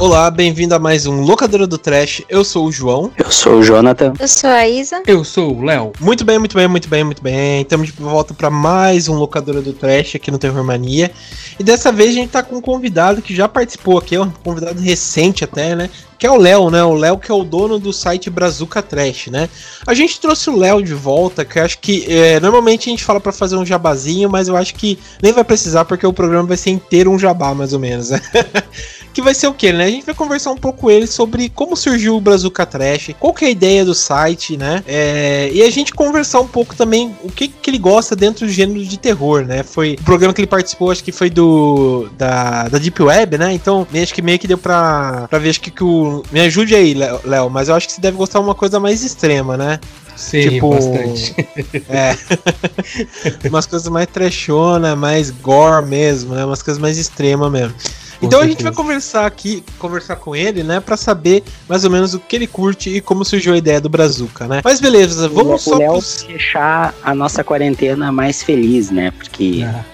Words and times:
Olá, 0.00 0.30
bem-vindo 0.30 0.76
a 0.76 0.78
mais 0.78 1.06
um 1.06 1.22
Locadora 1.22 1.66
do 1.66 1.76
Trash. 1.76 2.22
Eu 2.28 2.44
sou 2.44 2.66
o 2.66 2.72
João. 2.72 3.10
Eu 3.18 3.32
sou 3.32 3.54
o 3.54 3.62
Jonathan. 3.64 4.12
Eu 4.20 4.28
sou 4.28 4.48
a 4.48 4.68
Isa. 4.68 5.02
Eu 5.04 5.24
sou 5.24 5.56
o 5.56 5.64
Léo. 5.64 5.92
Muito 5.98 6.24
bem, 6.24 6.38
muito 6.38 6.54
bem, 6.54 6.68
muito 6.68 6.88
bem, 6.88 7.02
muito 7.02 7.20
bem. 7.20 7.62
Estamos 7.62 7.88
de 7.88 7.92
volta 7.94 8.32
para 8.32 8.48
mais 8.48 9.08
um 9.08 9.14
Locadora 9.14 9.60
do 9.60 9.72
Trash 9.72 10.14
aqui 10.14 10.30
no 10.30 10.38
Terror 10.38 10.62
Mania. 10.62 11.10
E 11.58 11.64
dessa 11.64 11.90
vez 11.90 12.10
a 12.10 12.14
gente 12.14 12.30
tá 12.30 12.44
com 12.44 12.56
um 12.56 12.60
convidado 12.60 13.20
que 13.20 13.34
já 13.34 13.48
participou 13.48 13.98
aqui, 13.98 14.14
é 14.14 14.20
um 14.20 14.30
convidado 14.30 14.80
recente 14.80 15.42
até, 15.42 15.74
né? 15.74 15.90
que 16.18 16.26
é 16.26 16.30
o 16.30 16.36
Léo, 16.36 16.68
né? 16.68 16.82
O 16.82 16.94
Léo 16.94 17.16
que 17.16 17.30
é 17.30 17.34
o 17.34 17.44
dono 17.44 17.78
do 17.78 17.92
site 17.92 18.28
Brazuca 18.28 18.82
Trash, 18.82 19.28
né? 19.28 19.48
A 19.86 19.94
gente 19.94 20.20
trouxe 20.20 20.50
o 20.50 20.56
Léo 20.56 20.82
de 20.82 20.92
volta, 20.92 21.44
que 21.44 21.58
eu 21.58 21.64
acho 21.64 21.78
que 21.78 22.04
é, 22.08 22.40
normalmente 22.40 22.88
a 22.88 22.90
gente 22.90 23.04
fala 23.04 23.20
para 23.20 23.30
fazer 23.30 23.56
um 23.56 23.64
jabazinho, 23.64 24.28
mas 24.28 24.48
eu 24.48 24.56
acho 24.56 24.74
que 24.74 24.98
nem 25.22 25.32
vai 25.32 25.44
precisar 25.44 25.84
porque 25.84 26.04
o 26.04 26.12
programa 26.12 26.48
vai 26.48 26.56
ser 26.56 26.70
inteiro 26.70 27.12
um 27.12 27.18
jabá, 27.18 27.54
mais 27.54 27.72
ou 27.72 27.78
menos. 27.78 28.10
Né? 28.10 28.20
que 29.18 29.22
vai 29.22 29.34
ser 29.34 29.48
o 29.48 29.52
que, 29.52 29.72
né? 29.72 29.86
A 29.86 29.90
gente 29.90 30.06
vai 30.06 30.14
conversar 30.14 30.52
um 30.52 30.56
pouco 30.56 30.82
com 30.82 30.90
ele 30.90 31.04
sobre 31.04 31.48
como 31.48 31.76
surgiu 31.76 32.16
o 32.16 32.20
Brazuca 32.20 32.64
Trash, 32.64 33.10
qual 33.18 33.34
que 33.34 33.44
é 33.44 33.48
a 33.48 33.50
ideia 33.50 33.84
do 33.84 33.92
site, 33.92 34.56
né? 34.56 34.84
É, 34.86 35.50
e 35.52 35.60
a 35.60 35.70
gente 35.70 35.92
conversar 35.92 36.38
um 36.38 36.46
pouco 36.46 36.76
também 36.76 37.12
o 37.24 37.28
que, 37.28 37.48
que 37.48 37.68
ele 37.68 37.78
gosta 37.78 38.14
dentro 38.14 38.46
do 38.46 38.52
gênero 38.52 38.84
de 38.84 38.96
terror, 38.96 39.44
né? 39.44 39.64
Foi 39.64 39.96
o 40.00 40.04
programa 40.04 40.32
que 40.32 40.40
ele 40.40 40.46
participou, 40.46 40.92
acho 40.92 41.02
que 41.02 41.10
foi 41.10 41.28
do 41.30 42.08
da, 42.16 42.68
da 42.68 42.78
Deep 42.78 43.02
Web, 43.02 43.38
né? 43.38 43.52
Então, 43.52 43.84
acho 43.92 44.14
que 44.14 44.22
meio 44.22 44.38
que 44.38 44.46
deu 44.46 44.56
pra, 44.56 45.26
pra 45.28 45.40
ver 45.40 45.50
acho 45.50 45.60
que, 45.60 45.72
que 45.72 45.82
o 45.82 46.22
me 46.30 46.38
ajude 46.38 46.76
aí, 46.76 46.94
Léo, 46.94 47.50
mas 47.50 47.68
eu 47.68 47.74
acho 47.74 47.88
que 47.88 47.94
você 47.94 48.00
deve 48.00 48.16
gostar 48.16 48.38
de 48.38 48.44
uma 48.44 48.54
coisa 48.54 48.78
mais 48.78 49.02
extrema, 49.02 49.56
né? 49.56 49.80
Sim, 50.14 50.42
tipo, 50.42 50.70
bastante. 50.70 51.34
É. 51.90 53.48
umas 53.48 53.66
coisas 53.66 53.88
mais 53.88 54.06
trechona, 54.06 54.94
mais 54.94 55.30
gore 55.32 55.84
mesmo, 55.86 56.36
né? 56.36 56.44
Umas 56.44 56.62
coisas 56.62 56.80
mais 56.80 56.98
extremas 56.98 57.50
mesmo. 57.50 57.74
Então 58.20 58.40
certeza. 58.40 58.44
a 58.44 58.48
gente 58.48 58.62
vai 58.62 58.72
conversar 58.72 59.26
aqui, 59.26 59.64
conversar 59.78 60.16
com 60.16 60.34
ele, 60.34 60.62
né, 60.62 60.80
para 60.80 60.96
saber 60.96 61.44
mais 61.68 61.84
ou 61.84 61.90
menos 61.90 62.14
o 62.14 62.18
que 62.18 62.34
ele 62.36 62.46
curte 62.46 62.90
e 62.90 63.00
como 63.00 63.24
surgiu 63.24 63.54
a 63.54 63.56
ideia 63.56 63.80
do 63.80 63.88
Brazuca, 63.88 64.46
né? 64.48 64.60
Mas 64.64 64.80
beleza, 64.80 65.28
vamos 65.28 65.66
o 65.66 65.70
só 65.70 65.76
Léo 65.76 65.92
pros... 65.92 66.24
deixar 66.26 66.94
a 67.02 67.14
nossa 67.14 67.44
quarentena 67.44 68.10
mais 68.10 68.42
feliz, 68.42 68.90
né? 68.90 69.12
Porque 69.12 69.64
ah. 69.64 69.84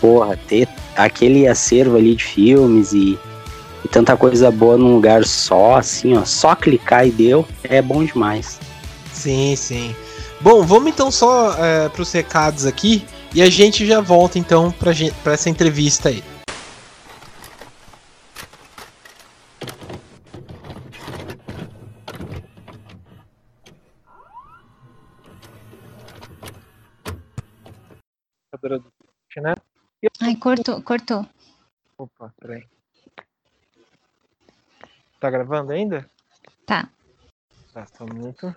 porra, 0.00 0.38
ter 0.48 0.68
aquele 0.94 1.48
acervo 1.48 1.96
ali 1.96 2.14
de 2.14 2.24
filmes 2.24 2.92
e 2.92 3.18
e 3.84 3.88
tanta 3.88 4.16
coisa 4.16 4.50
boa 4.50 4.78
num 4.78 4.94
lugar 4.94 5.24
só, 5.26 5.76
assim, 5.76 6.16
ó, 6.16 6.24
só 6.24 6.54
clicar 6.54 7.06
e 7.06 7.10
deu, 7.10 7.46
é 7.62 7.82
bom 7.82 8.02
demais. 8.02 8.58
Sim, 9.12 9.54
sim. 9.56 9.94
Bom, 10.40 10.62
vamos 10.62 10.88
então 10.88 11.10
só 11.10 11.54
é, 11.58 11.88
para 11.88 12.02
os 12.02 12.10
recados 12.10 12.66
aqui 12.66 13.04
e 13.34 13.42
a 13.42 13.50
gente 13.50 13.86
já 13.86 14.00
volta 14.00 14.38
então 14.38 14.72
para 14.72 15.32
essa 15.32 15.50
entrevista 15.50 16.08
aí. 16.08 16.24
Ai, 30.20 30.36
cortou, 30.36 30.82
cortou. 30.82 31.26
Opa, 31.98 32.32
peraí. 32.40 32.66
Tá 35.20 35.30
gravando 35.30 35.72
ainda? 35.72 36.08
Tá. 36.66 36.88
Tá, 37.72 37.86
só 37.86 38.04
um 38.04 38.08
minuto. 38.08 38.54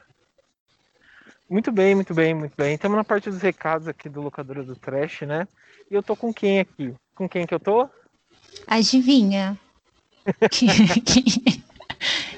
Muito 1.50 1.72
bem, 1.72 1.96
muito 1.96 2.14
bem, 2.14 2.34
muito 2.34 2.54
bem. 2.58 2.76
Estamos 2.76 2.98
na 2.98 3.04
parte 3.04 3.30
dos 3.30 3.42
recados 3.42 3.88
aqui 3.88 4.10
do 4.10 4.22
Locadora 4.22 4.64
do 4.64 4.76
Trash, 4.76 5.22
né? 5.22 5.48
E 5.90 5.96
eu 5.96 6.04
tô 6.04 6.16
com 6.16 6.34
quem 6.34 6.60
aqui? 6.60 6.94
Com 7.16 7.30
quem 7.30 7.48
que 7.48 7.54
eu 7.54 7.60
tô? 7.60 7.90
Adivinha. 8.68 9.58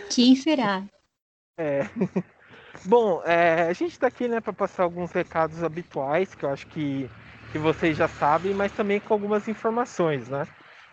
quem 0.10 0.36
será? 0.36 0.84
É. 1.58 1.82
Bom, 2.86 3.22
é, 3.26 3.64
a 3.64 3.74
gente 3.74 3.98
tá 4.00 4.08
aqui, 4.08 4.28
né, 4.28 4.40
para 4.40 4.54
passar 4.54 4.84
alguns 4.84 5.12
recados 5.12 5.64
habituais, 5.64 6.34
que 6.34 6.46
eu 6.46 6.50
acho 6.50 6.68
que, 6.68 7.10
que 7.52 7.60
vocês 7.60 7.98
já 7.98 8.08
sabem, 8.08 8.54
mas 8.54 8.72
também 8.72 9.00
com 9.00 9.14
algumas 9.14 9.48
informações, 9.48 10.30
né? 10.30 10.46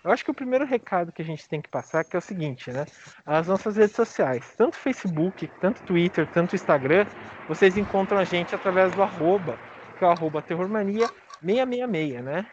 Eu 0.03 0.12
acho 0.12 0.25
que 0.25 0.31
o 0.31 0.34
primeiro 0.34 0.65
recado 0.65 1.11
que 1.11 1.21
a 1.21 1.25
gente 1.25 1.49
tem 1.49 1.61
que 1.61 1.69
passar 1.69 2.05
é, 2.05 2.06
é 2.12 2.19
o 2.19 2.21
seguinte, 2.21 2.71
né? 2.71 2.87
As 3.27 3.49
nossas 3.49 3.77
redes 3.77 3.97
sociais, 3.97 4.55
tanto 4.56 4.77
Facebook, 4.77 5.49
tanto 5.61 5.83
Twitter, 5.83 6.27
tanto 6.33 6.55
Instagram, 6.55 7.06
vocês 7.49 7.77
encontram 7.77 8.19
a 8.19 8.25
gente 8.25 8.55
através 8.55 8.93
do 8.93 9.03
arroba, 9.03 9.59
que 9.99 10.05
é 10.05 10.06
o 10.06 10.11
arroba 10.11 10.43
terrormania666, 10.43 12.22
né? 12.22 12.47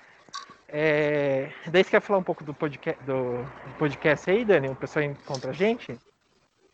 É... 0.67 1.51
Daí 1.67 1.83
você 1.83 1.91
quer 1.91 2.01
falar 2.01 2.19
um 2.19 2.23
pouco 2.23 2.43
do 2.43 2.55
podcast, 2.55 3.03
do 3.03 3.45
podcast 3.77 4.31
aí, 4.31 4.43
Dani? 4.43 4.69
O 4.69 4.75
pessoal 4.75 5.05
encontra 5.05 5.51
a 5.51 5.53
gente? 5.53 5.95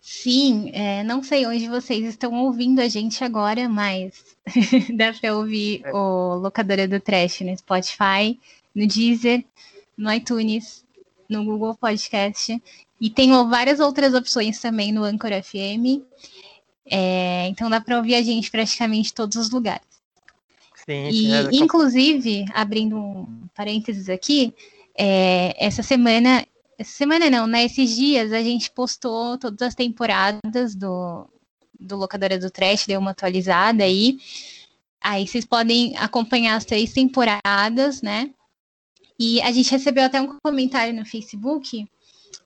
Sim, 0.01 0.71
é, 0.73 1.03
não 1.03 1.21
sei 1.21 1.45
onde 1.45 1.67
vocês 1.67 2.05
estão 2.05 2.33
ouvindo 2.33 2.79
a 2.79 2.87
gente 2.87 3.23
agora, 3.23 3.67
mas 3.67 4.13
dá 4.95 5.13
para 5.13 5.35
ouvir 5.35 5.81
é. 5.83 5.93
o 5.93 6.35
Locadora 6.35 6.87
do 6.87 6.99
Trash 6.99 7.41
no 7.41 7.55
Spotify, 7.57 8.39
no 8.73 8.87
Deezer, 8.87 9.43
no 9.97 10.11
iTunes, 10.11 10.85
no 11.29 11.43
Google 11.43 11.75
Podcast. 11.75 12.61
E 12.99 13.09
tem 13.09 13.31
várias 13.49 13.79
outras 13.79 14.13
opções 14.13 14.59
também 14.59 14.91
no 14.91 15.03
Anchor 15.03 15.31
FM. 15.43 16.01
É, 16.85 17.47
então 17.47 17.69
dá 17.69 17.79
para 17.79 17.97
ouvir 17.97 18.15
a 18.15 18.21
gente 18.21 18.49
praticamente 18.49 19.11
em 19.11 19.13
todos 19.13 19.35
os 19.35 19.49
lugares. 19.49 19.87
Sim, 20.85 21.09
e, 21.09 21.31
é, 21.31 21.49
inclusive, 21.53 22.45
abrindo 22.53 22.97
um 22.97 23.47
parênteses 23.53 24.09
aqui, 24.09 24.53
é, 24.97 25.53
essa 25.63 25.83
semana, 25.83 26.45
essa 26.79 26.93
semana 26.93 27.29
não, 27.29 27.45
né? 27.45 27.65
Esses 27.65 27.93
dias 27.93 28.31
a 28.31 28.41
gente 28.41 28.71
postou 28.71 29.37
todas 29.37 29.61
as 29.61 29.75
temporadas 29.75 30.73
do, 30.73 31.27
do 31.77 31.97
Locadora 31.97 32.39
do 32.39 32.49
Trash, 32.49 32.85
deu 32.87 33.01
uma 33.01 33.11
atualizada 33.11 33.83
aí. 33.83 34.17
Aí 35.01 35.27
vocês 35.27 35.45
podem 35.45 35.95
acompanhar 35.97 36.55
as 36.55 36.63
três 36.63 36.93
temporadas, 36.93 38.01
né? 38.01 38.31
E 39.19 39.41
a 39.41 39.51
gente 39.51 39.69
recebeu 39.69 40.05
até 40.05 40.21
um 40.21 40.39
comentário 40.41 40.93
no 40.93 41.05
Facebook 41.05 41.85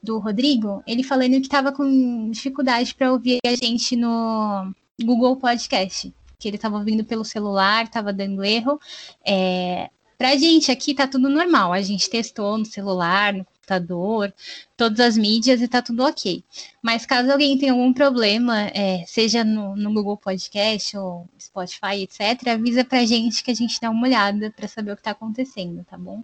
do 0.01 0.17
Rodrigo, 0.17 0.83
ele 0.87 1.03
falando 1.03 1.33
que 1.33 1.41
estava 1.41 1.71
com 1.71 2.31
dificuldade 2.31 2.95
para 2.95 3.11
ouvir 3.11 3.37
a 3.45 3.55
gente 3.55 3.95
no 3.95 4.73
Google 5.01 5.37
Podcast, 5.37 6.11
que 6.39 6.47
ele 6.47 6.55
estava 6.55 6.77
ouvindo 6.77 7.05
pelo 7.05 7.23
celular, 7.23 7.85
estava 7.85 8.11
dando 8.11 8.43
erro. 8.43 8.79
É, 9.23 9.91
para 10.17 10.35
gente 10.35 10.71
aqui 10.71 10.95
tá 10.95 11.07
tudo 11.07 11.29
normal, 11.29 11.71
a 11.71 11.81
gente 11.81 12.09
testou 12.09 12.57
no 12.57 12.65
celular, 12.65 13.33
no 13.33 13.45
computador, 13.63 14.33
todas 14.75 14.99
as 14.99 15.17
mídias 15.17 15.61
e 15.61 15.67
tá 15.67 15.81
tudo 15.81 16.03
ok. 16.03 16.43
Mas 16.81 17.05
caso 17.05 17.31
alguém 17.31 17.57
tenha 17.57 17.71
algum 17.71 17.93
problema, 17.93 18.67
é, 18.67 19.05
seja 19.07 19.43
no, 19.43 19.75
no, 19.75 19.93
Google 19.93 20.17
Podcast 20.17 20.97
ou 20.97 21.27
Spotify, 21.39 22.03
etc., 22.03 22.49
avisa 22.49 22.83
pra 22.83 23.05
gente 23.05 23.43
que 23.43 23.51
a 23.51 23.55
gente 23.55 23.79
dá 23.79 23.89
uma 23.89 24.05
olhada 24.05 24.51
para 24.51 24.67
saber 24.67 24.91
o 24.91 24.97
que 24.97 25.03
tá 25.03 25.11
acontecendo, 25.11 25.83
tá 25.85 25.97
bom? 25.97 26.23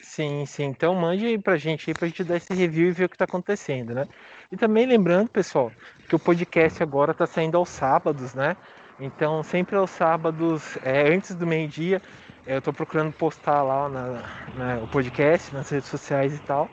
Sim, 0.00 0.46
sim. 0.46 0.64
Então 0.64 0.94
mande 0.94 1.26
aí 1.26 1.38
pra 1.38 1.56
gente 1.56 1.90
aí 1.90 1.94
pra 1.94 2.08
gente 2.08 2.24
dar 2.24 2.36
esse 2.36 2.54
review 2.54 2.88
e 2.88 2.92
ver 2.92 3.04
o 3.04 3.08
que 3.08 3.18
tá 3.18 3.24
acontecendo, 3.24 3.94
né? 3.94 4.06
E 4.50 4.56
também 4.56 4.86
lembrando, 4.86 5.28
pessoal, 5.28 5.72
que 6.08 6.14
o 6.14 6.18
podcast 6.18 6.82
agora 6.82 7.12
tá 7.12 7.26
saindo 7.26 7.56
aos 7.56 7.68
sábados, 7.68 8.32
né? 8.32 8.56
Então 9.00 9.42
sempre 9.42 9.76
aos 9.76 9.90
sábados, 9.90 10.78
é, 10.82 11.12
antes 11.12 11.34
do 11.34 11.46
meio-dia, 11.46 12.00
eu 12.48 12.62
tô 12.62 12.72
procurando 12.72 13.12
postar 13.12 13.62
lá 13.62 13.88
na, 13.90 14.22
na, 14.56 14.82
o 14.82 14.88
podcast, 14.88 15.52
nas 15.54 15.68
redes 15.68 15.88
sociais 15.88 16.34
e 16.34 16.38
tal, 16.40 16.68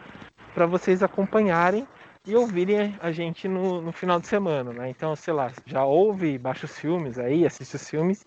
para 0.53 0.65
vocês 0.65 1.03
acompanharem 1.03 1.85
e 2.25 2.33
ouvirem 2.33 2.95
a 3.01 3.11
gente 3.11 3.47
no, 3.47 3.81
no, 3.81 3.91
final 3.91 4.19
de 4.19 4.27
semana, 4.27 4.71
né? 4.71 4.89
Então, 4.89 5.13
sei 5.17 5.33
lá, 5.33 5.51
já 5.65 5.83
ouve, 5.83 6.37
baixa 6.37 6.65
os 6.65 6.79
filmes 6.79 7.19
aí, 7.19 7.45
assiste 7.45 7.75
os 7.75 7.89
filmes 7.89 8.25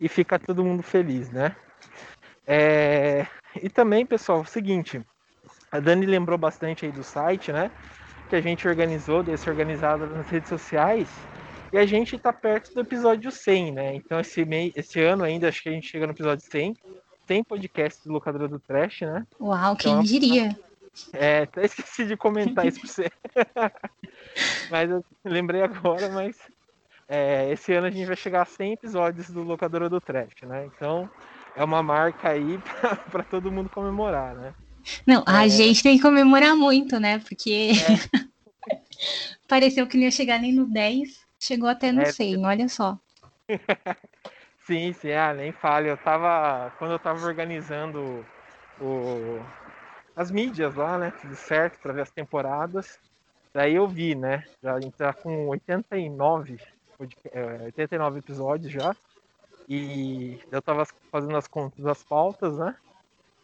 e 0.00 0.08
fica 0.08 0.38
todo 0.38 0.64
mundo 0.64 0.82
feliz, 0.82 1.28
né? 1.30 1.54
É, 2.46 3.26
e 3.62 3.68
também, 3.68 4.06
pessoal, 4.06 4.38
é 4.38 4.42
o 4.42 4.46
seguinte, 4.46 5.00
a 5.70 5.78
Dani 5.78 6.06
lembrou 6.06 6.38
bastante 6.38 6.86
aí 6.86 6.92
do 6.92 7.04
site, 7.04 7.52
né? 7.52 7.70
Que 8.30 8.36
a 8.36 8.40
gente 8.40 8.66
organizou, 8.66 9.22
desse 9.22 9.50
organizado 9.50 10.06
nas 10.06 10.28
redes 10.28 10.48
sociais. 10.48 11.08
E 11.76 11.78
a 11.78 11.84
gente 11.84 12.16
tá 12.16 12.32
perto 12.32 12.72
do 12.72 12.80
episódio 12.80 13.30
100, 13.30 13.72
né? 13.72 13.94
Então 13.94 14.18
esse, 14.18 14.46
mei, 14.46 14.72
esse 14.74 14.98
ano 15.02 15.22
ainda, 15.22 15.46
acho 15.46 15.62
que 15.62 15.68
a 15.68 15.72
gente 15.72 15.86
chega 15.86 16.06
no 16.06 16.14
episódio 16.14 16.42
100. 16.50 16.74
Tem 17.26 17.44
podcast 17.44 18.02
do 18.02 18.14
Locadora 18.14 18.48
do 18.48 18.58
Trash, 18.58 19.02
né? 19.02 19.26
Uau, 19.38 19.76
quem 19.76 19.92
então, 19.92 20.02
diria? 20.02 20.58
É, 21.12 21.40
até 21.44 21.66
esqueci 21.66 22.06
de 22.06 22.16
comentar 22.16 22.66
isso 22.66 22.80
pra 22.80 22.88
você. 22.88 23.10
mas 24.72 24.90
eu 24.90 25.04
lembrei 25.22 25.60
agora, 25.60 26.08
mas 26.08 26.38
é, 27.06 27.52
esse 27.52 27.74
ano 27.74 27.88
a 27.88 27.90
gente 27.90 28.06
vai 28.06 28.16
chegar 28.16 28.40
a 28.40 28.46
100 28.46 28.72
episódios 28.72 29.28
do 29.28 29.42
Locadora 29.42 29.90
do 29.90 30.00
Trash, 30.00 30.32
né? 30.44 30.70
Então 30.74 31.10
é 31.54 31.62
uma 31.62 31.82
marca 31.82 32.30
aí 32.30 32.58
para 33.12 33.22
todo 33.22 33.52
mundo 33.52 33.68
comemorar, 33.68 34.34
né? 34.34 34.54
Não, 35.06 35.22
a 35.26 35.44
é... 35.44 35.48
gente 35.50 35.82
tem 35.82 35.98
que 35.98 36.02
comemorar 36.02 36.56
muito, 36.56 36.98
né? 36.98 37.18
Porque 37.18 37.72
é. 38.70 38.78
pareceu 39.46 39.86
que 39.86 39.98
não 39.98 40.04
ia 40.04 40.10
chegar 40.10 40.40
nem 40.40 40.54
no 40.54 40.64
10, 40.64 41.25
chegou 41.46 41.68
até 41.68 41.92
no 41.92 42.02
é, 42.02 42.06
100, 42.06 42.44
olha 42.46 42.68
só. 42.68 42.98
sim, 44.66 44.92
sim, 44.92 45.12
ah, 45.12 45.32
nem 45.32 45.52
fale. 45.52 45.88
Eu 45.88 45.96
tava, 45.96 46.72
quando 46.78 46.92
eu 46.92 46.98
tava 46.98 47.24
organizando 47.24 48.24
o, 48.80 49.40
as 50.14 50.30
mídias 50.30 50.74
lá, 50.74 50.98
né? 50.98 51.12
Tudo 51.20 51.36
certo 51.36 51.78
para 51.80 51.92
ver 51.92 52.02
as 52.02 52.10
temporadas. 52.10 52.98
Daí 53.52 53.74
eu 53.74 53.86
vi, 53.88 54.14
né? 54.14 54.44
Já 54.62 54.78
entrar 54.78 55.14
tá 55.14 55.22
com 55.22 55.48
89, 55.48 56.58
89 56.98 58.16
é, 58.16 58.18
episódios 58.18 58.72
já. 58.72 58.94
E 59.68 60.38
eu 60.50 60.62
tava 60.62 60.86
fazendo 61.10 61.36
as 61.36 61.48
contas 61.48 61.84
das 61.84 62.02
pautas, 62.02 62.56
né? 62.56 62.76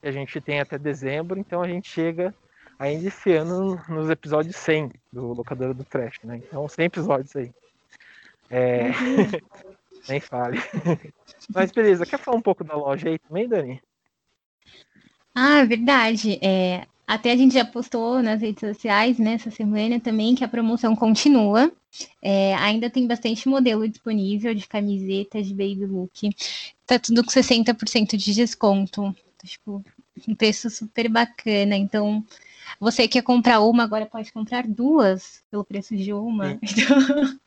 E 0.03 0.09
a 0.09 0.13
gente 0.13 0.41
tem 0.41 0.61
até 0.61 0.79
dezembro, 0.79 1.39
então 1.39 1.63
a 1.63 1.69
gente 1.69 1.89
chega 1.89 2.35
ainda 2.79 3.09
esse 3.09 3.33
ano 3.33 3.81
nos 3.89 4.11
episódios 4.11 4.57
100 4.57 4.91
do 5.13 5.33
Locadora 5.33 5.73
do 5.73 5.85
Trash, 5.85 6.19
né? 6.25 6.37
Então 6.37 6.69
100 6.69 6.87
episódios 6.87 7.35
aí. 7.37 7.53
É... 8.51 8.91
Nem 10.09 10.21
fale. 10.21 10.59
Mas 11.55 11.71
beleza, 11.71 12.07
quer 12.07 12.19
falar 12.19 12.37
um 12.37 12.43
pouco 12.43 12.65
da 12.65 12.75
loja 12.75 13.09
aí 13.09 13.19
também, 13.19 13.49
Dani? 13.49 13.81
Ah, 15.35 15.65
verdade. 15.65 16.39
É, 16.43 16.87
até 17.07 17.33
a 17.33 17.37
gente 17.37 17.55
já 17.55 17.65
postou 17.65 18.23
nas 18.23 18.41
redes 18.41 18.61
sociais 18.61 19.19
nessa 19.19 19.49
né, 19.49 19.57
semana 19.57 20.01
também 20.01 20.35
que 20.35 20.45
a 20.45 20.49
promoção 20.49 20.95
continua. 20.97 21.73
É, 22.21 22.55
ainda 22.55 22.89
tem 22.89 23.07
bastante 23.07 23.49
modelo 23.49 23.89
disponível 23.89 24.55
de 24.55 24.67
camiseta, 24.67 25.43
de 25.43 25.51
baby 25.51 25.87
look. 25.87 26.31
Tá 26.87 26.99
tudo 26.99 27.23
com 27.23 27.31
60% 27.31 28.17
de 28.17 28.35
desconto. 28.35 29.15
Tipo, 29.45 29.85
um 30.27 30.35
preço 30.35 30.71
super 30.71 31.09
bacana. 31.09 31.77
Então, 31.77 32.25
você 32.79 33.09
quer 33.09 33.23
comprar 33.23 33.61
uma, 33.61 33.83
agora 33.83 34.07
pode 34.07 34.33
comprar 34.33 34.67
duas 34.67 35.43
pelo 35.51 35.65
preço 35.65 35.97
de 35.97 36.13
uma. 36.13 36.59
Então... 36.63 37.39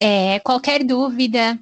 É, 0.00 0.40
qualquer 0.40 0.84
dúvida, 0.84 1.58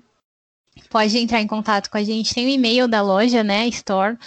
pode 0.91 1.17
entrar 1.19 1.41
em 1.41 1.47
contato 1.47 1.91
com 1.91 1.97
a 1.97 2.03
gente. 2.03 2.35
Tem 2.35 2.47
o 2.47 2.49
e-mail 2.49 2.89
da 2.89 3.03
loja, 3.03 3.43
né? 3.43 3.67
Store. 3.69 4.19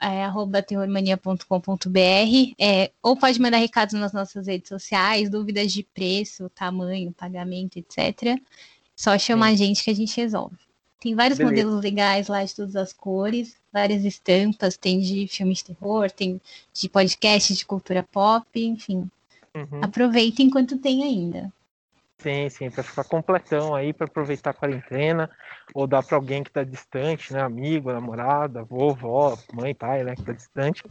É, 0.00 0.24
arroba 0.24 0.62
terrormania.com.br 0.62 2.54
é, 2.56 2.92
ou 3.02 3.16
pode 3.16 3.40
mandar 3.40 3.56
recados 3.56 3.94
nas 3.94 4.12
nossas 4.12 4.46
redes 4.46 4.68
sociais, 4.68 5.28
dúvidas 5.28 5.72
de 5.72 5.82
preço, 5.82 6.48
tamanho, 6.50 7.12
pagamento, 7.12 7.78
etc. 7.78 8.40
Só 8.94 9.18
chamar 9.18 9.48
a 9.48 9.54
gente 9.56 9.82
que 9.82 9.90
a 9.90 9.94
gente 9.94 10.16
resolve. 10.16 10.67
Tem 11.00 11.14
vários 11.14 11.38
Beleza. 11.38 11.54
modelos 11.54 11.82
legais 11.82 12.28
lá 12.28 12.44
de 12.44 12.54
todas 12.54 12.74
as 12.74 12.92
cores, 12.92 13.56
várias 13.72 14.04
estampas, 14.04 14.76
tem 14.76 15.00
de 15.00 15.28
filmes 15.28 15.58
de 15.58 15.66
terror, 15.66 16.10
tem 16.10 16.40
de 16.72 16.88
podcast 16.88 17.54
de 17.54 17.64
cultura 17.64 18.02
pop, 18.02 18.46
enfim. 18.54 19.08
Uhum. 19.54 19.80
Aproveitem 19.82 20.46
enquanto 20.46 20.76
tem 20.78 21.04
ainda. 21.04 21.52
Sim, 22.20 22.48
sim, 22.50 22.68
para 22.68 22.82
ficar 22.82 23.04
completão 23.04 23.76
aí, 23.76 23.92
para 23.92 24.06
aproveitar 24.06 24.50
a 24.50 24.52
quarentena, 24.54 25.30
ou 25.72 25.86
dar 25.86 26.02
para 26.02 26.16
alguém 26.16 26.42
que 26.42 26.50
está 26.50 26.64
distante, 26.64 27.32
né, 27.32 27.40
amigo, 27.40 27.92
namorada, 27.92 28.64
vovó, 28.64 29.36
mãe, 29.52 29.72
pai, 29.72 30.02
né, 30.02 30.16
que 30.16 30.22
está 30.22 30.32
distante. 30.32 30.82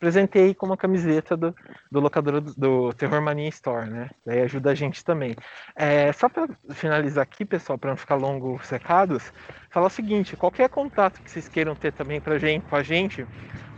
Presentei 0.00 0.52
com 0.52 0.66
uma 0.66 0.76
camiseta 0.76 1.36
do, 1.36 1.54
do 1.92 2.00
locador 2.00 2.40
do, 2.40 2.52
do 2.54 2.92
Terror 2.94 3.22
Mania 3.22 3.48
Store, 3.50 3.88
né, 3.88 4.10
daí 4.26 4.42
ajuda 4.42 4.72
a 4.72 4.74
gente 4.74 5.04
também. 5.04 5.36
É, 5.76 6.12
só 6.12 6.28
para 6.28 6.48
finalizar 6.72 7.22
aqui, 7.22 7.44
pessoal, 7.44 7.78
para 7.78 7.90
não 7.90 7.96
ficar 7.96 8.16
longo 8.16 8.56
os 8.56 8.68
recados, 8.68 9.32
falar 9.70 9.86
o 9.86 9.90
seguinte, 9.90 10.36
qualquer 10.36 10.68
contato 10.68 11.22
que 11.22 11.30
vocês 11.30 11.48
queiram 11.48 11.76
ter 11.76 11.92
também 11.92 12.20
pra 12.20 12.36
gente, 12.36 12.64
com 12.64 12.74
a 12.74 12.82
gente, 12.82 13.24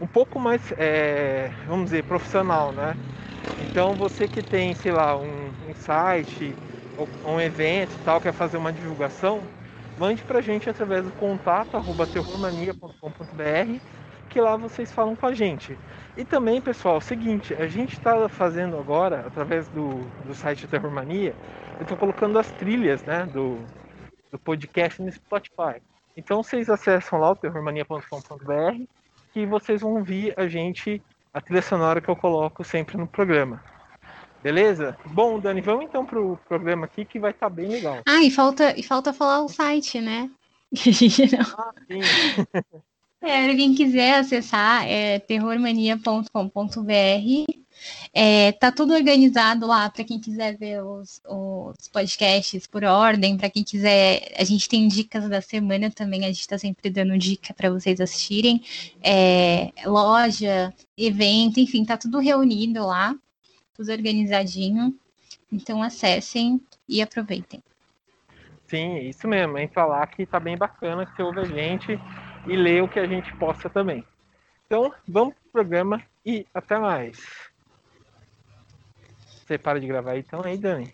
um 0.00 0.06
pouco 0.06 0.40
mais, 0.40 0.72
é, 0.78 1.52
vamos 1.66 1.84
dizer, 1.87 2.04
profissional, 2.04 2.72
né, 2.72 2.96
então 3.58 3.96
você 3.96 4.28
que 4.28 4.42
tem, 4.42 4.75
sei 4.75 4.92
lá, 4.92 5.16
um, 5.19 5.49
um 5.70 5.75
site 5.75 6.58
um 7.25 7.40
evento 7.40 7.93
e 7.93 8.04
tal, 8.04 8.20
quer 8.20 8.32
fazer 8.32 8.56
uma 8.56 8.72
divulgação, 8.72 9.40
mande 9.98 10.22
pra 10.22 10.40
gente 10.40 10.69
através 10.69 11.04
do 11.04 11.12
contato 11.12 11.76
arroba 11.76 12.06
terrormania.com.br 12.06 13.81
que 14.28 14.40
lá 14.40 14.56
vocês 14.56 14.93
falam 14.93 15.16
com 15.16 15.26
a 15.26 15.34
gente. 15.34 15.78
E 16.16 16.25
também, 16.25 16.60
pessoal, 16.60 16.96
é 16.96 16.98
o 16.98 17.00
seguinte, 17.00 17.54
a 17.54 17.66
gente 17.66 17.94
está 17.94 18.28
fazendo 18.28 18.76
agora, 18.76 19.25
através 19.26 19.69
do, 19.69 20.00
do 20.25 20.34
site 20.34 20.66
Terrormania, 20.66 21.34
eu 21.76 21.82
estou 21.82 21.96
colocando 21.96 22.38
as 22.38 22.50
trilhas 22.52 23.02
né, 23.04 23.26
do, 23.26 23.58
do 24.31 24.38
podcast 24.38 25.00
no 25.00 25.10
Spotify. 25.10 25.81
Então 26.16 26.42
vocês 26.42 26.69
acessam 26.69 27.19
lá 27.20 27.31
o 27.31 27.37
terrormania.com.br 27.37 28.84
que 29.32 29.44
vocês 29.44 29.82
vão 29.82 29.94
ouvir 29.96 30.32
a 30.38 30.49
gente, 30.49 31.02
a 31.32 31.40
trilha 31.40 31.60
sonora 31.60 32.00
que 32.00 32.08
eu 32.08 32.16
coloco 32.16 32.64
sempre 32.64 32.96
no 32.96 33.06
programa. 33.06 33.62
Beleza? 34.43 34.97
Bom, 35.06 35.41
Dani, 35.41 35.61
vamos 35.61 35.85
então 35.85 36.05
pro 36.05 36.38
programa 36.49 36.87
aqui 36.87 37.05
que 37.05 37.19
vai 37.19 37.33
estar 37.33 37.49
tá 37.49 37.55
bem 37.55 37.69
legal. 37.69 38.03
Ah, 38.06 38.23
e 38.23 38.31
falta, 38.31 38.79
e 38.79 38.83
falta 38.83 39.12
falar 39.12 39.43
o 39.43 39.49
site, 39.49 40.00
né? 40.00 40.31
ah, 41.56 41.73
sim. 41.87 42.00
é, 43.21 43.55
quem 43.55 43.75
quiser 43.75 44.19
acessar 44.19 44.87
é 44.87 45.19
terrormania.com.br. 45.19 47.67
É, 48.12 48.53
tá 48.53 48.73
tudo 48.73 48.94
organizado 48.94 49.67
lá 49.67 49.91
para 49.91 50.05
quem 50.05 50.19
quiser 50.19 50.56
ver 50.56 50.83
os, 50.83 51.21
os 51.29 51.88
podcasts 51.88 52.67
por 52.67 52.85
ordem, 52.85 53.37
para 53.37 53.50
quem 53.50 53.62
quiser, 53.62 54.33
a 54.38 54.44
gente 54.44 54.69
tem 54.69 54.88
dicas 54.88 55.29
da 55.29 55.43
semana 55.43 55.91
também, 55.91 56.25
a 56.25 56.29
gente 56.29 56.41
está 56.41 56.56
sempre 56.56 56.88
dando 56.88 57.19
dica 57.19 57.53
para 57.53 57.69
vocês 57.69 58.00
assistirem. 58.00 58.62
É, 59.03 59.71
loja, 59.85 60.73
evento, 60.97 61.61
enfim, 61.61 61.85
tá 61.85 61.99
tudo 61.99 62.19
reunido 62.19 62.87
lá 62.87 63.15
tudo 63.76 63.93
organizadinho. 63.93 64.94
Então 65.52 65.82
acessem 65.82 66.61
e 66.88 67.02
aproveitem. 67.02 67.62
Sim, 68.67 68.99
isso 68.99 69.28
mesmo, 69.28 69.56
em 69.58 69.69
falar 69.69 70.06
que 70.08 70.26
tá 70.26 70.40
bem 70.40 70.56
bacana 70.56 71.06
que 71.06 71.14
você 71.14 71.23
ouve 71.23 71.40
a 71.40 71.44
gente 71.44 72.00
e 72.46 72.56
lê 72.56 72.81
o 72.81 72.88
que 72.88 72.99
a 72.99 73.06
gente 73.06 73.34
posta 73.37 73.70
também. 73.70 74.05
Então, 74.67 74.93
vamos 75.06 75.34
pro 75.34 75.52
programa 75.52 76.02
e 76.25 76.44
até 76.52 76.76
mais. 76.76 77.17
Você 79.46 79.56
para 79.56 79.78
de 79.78 79.87
gravar 79.87 80.17
então 80.17 80.43
aí, 80.44 80.58
Dani. 80.58 80.93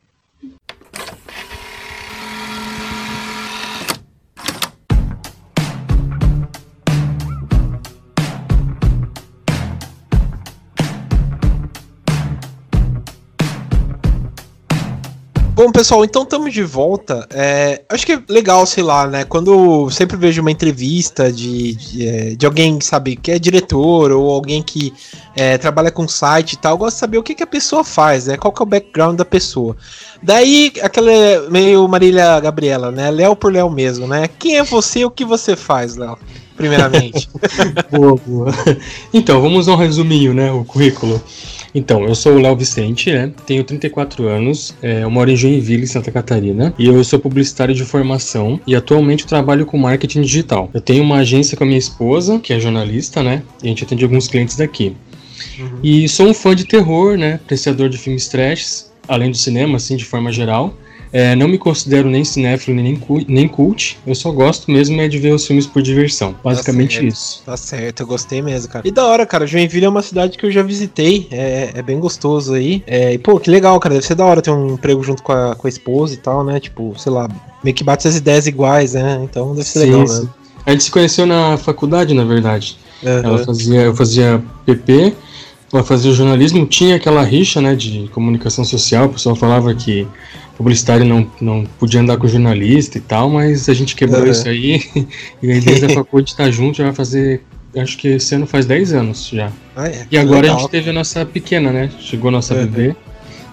Bom, 15.62 15.70
pessoal, 15.70 16.04
então 16.04 16.24
estamos 16.24 16.52
de 16.52 16.64
volta. 16.64 17.24
É, 17.30 17.82
acho 17.88 18.04
que 18.04 18.14
é 18.14 18.22
legal, 18.28 18.66
sei 18.66 18.82
lá, 18.82 19.06
né? 19.06 19.22
Quando 19.22 19.88
sempre 19.90 20.16
vejo 20.16 20.40
uma 20.40 20.50
entrevista 20.50 21.30
de, 21.30 21.76
de, 21.76 22.08
é, 22.08 22.34
de 22.34 22.44
alguém, 22.44 22.80
sabe, 22.80 23.14
que 23.14 23.30
é 23.30 23.38
diretor 23.38 24.10
ou 24.10 24.32
alguém 24.32 24.60
que 24.60 24.92
é, 25.36 25.56
trabalha 25.56 25.92
com 25.92 26.08
site 26.08 26.54
e 26.54 26.56
tal, 26.56 26.76
gosto 26.76 26.96
de 26.96 26.98
saber 26.98 27.18
o 27.18 27.22
que, 27.22 27.36
que 27.36 27.44
a 27.44 27.46
pessoa 27.46 27.84
faz, 27.84 28.26
né? 28.26 28.36
Qual 28.36 28.52
que 28.52 28.60
é 28.60 28.64
o 28.64 28.66
background 28.66 29.16
da 29.16 29.24
pessoa. 29.24 29.76
Daí, 30.20 30.72
aquela 30.82 31.12
meio 31.48 31.86
Marília 31.86 32.40
Gabriela, 32.40 32.90
né? 32.90 33.12
Léo 33.12 33.36
por 33.36 33.52
Léo 33.52 33.70
mesmo, 33.70 34.08
né? 34.08 34.28
Quem 34.40 34.58
é 34.58 34.64
você 34.64 34.98
e 34.98 35.04
o 35.04 35.12
que 35.12 35.24
você 35.24 35.54
faz, 35.54 35.94
Léo? 35.94 36.18
Primeiramente. 36.56 37.28
boa, 37.88 38.16
boa. 38.26 38.52
Então, 39.14 39.40
vamos 39.40 39.68
a 39.68 39.74
um 39.74 39.76
resuminho, 39.76 40.34
né? 40.34 40.50
O 40.50 40.64
currículo. 40.64 41.22
Então, 41.74 42.04
eu 42.04 42.14
sou 42.14 42.34
o 42.34 42.38
Léo 42.38 42.54
Vicente, 42.54 43.10
né? 43.10 43.32
Tenho 43.46 43.64
34 43.64 44.26
anos, 44.28 44.74
é, 44.82 45.02
eu 45.02 45.10
moro 45.10 45.30
em 45.30 45.36
Joinville, 45.36 45.86
Santa 45.86 46.10
Catarina, 46.10 46.74
e 46.78 46.86
eu 46.86 47.02
sou 47.02 47.18
publicitário 47.18 47.74
de 47.74 47.84
formação 47.84 48.60
e 48.66 48.74
atualmente 48.74 49.26
trabalho 49.26 49.64
com 49.64 49.78
marketing 49.78 50.22
digital. 50.22 50.70
Eu 50.74 50.80
tenho 50.80 51.02
uma 51.02 51.18
agência 51.18 51.56
com 51.56 51.64
a 51.64 51.66
minha 51.66 51.78
esposa, 51.78 52.38
que 52.38 52.52
é 52.52 52.60
jornalista, 52.60 53.22
né? 53.22 53.42
E 53.62 53.66
a 53.66 53.68
gente 53.68 53.84
atende 53.84 54.04
alguns 54.04 54.28
clientes 54.28 54.56
daqui. 54.56 54.94
Uhum. 55.58 55.78
E 55.82 56.08
sou 56.08 56.28
um 56.28 56.34
fã 56.34 56.54
de 56.54 56.64
terror, 56.64 57.16
né? 57.16 57.34
Apreciador 57.34 57.88
de 57.88 57.96
filmes 57.96 58.28
trash, 58.28 58.86
além 59.08 59.30
do 59.30 59.36
cinema, 59.36 59.76
assim, 59.76 59.96
de 59.96 60.04
forma 60.04 60.30
geral. 60.30 60.74
É, 61.12 61.36
não 61.36 61.46
me 61.46 61.58
considero 61.58 62.08
nem 62.08 62.24
cinéfilo 62.24 62.74
nem, 62.80 62.98
nem 63.28 63.46
cult, 63.46 63.98
eu 64.06 64.14
só 64.14 64.30
gosto 64.30 64.70
mesmo 64.70 64.98
é 65.00 65.08
de 65.08 65.18
ver 65.18 65.34
os 65.34 65.46
filmes 65.46 65.66
por 65.66 65.82
diversão. 65.82 66.34
Basicamente 66.42 66.98
tá 67.00 67.04
isso. 67.04 67.42
Tá 67.44 67.56
certo, 67.56 68.00
eu 68.00 68.06
gostei 68.06 68.40
mesmo, 68.40 68.72
cara. 68.72 68.88
E 68.88 68.90
da 68.90 69.04
hora, 69.04 69.26
cara, 69.26 69.46
Joinville 69.46 69.84
é 69.84 69.88
uma 69.88 70.00
cidade 70.00 70.38
que 70.38 70.46
eu 70.46 70.50
já 70.50 70.62
visitei, 70.62 71.28
é, 71.30 71.72
é 71.74 71.82
bem 71.82 72.00
gostoso 72.00 72.54
aí. 72.54 72.82
É, 72.86 73.12
e 73.12 73.18
pô, 73.18 73.38
que 73.38 73.50
legal, 73.50 73.78
cara, 73.78 73.94
deve 73.94 74.06
ser 74.06 74.14
da 74.14 74.24
hora 74.24 74.40
ter 74.40 74.50
um 74.50 74.74
emprego 74.74 75.02
junto 75.02 75.22
com 75.22 75.32
a, 75.32 75.54
com 75.54 75.66
a 75.66 75.70
esposa 75.70 76.14
e 76.14 76.16
tal, 76.16 76.42
né? 76.42 76.58
Tipo, 76.58 76.94
sei 76.96 77.12
lá, 77.12 77.28
meio 77.62 77.76
que 77.76 77.84
bate 77.84 78.08
as 78.08 78.16
ideias 78.16 78.46
iguais, 78.46 78.94
né? 78.94 79.20
Então 79.22 79.54
deve 79.54 79.68
ser 79.68 79.80
sim, 79.80 79.90
legal, 79.90 80.06
sim. 80.06 80.22
né? 80.22 80.28
A 80.64 80.70
gente 80.70 80.84
se 80.84 80.90
conheceu 80.90 81.26
na 81.26 81.58
faculdade, 81.58 82.14
na 82.14 82.24
verdade. 82.24 82.78
Uhum. 83.02 83.10
Ela 83.10 83.44
fazia, 83.44 83.80
eu 83.82 83.94
fazia 83.94 84.42
PP, 84.64 85.12
ela 85.72 85.82
fazia 85.82 86.12
jornalismo, 86.12 86.66
tinha 86.66 86.96
aquela 86.96 87.22
rixa, 87.22 87.60
né, 87.60 87.74
de 87.74 88.08
comunicação 88.12 88.64
social, 88.64 89.06
o 89.06 89.08
pessoal 89.10 89.34
falava 89.34 89.74
que 89.74 90.06
publicitário 90.56 91.04
não, 91.04 91.26
não 91.40 91.64
podia 91.78 92.00
andar 92.00 92.16
com 92.16 92.26
jornalista 92.26 92.98
e 92.98 93.00
tal, 93.00 93.30
mas 93.30 93.68
a 93.68 93.74
gente 93.74 93.96
quebrou 93.96 94.22
uhum. 94.22 94.30
isso 94.30 94.48
aí. 94.48 94.82
e 95.42 95.50
aí 95.50 95.60
desde 95.60 95.86
a 95.86 95.88
faculdade 95.94 96.30
estar 96.30 96.50
junto 96.50 96.78
já 96.78 96.84
vai 96.84 96.94
fazer. 96.94 97.42
Acho 97.76 97.96
que 97.96 98.08
esse 98.08 98.34
ano 98.34 98.46
faz 98.46 98.66
10 98.66 98.92
anos 98.92 99.28
já. 99.32 99.50
Ah, 99.74 99.88
é. 99.88 100.06
E 100.10 100.18
agora 100.18 100.42
Legal. 100.42 100.56
a 100.56 100.60
gente 100.60 100.70
teve 100.70 100.90
a 100.90 100.92
nossa 100.92 101.24
pequena, 101.24 101.72
né? 101.72 101.90
Chegou 102.00 102.28
a 102.28 102.32
nossa 102.32 102.54
uhum. 102.54 102.66
bebê. 102.66 102.96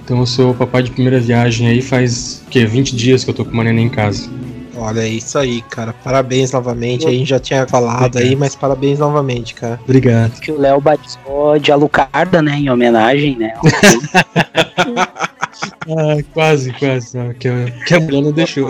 Então 0.03 0.19
eu 0.19 0.25
sou 0.25 0.53
papai 0.53 0.83
de 0.83 0.91
primeira 0.91 1.19
viagem 1.19 1.67
aí 1.67 1.81
faz 1.81 2.43
que 2.49 2.65
20 2.65 2.95
dias 2.95 3.23
que 3.23 3.29
eu 3.29 3.33
tô 3.33 3.45
com 3.45 3.51
uma 3.51 3.63
neném 3.63 3.85
em 3.85 3.89
casa. 3.89 4.29
Olha, 4.75 5.01
é 5.01 5.07
isso 5.09 5.37
aí, 5.37 5.61
cara. 5.61 5.93
Parabéns 5.93 6.51
novamente. 6.51 7.05
A 7.05 7.11
gente 7.11 7.29
já 7.29 7.39
tinha 7.39 7.67
falado 7.67 8.05
Obrigado. 8.05 8.17
aí, 8.17 8.35
mas 8.35 8.55
parabéns 8.55 8.97
novamente, 8.97 9.53
cara. 9.53 9.79
Obrigado. 9.83 10.39
Que 10.39 10.51
o 10.51 10.59
Léo 10.59 10.79
batizou 10.79 11.59
de 11.59 11.71
Alucarda, 11.71 12.41
né? 12.41 12.57
Em 12.57 12.69
homenagem, 12.69 13.37
né? 13.37 13.53
ah, 15.63 16.23
quase, 16.33 16.73
quase. 16.73 17.17
Não, 17.17 17.33
que, 17.33 17.47
a, 17.47 17.71
que 17.85 17.93
a 17.93 17.99
mulher 17.99 18.21
não 18.21 18.31
deixou. 18.31 18.69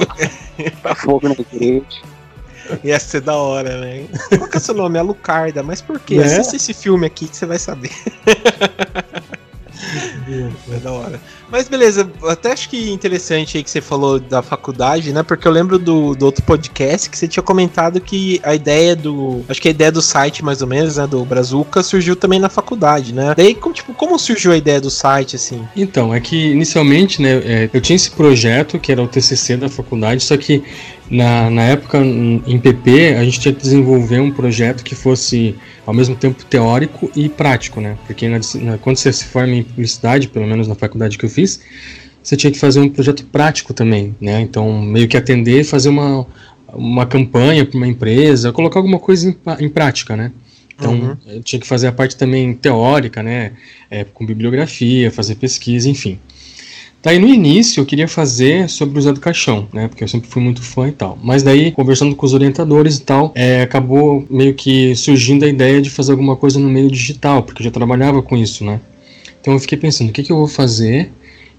pra 0.81 0.95
fogo 0.95 1.29
na 1.29 1.35
igreja. 1.35 1.85
Ia 2.83 2.99
ser 2.99 3.21
da 3.21 3.35
hora, 3.35 3.81
né? 3.81 4.05
Qual 4.37 4.47
que 4.49 4.57
é 4.57 4.59
o 4.59 4.61
seu 4.61 4.75
nome? 4.75 4.99
Alucarda. 4.99 5.63
Mas 5.63 5.81
por 5.81 5.99
quê? 5.99 6.17
Né? 6.17 6.25
Assista 6.25 6.55
esse 6.55 6.73
filme 6.73 7.05
aqui 7.07 7.27
que 7.27 7.35
você 7.35 7.45
vai 7.45 7.57
saber. 7.57 7.91
é 10.71 10.77
da 10.77 10.91
hora. 10.91 11.19
Mas 11.51 11.67
beleza, 11.67 12.09
até 12.23 12.51
acho 12.51 12.69
que 12.69 12.91
interessante 12.91 13.57
aí 13.57 13.63
que 13.63 13.69
você 13.69 13.81
falou 13.81 14.19
da 14.19 14.41
faculdade, 14.41 15.11
né? 15.11 15.23
Porque 15.23 15.47
eu 15.47 15.51
lembro 15.51 15.79
do, 15.79 16.15
do 16.15 16.25
outro 16.25 16.43
podcast 16.43 17.09
que 17.09 17.17
você 17.17 17.27
tinha 17.27 17.43
comentado 17.43 17.99
que 17.99 18.39
a 18.43 18.53
ideia 18.53 18.95
do. 18.95 19.43
Acho 19.49 19.61
que 19.61 19.67
a 19.67 19.71
ideia 19.71 19.91
do 19.91 20.01
site, 20.01 20.43
mais 20.43 20.61
ou 20.61 20.67
menos, 20.67 20.97
né? 20.97 21.07
Do 21.07 21.25
Brazuca, 21.25 21.81
surgiu 21.81 22.15
também 22.15 22.39
na 22.39 22.49
faculdade, 22.49 23.13
né? 23.13 23.33
Daí, 23.35 23.55
como, 23.55 23.73
tipo, 23.73 23.93
como 23.93 24.17
surgiu 24.19 24.51
a 24.51 24.57
ideia 24.57 24.79
do 24.79 24.89
site, 24.89 25.35
assim? 25.35 25.67
Então, 25.75 26.13
é 26.13 26.19
que 26.19 26.51
inicialmente, 26.51 27.21
né, 27.21 27.41
é, 27.43 27.69
eu 27.73 27.81
tinha 27.81 27.95
esse 27.95 28.11
projeto 28.11 28.77
que 28.77 28.91
era 28.91 29.01
o 29.01 29.07
TCC 29.07 29.57
da 29.57 29.69
faculdade, 29.69 30.23
só 30.23 30.37
que 30.37 30.63
na, 31.09 31.49
na 31.49 31.63
época, 31.63 31.97
em 31.99 32.59
PP, 32.59 33.15
a 33.15 33.23
gente 33.23 33.39
tinha 33.39 33.53
que 33.53 33.61
desenvolver 33.61 34.19
um 34.19 34.31
projeto 34.31 34.83
que 34.83 34.93
fosse 34.93 35.55
ao 35.85 35.93
mesmo 35.93 36.15
tempo 36.15 36.45
teórico 36.45 37.09
e 37.15 37.27
prático, 37.27 37.81
né? 37.81 37.97
Porque 38.05 38.27
na, 38.29 38.39
na, 38.61 38.77
quando 38.77 38.97
você 38.97 39.11
se 39.11 39.25
forma 39.25 39.55
em 39.55 39.63
publicidade, 39.63 40.27
pelo 40.27 40.45
menos 40.45 40.67
na 40.67 40.75
faculdade 40.75 41.17
que 41.17 41.25
eu 41.25 41.29
fiz, 41.29 41.61
você 42.21 42.37
tinha 42.37 42.51
que 42.51 42.59
fazer 42.59 42.79
um 42.79 42.89
projeto 42.89 43.25
prático 43.25 43.73
também, 43.73 44.15
né? 44.21 44.39
Então, 44.41 44.81
meio 44.83 45.07
que 45.07 45.17
atender 45.17 45.63
fazer 45.63 45.89
uma, 45.89 46.27
uma 46.73 47.07
campanha 47.07 47.65
para 47.65 47.77
uma 47.77 47.87
empresa, 47.87 48.51
colocar 48.51 48.79
alguma 48.79 48.99
coisa 48.99 49.27
em, 49.27 49.35
em 49.65 49.69
prática, 49.69 50.15
né? 50.15 50.31
Então, 50.77 50.93
uhum. 50.93 51.41
tinha 51.41 51.59
que 51.59 51.67
fazer 51.67 51.87
a 51.87 51.91
parte 51.91 52.15
também 52.15 52.53
teórica, 52.53 53.23
né? 53.23 53.53
É, 53.89 54.03
com 54.03 54.25
bibliografia, 54.25 55.11
fazer 55.11 55.35
pesquisa, 55.35 55.89
enfim. 55.89 56.19
Daí 57.01 57.17
no 57.17 57.27
início 57.27 57.79
eu 57.79 57.85
queria 57.85 58.07
fazer 58.07 58.69
sobre 58.69 58.99
o 58.99 59.01
Zé 59.01 59.13
do 59.13 59.21
Caixão, 59.21 59.67
né? 59.71 59.87
Porque 59.87 60.03
eu 60.03 60.07
sempre 60.07 60.29
fui 60.29 60.41
muito 60.41 60.61
fã 60.61 60.87
e 60.87 60.91
tal. 60.91 61.17
Mas 61.23 61.43
daí, 61.43 61.71
conversando 61.71 62.13
com 62.13 62.25
os 62.25 62.33
orientadores 62.33 62.97
e 62.97 63.01
tal, 63.01 63.31
é, 63.35 63.61
acabou 63.61 64.25
meio 64.29 64.53
que 64.53 64.93
surgindo 64.95 65.45
a 65.45 65.47
ideia 65.47 65.81
de 65.81 65.89
fazer 65.89 66.11
alguma 66.11 66.35
coisa 66.35 66.59
no 66.59 66.67
meio 66.67 66.91
digital, 66.91 67.43
porque 67.43 67.61
eu 67.61 67.65
já 67.65 67.71
trabalhava 67.71 68.21
com 68.21 68.35
isso, 68.35 68.65
né? 68.65 68.81
Então 69.39 69.53
eu 69.53 69.59
fiquei 69.59 69.77
pensando, 69.77 70.09
o 70.09 70.11
que, 70.11 70.23
que 70.23 70.31
eu 70.31 70.37
vou 70.37 70.47
fazer 70.47 71.09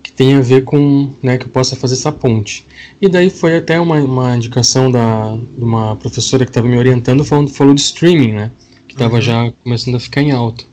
que 0.03 0.13
tenha 0.13 0.39
a 0.39 0.43
ver 0.43 0.65
com, 0.65 1.11
né, 1.23 1.37
que 1.37 1.45
eu 1.45 1.51
possa 1.51 1.77
fazer 1.77 1.95
essa 1.95 2.11
ponte. 2.11 2.65
E 3.01 3.09
daí 3.09 3.31
foi 3.31 3.57
até 3.57 3.79
uma, 3.79 3.97
uma 3.97 4.37
indicação 4.37 4.91
da, 4.91 5.37
de 5.37 5.65
uma 5.65 5.97
professora 5.97 6.45
que 6.45 6.51
estava 6.51 6.67
me 6.67 6.77
orientando, 6.77 7.25
falando, 7.25 7.51
falou 7.51 7.75
de 7.75 7.81
streaming, 7.81 8.33
né? 8.33 8.51
Que 8.87 8.95
estava 8.95 9.17
uhum. 9.17 9.23
já 9.23 9.53
começando 9.63 9.95
a 9.97 10.01
ficar 10.01 10.23
em 10.23 10.33
alta. 10.33 10.65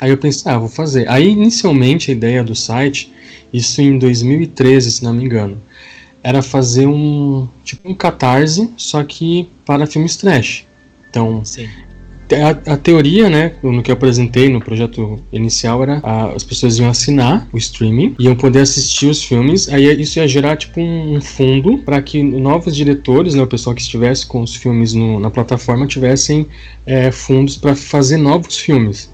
Aí 0.00 0.10
eu 0.10 0.18
pensei, 0.18 0.50
ah, 0.50 0.58
vou 0.58 0.68
fazer. 0.68 1.08
Aí 1.08 1.28
inicialmente 1.28 2.10
a 2.10 2.14
ideia 2.14 2.42
do 2.42 2.54
site 2.54 3.12
isso 3.52 3.82
em 3.82 3.98
2013, 3.98 4.90
se 4.90 5.04
não 5.04 5.12
me 5.12 5.24
engano. 5.24 5.60
Era 6.22 6.42
fazer 6.42 6.86
um 6.86 7.48
tipo 7.64 7.88
um 7.88 7.94
catarse, 7.94 8.70
só 8.76 9.02
que 9.02 9.48
para 9.64 9.86
filmes 9.86 10.16
trash. 10.16 10.64
Então, 11.08 11.44
Sim. 11.44 11.68
A, 12.32 12.74
a, 12.74 12.76
teoria, 12.76 13.28
né, 13.28 13.54
no 13.60 13.82
que 13.82 13.90
eu 13.90 13.94
apresentei 13.94 14.48
no 14.48 14.60
projeto 14.60 15.18
inicial 15.32 15.82
era 15.82 15.98
a, 16.00 16.26
as 16.26 16.44
pessoas 16.44 16.78
iam 16.78 16.88
assinar 16.88 17.48
o 17.52 17.58
streaming, 17.58 18.14
iam 18.20 18.36
poder 18.36 18.60
assistir 18.60 19.06
os 19.06 19.24
filmes, 19.24 19.68
aí 19.68 20.00
isso 20.00 20.20
ia 20.20 20.28
gerar 20.28 20.56
tipo 20.56 20.80
um, 20.80 21.20
fundo 21.20 21.78
para 21.78 22.00
que 22.00 22.22
novos 22.22 22.76
diretores, 22.76 23.34
né, 23.34 23.42
o 23.42 23.48
pessoal 23.48 23.74
que 23.74 23.82
estivesse 23.82 24.24
com 24.26 24.42
os 24.42 24.54
filmes 24.54 24.94
no, 24.94 25.18
na 25.18 25.28
plataforma 25.28 25.88
tivessem 25.88 26.46
é, 26.86 27.10
fundos 27.10 27.56
para 27.56 27.74
fazer 27.74 28.16
novos 28.16 28.56
filmes. 28.56 29.10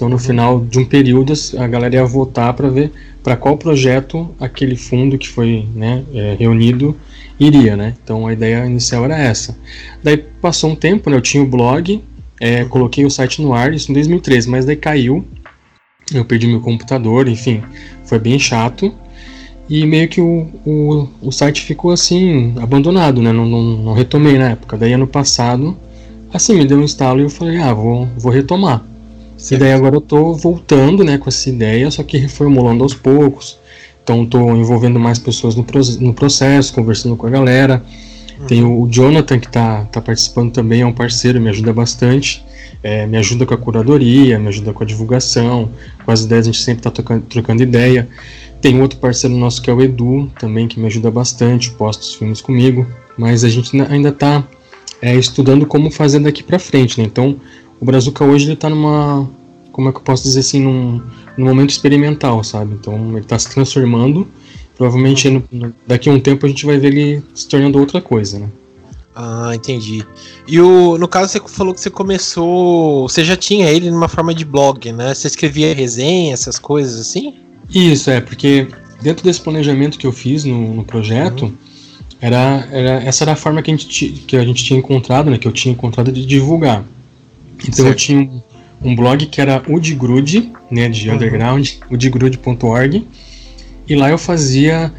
Então, 0.00 0.08
no 0.08 0.18
final 0.18 0.64
de 0.64 0.78
um 0.78 0.84
período, 0.86 1.34
a 1.58 1.66
galera 1.66 1.96
ia 1.96 2.06
votar 2.06 2.54
para 2.54 2.70
ver 2.70 2.90
para 3.22 3.36
qual 3.36 3.58
projeto 3.58 4.34
aquele 4.40 4.74
fundo 4.74 5.18
que 5.18 5.28
foi 5.28 5.68
né, 5.74 6.02
é, 6.14 6.36
reunido 6.38 6.96
iria, 7.38 7.76
né? 7.76 7.94
Então, 8.02 8.26
a 8.26 8.32
ideia 8.32 8.64
inicial 8.64 9.04
era 9.04 9.18
essa. 9.18 9.58
Daí 10.02 10.16
passou 10.16 10.70
um 10.70 10.74
tempo, 10.74 11.10
né? 11.10 11.16
Eu 11.16 11.20
tinha 11.20 11.42
o 11.42 11.46
blog, 11.46 12.02
é, 12.40 12.64
coloquei 12.64 13.04
o 13.04 13.10
site 13.10 13.42
no 13.42 13.52
ar, 13.52 13.74
isso 13.74 13.90
em 13.90 13.94
2013, 13.94 14.48
mas 14.48 14.64
daí 14.64 14.74
caiu. 14.74 15.22
Eu 16.14 16.24
perdi 16.24 16.46
meu 16.46 16.62
computador, 16.62 17.28
enfim, 17.28 17.62
foi 18.06 18.18
bem 18.18 18.38
chato. 18.38 18.94
E 19.68 19.84
meio 19.84 20.08
que 20.08 20.22
o, 20.22 20.48
o, 20.64 21.08
o 21.20 21.30
site 21.30 21.60
ficou 21.60 21.90
assim, 21.90 22.54
abandonado, 22.58 23.20
né? 23.20 23.32
Não, 23.32 23.44
não, 23.44 23.62
não 23.62 23.92
retomei 23.92 24.38
na 24.38 24.52
época. 24.52 24.78
Daí 24.78 24.94
ano 24.94 25.06
passado, 25.06 25.76
assim, 26.32 26.56
me 26.56 26.64
deu 26.64 26.78
um 26.78 26.84
instalo 26.84 27.20
e 27.20 27.24
eu 27.24 27.28
falei, 27.28 27.58
ah, 27.58 27.74
vou, 27.74 28.08
vou 28.16 28.32
retomar. 28.32 28.88
Certo. 29.40 29.52
E 29.52 29.64
daí 29.64 29.72
agora 29.72 29.96
eu 29.96 30.00
tô 30.00 30.34
voltando, 30.34 31.02
né, 31.02 31.16
com 31.16 31.28
essa 31.28 31.48
ideia, 31.48 31.90
só 31.90 32.02
que 32.02 32.18
reformulando 32.18 32.82
aos 32.82 32.94
poucos. 32.94 33.58
Então 34.02 34.26
tô 34.26 34.54
envolvendo 34.54 35.00
mais 35.00 35.18
pessoas 35.18 35.54
no, 35.56 35.64
no 36.00 36.12
processo, 36.12 36.74
conversando 36.74 37.16
com 37.16 37.26
a 37.26 37.30
galera. 37.30 37.82
Uhum. 38.38 38.46
Tem 38.46 38.62
o 38.62 38.86
Jonathan 38.88 39.38
que 39.38 39.48
tá, 39.48 39.86
tá 39.90 40.00
participando 40.00 40.52
também, 40.52 40.82
é 40.82 40.86
um 40.86 40.92
parceiro, 40.92 41.40
me 41.40 41.48
ajuda 41.48 41.72
bastante. 41.72 42.44
É, 42.82 43.06
me 43.06 43.18
ajuda 43.18 43.44
com 43.44 43.52
a 43.52 43.58
curadoria, 43.58 44.38
me 44.38 44.48
ajuda 44.48 44.72
com 44.72 44.82
a 44.82 44.86
divulgação, 44.86 45.70
com 46.04 46.10
as 46.10 46.22
ideias 46.22 46.46
a 46.46 46.50
gente 46.50 46.62
sempre 46.62 46.82
tá 46.82 46.90
trocando, 46.90 47.22
trocando 47.28 47.62
ideia. 47.62 48.08
Tem 48.60 48.80
outro 48.80 48.98
parceiro 48.98 49.36
nosso 49.36 49.60
que 49.60 49.70
é 49.70 49.72
o 49.72 49.82
Edu, 49.82 50.30
também, 50.38 50.66
que 50.66 50.78
me 50.78 50.86
ajuda 50.86 51.10
bastante, 51.10 51.70
posta 51.72 52.02
os 52.02 52.14
filmes 52.14 52.40
comigo. 52.40 52.86
Mas 53.18 53.44
a 53.44 53.48
gente 53.48 53.78
ainda 53.82 54.12
tá 54.12 54.46
é, 55.00 55.14
estudando 55.14 55.66
como 55.66 55.90
fazer 55.90 56.20
daqui 56.20 56.42
para 56.42 56.58
frente, 56.58 56.98
né? 56.98 57.04
Então, 57.06 57.36
o 57.80 57.84
Brazuca 57.84 58.24
hoje 58.24 58.46
ele 58.46 58.56
tá 58.56 58.68
numa. 58.68 59.28
Como 59.72 59.88
é 59.88 59.92
que 59.92 59.98
eu 59.98 60.02
posso 60.02 60.24
dizer 60.24 60.40
assim? 60.40 60.60
Num, 60.60 61.00
num 61.36 61.46
momento 61.46 61.70
experimental, 61.70 62.44
sabe? 62.44 62.74
Então 62.74 63.16
ele 63.16 63.24
tá 63.24 63.38
se 63.38 63.48
transformando. 63.50 64.28
Provavelmente 64.76 65.28
no, 65.28 65.42
no, 65.50 65.74
daqui 65.86 66.08
a 66.08 66.12
um 66.12 66.20
tempo 66.20 66.46
a 66.46 66.48
gente 66.48 66.64
vai 66.64 66.78
ver 66.78 66.88
ele 66.88 67.22
se 67.34 67.48
tornando 67.48 67.78
outra 67.78 68.00
coisa, 68.00 68.38
né? 68.38 68.48
Ah, 69.14 69.52
entendi. 69.54 70.04
E 70.46 70.60
o, 70.60 70.96
no 70.96 71.08
caso, 71.08 71.32
você 71.32 71.40
falou 71.48 71.74
que 71.74 71.80
você 71.80 71.90
começou. 71.90 73.08
Você 73.08 73.24
já 73.24 73.36
tinha 73.36 73.70
ele 73.70 73.90
numa 73.90 74.08
forma 74.08 74.34
de 74.34 74.44
blog, 74.44 74.92
né? 74.92 75.14
Você 75.14 75.26
escrevia 75.26 75.74
resenha, 75.74 76.32
essas 76.32 76.58
coisas 76.58 77.00
assim? 77.00 77.34
Isso, 77.74 78.10
é, 78.10 78.20
porque 78.20 78.68
dentro 79.02 79.24
desse 79.24 79.40
planejamento 79.40 79.98
que 79.98 80.06
eu 80.06 80.12
fiz 80.12 80.44
no, 80.44 80.74
no 80.74 80.84
projeto, 80.84 81.46
uhum. 81.46 81.52
era, 82.20 82.68
era, 82.70 83.04
essa 83.04 83.24
era 83.24 83.32
a 83.32 83.36
forma 83.36 83.62
que 83.62 83.70
a, 83.70 83.76
gente, 83.76 84.08
que 84.26 84.36
a 84.36 84.44
gente 84.44 84.64
tinha 84.64 84.78
encontrado, 84.78 85.30
né? 85.30 85.38
Que 85.38 85.48
eu 85.48 85.52
tinha 85.52 85.72
encontrado 85.72 86.12
de 86.12 86.24
divulgar. 86.24 86.84
Então 87.62 87.84
certo. 87.84 87.88
eu 87.88 87.94
tinha 87.94 88.30
um, 88.82 88.94
blog 88.94 89.26
que 89.26 89.40
era 89.40 89.62
Udgrude, 89.68 90.52
né, 90.70 90.88
de 90.88 91.08
uhum. 91.08 91.16
underground, 91.16 91.68
udgrude.org, 91.90 93.06
e 93.88 93.94
lá 93.94 94.10
eu 94.10 94.18
fazia 94.18 94.92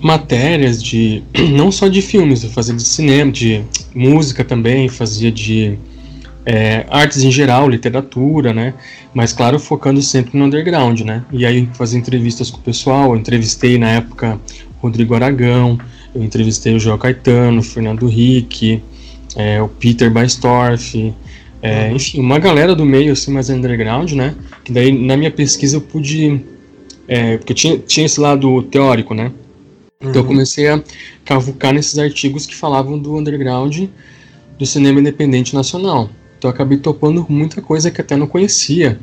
matérias 0.00 0.82
de 0.82 1.22
não 1.52 1.70
só 1.70 1.88
de 1.88 2.02
filmes, 2.02 2.42
eu 2.44 2.50
fazia 2.50 2.74
de 2.74 2.82
cinema, 2.82 3.30
de 3.30 3.62
música 3.94 4.44
também, 4.44 4.88
fazia 4.88 5.30
de 5.30 5.78
é, 6.44 6.84
artes 6.90 7.22
em 7.22 7.30
geral, 7.30 7.68
literatura, 7.68 8.52
né? 8.52 8.74
Mas 9.14 9.32
claro, 9.32 9.58
focando 9.58 10.02
sempre 10.02 10.38
no 10.38 10.44
underground, 10.44 11.00
né? 11.00 11.24
E 11.32 11.46
aí 11.46 11.68
fazia 11.72 11.98
entrevistas 11.98 12.50
com 12.50 12.58
o 12.58 12.62
pessoal, 12.62 13.12
eu 13.12 13.16
entrevistei 13.16 13.78
na 13.78 13.90
época 13.90 14.38
Rodrigo 14.78 15.14
Aragão, 15.14 15.78
eu 16.14 16.22
entrevistei 16.22 16.74
o 16.74 16.78
João 16.78 16.98
Caetano, 16.98 17.60
o 17.60 17.62
Fernando 17.62 18.06
Henrique, 18.08 18.82
é, 19.34 19.60
o 19.62 19.68
Peter 19.68 20.10
Baistorff, 20.10 21.14
é, 21.64 21.90
enfim, 21.90 22.20
uma 22.20 22.38
galera 22.38 22.74
do 22.74 22.84
meio 22.84 23.14
assim 23.14 23.32
mais 23.32 23.48
underground, 23.48 24.12
né? 24.12 24.34
Que 24.62 24.70
daí 24.70 24.92
na 24.92 25.16
minha 25.16 25.30
pesquisa 25.30 25.78
eu 25.78 25.80
pude. 25.80 26.44
É, 27.08 27.38
porque 27.38 27.54
tinha, 27.54 27.78
tinha 27.78 28.04
esse 28.04 28.20
lado 28.20 28.62
teórico, 28.64 29.14
né? 29.14 29.32
Então 29.98 30.16
eu 30.16 30.20
uhum. 30.20 30.26
comecei 30.26 30.68
a 30.68 30.82
cavucar 31.24 31.72
nesses 31.72 31.98
artigos 31.98 32.44
que 32.44 32.54
falavam 32.54 32.98
do 32.98 33.16
underground 33.16 33.86
do 34.58 34.66
cinema 34.66 35.00
independente 35.00 35.54
nacional. 35.54 36.10
Então 36.36 36.50
eu 36.50 36.54
acabei 36.54 36.76
topando 36.76 37.24
muita 37.30 37.62
coisa 37.62 37.90
que 37.90 37.98
até 37.98 38.14
não 38.14 38.26
conhecia. 38.26 38.98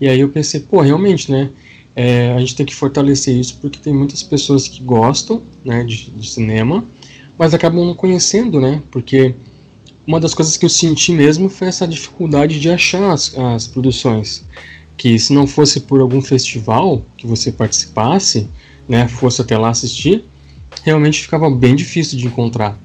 E 0.00 0.08
aí 0.08 0.18
eu 0.18 0.28
pensei, 0.28 0.58
pô, 0.58 0.80
realmente, 0.80 1.30
né? 1.30 1.50
É, 1.94 2.32
a 2.32 2.40
gente 2.40 2.56
tem 2.56 2.66
que 2.66 2.74
fortalecer 2.74 3.36
isso 3.36 3.58
porque 3.60 3.78
tem 3.78 3.94
muitas 3.94 4.20
pessoas 4.20 4.66
que 4.66 4.82
gostam 4.82 5.40
né, 5.64 5.84
de, 5.84 6.10
de 6.10 6.28
cinema, 6.28 6.84
mas 7.38 7.54
acabam 7.54 7.86
não 7.86 7.94
conhecendo, 7.94 8.60
né? 8.60 8.82
Porque 8.90 9.32
uma 10.06 10.20
das 10.20 10.34
coisas 10.34 10.56
que 10.56 10.64
eu 10.64 10.70
senti 10.70 11.12
mesmo 11.12 11.48
foi 11.48 11.68
essa 11.68 11.86
dificuldade 11.86 12.60
de 12.60 12.70
achar 12.70 13.12
as, 13.12 13.36
as 13.36 13.66
produções. 13.66 14.44
Que 14.96 15.18
se 15.18 15.32
não 15.32 15.46
fosse 15.46 15.80
por 15.80 16.00
algum 16.00 16.20
festival 16.20 17.02
que 17.16 17.26
você 17.26 17.50
participasse, 17.50 18.48
né, 18.88 19.08
fosse 19.08 19.40
até 19.40 19.56
lá 19.56 19.70
assistir, 19.70 20.24
realmente 20.82 21.22
ficava 21.22 21.50
bem 21.50 21.74
difícil 21.74 22.18
de 22.18 22.26
encontrar. 22.26 22.78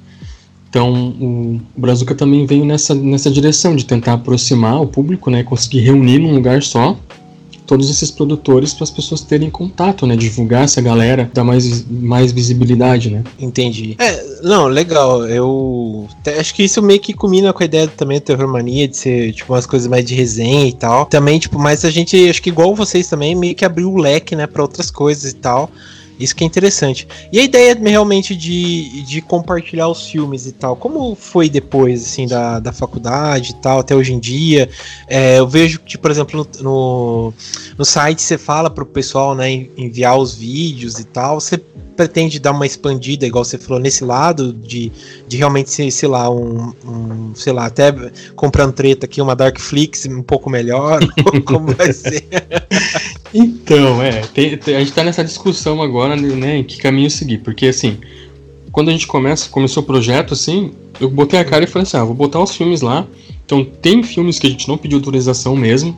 Então, 0.69 1.09
o 1.19 1.61
Brazuca 1.75 2.13
também 2.13 2.45
veio 2.45 2.63
nessa, 2.63 2.93
nessa 2.93 3.29
direção 3.29 3.75
de 3.75 3.85
tentar 3.85 4.13
aproximar 4.13 4.81
o 4.81 4.87
público, 4.87 5.29
né, 5.31 5.43
conseguir 5.43 5.79
reunir 5.79 6.19
num 6.19 6.33
lugar 6.33 6.61
só 6.61 6.97
todos 7.69 7.87
esses 7.87 8.09
produtores 8.09 8.73
para 8.73 8.83
as 8.83 8.89
pessoas 8.89 9.21
terem 9.21 9.47
contato, 9.47 10.07
né? 10.07 10.15
Divulgar 10.15 10.63
essa 10.63 10.81
galera, 10.81 11.29
dar 11.31 11.43
mais, 11.43 11.85
mais 11.87 12.31
visibilidade, 12.31 13.11
né? 13.11 13.23
Entendi. 13.39 13.95
É, 13.99 14.25
não, 14.41 14.65
legal. 14.65 15.23
Eu 15.27 16.07
acho 16.39 16.55
que 16.55 16.63
isso 16.63 16.81
meio 16.81 16.99
que 16.99 17.13
combina 17.13 17.53
com 17.53 17.61
a 17.61 17.65
ideia 17.67 17.87
também 17.87 18.17
do 18.17 18.23
Terror 18.23 18.51
Mania, 18.51 18.87
de 18.87 18.97
ser, 18.97 19.33
tipo, 19.33 19.53
umas 19.53 19.67
coisas 19.67 19.87
mais 19.87 20.03
de 20.03 20.15
resenha 20.15 20.67
e 20.67 20.73
tal. 20.73 21.05
Também, 21.05 21.37
tipo, 21.37 21.59
mas 21.59 21.85
a 21.85 21.91
gente, 21.91 22.27
acho 22.27 22.41
que 22.41 22.49
igual 22.49 22.73
vocês 22.73 23.07
também, 23.07 23.35
meio 23.35 23.53
que 23.53 23.63
abriu 23.63 23.93
o 23.93 23.97
leque, 23.97 24.35
né, 24.35 24.47
para 24.47 24.63
outras 24.63 24.89
coisas 24.89 25.31
e 25.31 25.35
tal. 25.35 25.69
Isso 26.19 26.35
que 26.35 26.43
é 26.43 26.47
interessante. 26.47 27.07
E 27.31 27.39
a 27.39 27.43
ideia 27.43 27.77
realmente 27.81 28.35
de, 28.35 29.03
de 29.03 29.21
compartilhar 29.21 29.87
os 29.87 30.07
filmes 30.07 30.45
e 30.45 30.51
tal, 30.51 30.75
como 30.75 31.15
foi 31.15 31.49
depois, 31.49 32.03
assim, 32.03 32.27
da, 32.27 32.59
da 32.59 32.73
faculdade 32.73 33.51
e 33.51 33.55
tal, 33.55 33.79
até 33.79 33.95
hoje 33.95 34.13
em 34.13 34.19
dia? 34.19 34.69
É, 35.07 35.39
eu 35.39 35.47
vejo 35.47 35.79
que, 35.79 35.97
por 35.97 36.11
exemplo, 36.11 36.47
no, 36.61 36.63
no, 36.63 37.33
no 37.77 37.85
site 37.85 38.21
você 38.21 38.37
fala 38.37 38.69
pro 38.69 38.85
pessoal, 38.85 39.33
né, 39.33 39.67
enviar 39.77 40.17
os 40.17 40.35
vídeos 40.35 40.99
e 40.99 41.05
tal. 41.05 41.39
Você 41.39 41.57
pretende 41.99 42.39
dar 42.39 42.51
uma 42.51 42.65
expandida, 42.65 43.25
igual 43.25 43.43
você 43.43 43.57
falou, 43.57 43.77
nesse 43.77 44.05
lado, 44.05 44.53
de, 44.53 44.89
de 45.27 45.35
realmente 45.35 45.69
ser, 45.69 45.91
sei 45.91 46.07
lá, 46.07 46.29
um, 46.29 46.73
um 46.85 47.35
sei 47.35 47.51
lá, 47.51 47.65
até 47.65 47.93
comprando 48.37 48.71
treta 48.71 49.05
aqui, 49.05 49.21
uma 49.21 49.35
Darkflix 49.35 50.05
um 50.05 50.23
pouco 50.23 50.49
melhor? 50.49 51.01
como 51.45 51.73
vai 51.73 51.91
ser? 51.91 52.23
Então, 53.33 54.01
é, 54.01 54.21
tem, 54.21 54.57
tem, 54.57 54.75
a 54.75 54.79
gente 54.79 54.91
tá 54.91 55.03
nessa 55.03 55.23
discussão 55.23 55.81
agora, 55.81 56.15
né, 56.15 56.57
em 56.57 56.63
que 56.63 56.77
caminho 56.77 57.09
seguir, 57.09 57.39
porque 57.39 57.67
assim, 57.67 57.97
quando 58.71 58.89
a 58.89 58.91
gente 58.91 59.07
começa, 59.07 59.49
começou 59.49 59.83
o 59.83 59.85
projeto, 59.85 60.33
assim, 60.33 60.71
eu 60.99 61.09
botei 61.09 61.39
a 61.39 61.45
cara 61.45 61.63
e 61.63 61.67
falei 61.67 61.83
assim, 61.83 61.97
ah, 61.97 62.03
vou 62.03 62.15
botar 62.15 62.41
os 62.41 62.55
filmes 62.55 62.81
lá, 62.81 63.05
então 63.45 63.63
tem 63.63 64.01
filmes 64.01 64.39
que 64.39 64.47
a 64.47 64.49
gente 64.49 64.67
não 64.67 64.77
pediu 64.77 64.97
autorização 64.97 65.55
mesmo, 65.55 65.97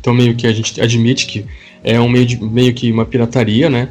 então 0.00 0.12
meio 0.12 0.34
que 0.34 0.46
a 0.46 0.52
gente 0.52 0.80
admite 0.80 1.26
que 1.26 1.44
é 1.84 2.00
um 2.00 2.08
meio, 2.08 2.26
de, 2.26 2.42
meio 2.42 2.74
que 2.74 2.90
uma 2.90 3.04
pirataria, 3.04 3.70
né, 3.70 3.88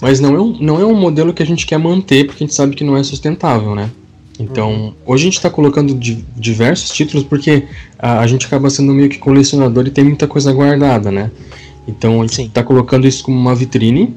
mas 0.00 0.18
não 0.18 0.34
é, 0.34 0.40
um, 0.40 0.56
não 0.58 0.80
é 0.80 0.86
um 0.86 0.94
modelo 0.94 1.34
que 1.34 1.42
a 1.42 1.46
gente 1.46 1.66
quer 1.66 1.78
manter, 1.78 2.24
porque 2.24 2.44
a 2.44 2.46
gente 2.46 2.56
sabe 2.56 2.74
que 2.74 2.82
não 2.84 2.96
é 2.96 3.04
sustentável, 3.04 3.74
né. 3.74 3.90
Então, 4.38 4.70
uhum. 4.70 4.94
hoje 5.04 5.24
a 5.24 5.26
gente 5.26 5.36
está 5.36 5.50
colocando 5.50 5.94
diversos 5.94 6.90
títulos 6.90 7.24
porque 7.24 7.64
a, 7.98 8.20
a 8.20 8.26
gente 8.26 8.46
acaba 8.46 8.70
sendo 8.70 8.92
meio 8.92 9.08
que 9.08 9.18
colecionador 9.18 9.86
e 9.86 9.90
tem 9.90 10.04
muita 10.04 10.26
coisa 10.26 10.52
guardada, 10.52 11.10
né? 11.12 11.30
Então 11.86 12.20
a 12.20 12.26
gente 12.26 12.42
está 12.42 12.62
colocando 12.62 13.06
isso 13.06 13.24
como 13.24 13.38
uma 13.38 13.54
vitrine, 13.54 14.14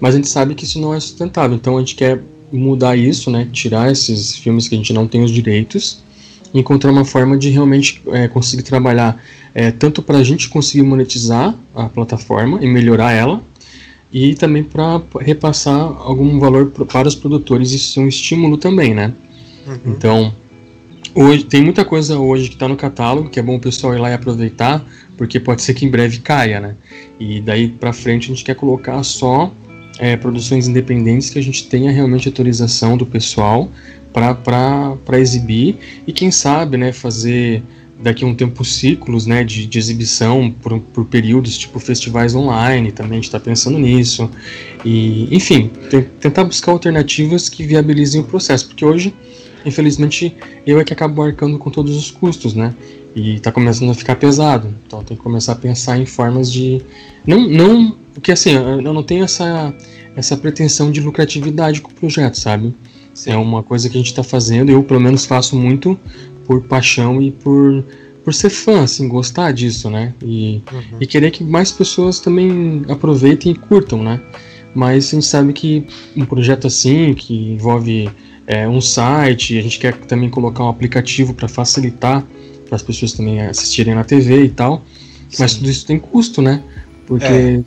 mas 0.00 0.14
a 0.14 0.18
gente 0.18 0.28
sabe 0.28 0.54
que 0.54 0.64
isso 0.64 0.80
não 0.80 0.94
é 0.94 1.00
sustentável. 1.00 1.56
Então 1.56 1.76
a 1.76 1.80
gente 1.80 1.94
quer 1.94 2.22
mudar 2.52 2.96
isso, 2.96 3.30
né? 3.30 3.48
Tirar 3.52 3.90
esses 3.90 4.36
filmes 4.36 4.68
que 4.68 4.74
a 4.74 4.78
gente 4.78 4.92
não 4.92 5.06
tem 5.06 5.22
os 5.22 5.30
direitos 5.30 6.02
e 6.52 6.60
encontrar 6.60 6.90
uma 6.90 7.04
forma 7.04 7.36
de 7.36 7.50
realmente 7.50 8.02
é, 8.08 8.28
conseguir 8.28 8.62
trabalhar 8.62 9.20
é, 9.54 9.70
tanto 9.70 10.02
para 10.02 10.18
a 10.18 10.24
gente 10.24 10.48
conseguir 10.48 10.82
monetizar 10.82 11.54
a 11.74 11.88
plataforma 11.88 12.58
e 12.62 12.66
melhorar 12.66 13.12
ela 13.12 13.42
e 14.12 14.34
também 14.34 14.62
para 14.62 15.00
repassar 15.20 15.74
algum 15.74 16.38
valor 16.38 16.66
para 16.66 17.08
os 17.08 17.14
produtores 17.14 17.72
isso 17.72 17.98
é 17.98 18.02
um 18.02 18.08
estímulo 18.08 18.56
também, 18.56 18.94
né? 18.94 19.12
Uhum. 19.66 19.78
Então 19.86 20.32
hoje 21.14 21.44
tem 21.44 21.62
muita 21.62 21.84
coisa 21.84 22.18
hoje 22.18 22.48
que 22.48 22.54
está 22.54 22.68
no 22.68 22.76
catálogo 22.76 23.28
que 23.28 23.40
é 23.40 23.42
bom 23.42 23.56
o 23.56 23.60
pessoal 23.60 23.94
ir 23.94 23.98
lá 23.98 24.10
e 24.10 24.14
aproveitar 24.14 24.84
porque 25.16 25.40
pode 25.40 25.62
ser 25.62 25.74
que 25.74 25.84
em 25.84 25.90
breve 25.90 26.18
caia, 26.18 26.60
né? 26.60 26.74
E 27.18 27.40
daí 27.40 27.68
para 27.68 27.92
frente 27.92 28.26
a 28.26 28.34
gente 28.34 28.44
quer 28.44 28.54
colocar 28.54 29.02
só 29.02 29.52
é, 29.98 30.16
produções 30.16 30.68
independentes 30.68 31.30
que 31.30 31.38
a 31.38 31.42
gente 31.42 31.66
tenha 31.68 31.90
realmente 31.90 32.28
autorização 32.28 32.96
do 32.96 33.06
pessoal 33.06 33.70
para 34.12 35.18
exibir 35.18 35.76
e 36.06 36.12
quem 36.12 36.30
sabe, 36.30 36.78
né, 36.78 36.90
fazer 36.90 37.62
daqui 38.00 38.24
a 38.24 38.26
um 38.26 38.34
tempo 38.34 38.64
ciclos 38.64 39.26
né, 39.26 39.42
de, 39.44 39.66
de 39.66 39.78
exibição 39.78 40.50
por, 40.62 40.78
por 40.78 41.04
períodos, 41.06 41.56
tipo 41.56 41.78
festivais 41.78 42.34
online, 42.34 42.92
também 42.92 43.12
a 43.12 43.16
gente 43.16 43.24
está 43.24 43.40
pensando 43.40 43.78
nisso. 43.78 44.30
E, 44.84 45.34
enfim, 45.34 45.70
tentar 46.20 46.44
buscar 46.44 46.72
alternativas 46.72 47.48
que 47.48 47.64
viabilizem 47.64 48.20
o 48.20 48.24
processo, 48.24 48.68
porque 48.68 48.84
hoje, 48.84 49.14
infelizmente, 49.64 50.34
eu 50.66 50.78
é 50.78 50.84
que 50.84 50.92
acabo 50.92 51.22
arcando 51.22 51.58
com 51.58 51.70
todos 51.70 51.96
os 51.96 52.10
custos, 52.10 52.54
né? 52.54 52.74
E 53.16 53.36
está 53.36 53.50
começando 53.50 53.90
a 53.90 53.94
ficar 53.94 54.14
pesado. 54.16 54.74
Então 54.86 55.02
tem 55.02 55.16
que 55.16 55.22
começar 55.22 55.52
a 55.52 55.56
pensar 55.56 55.98
em 55.98 56.04
formas 56.04 56.52
de. 56.52 56.82
Não, 57.26 57.48
não. 57.48 57.96
Porque 58.12 58.30
assim, 58.30 58.50
eu 58.52 58.92
não 58.92 59.02
tenho 59.02 59.24
essa, 59.24 59.74
essa 60.14 60.36
pretensão 60.36 60.90
de 60.90 61.00
lucratividade 61.00 61.80
com 61.80 61.90
o 61.90 61.94
projeto, 61.94 62.38
sabe? 62.38 62.74
Sim. 63.14 63.30
É 63.30 63.36
uma 63.36 63.62
coisa 63.62 63.88
que 63.88 63.96
a 63.96 63.98
gente 63.98 64.10
está 64.10 64.22
fazendo, 64.22 64.70
eu 64.70 64.82
pelo 64.82 65.00
menos 65.00 65.24
faço 65.24 65.56
muito 65.56 65.98
por 66.46 66.62
paixão 66.64 67.20
e 67.20 67.30
por, 67.30 67.82
por 68.22 68.34
ser 68.34 68.50
fã, 68.50 68.82
assim, 68.82 69.08
gostar 69.08 69.52
disso, 69.52 69.88
né? 69.88 70.12
E, 70.22 70.62
uhum. 70.70 70.98
e 71.00 71.06
querer 71.06 71.30
que 71.30 71.42
mais 71.42 71.72
pessoas 71.72 72.20
também 72.20 72.84
aproveitem 72.88 73.52
e 73.52 73.54
curtam, 73.54 74.02
né? 74.02 74.20
Mas 74.74 75.08
a 75.08 75.10
gente 75.12 75.26
sabe 75.26 75.54
que 75.54 75.86
um 76.14 76.26
projeto 76.26 76.66
assim, 76.66 77.14
que 77.14 77.52
envolve 77.52 78.10
é, 78.46 78.68
um 78.68 78.80
site, 78.80 79.58
a 79.58 79.62
gente 79.62 79.78
quer 79.78 79.96
também 80.00 80.28
colocar 80.28 80.64
um 80.64 80.68
aplicativo 80.68 81.32
para 81.32 81.48
facilitar 81.48 82.22
para 82.66 82.76
as 82.76 82.82
pessoas 82.82 83.12
também 83.12 83.40
assistirem 83.40 83.94
na 83.94 84.04
TV 84.04 84.44
e 84.44 84.48
tal. 84.50 84.82
Sim. 85.28 85.36
Mas 85.40 85.54
tudo 85.54 85.70
isso 85.70 85.86
tem 85.86 85.98
custo, 85.98 86.42
né? 86.42 86.62
Porque 87.06 87.24
é. 87.24 87.62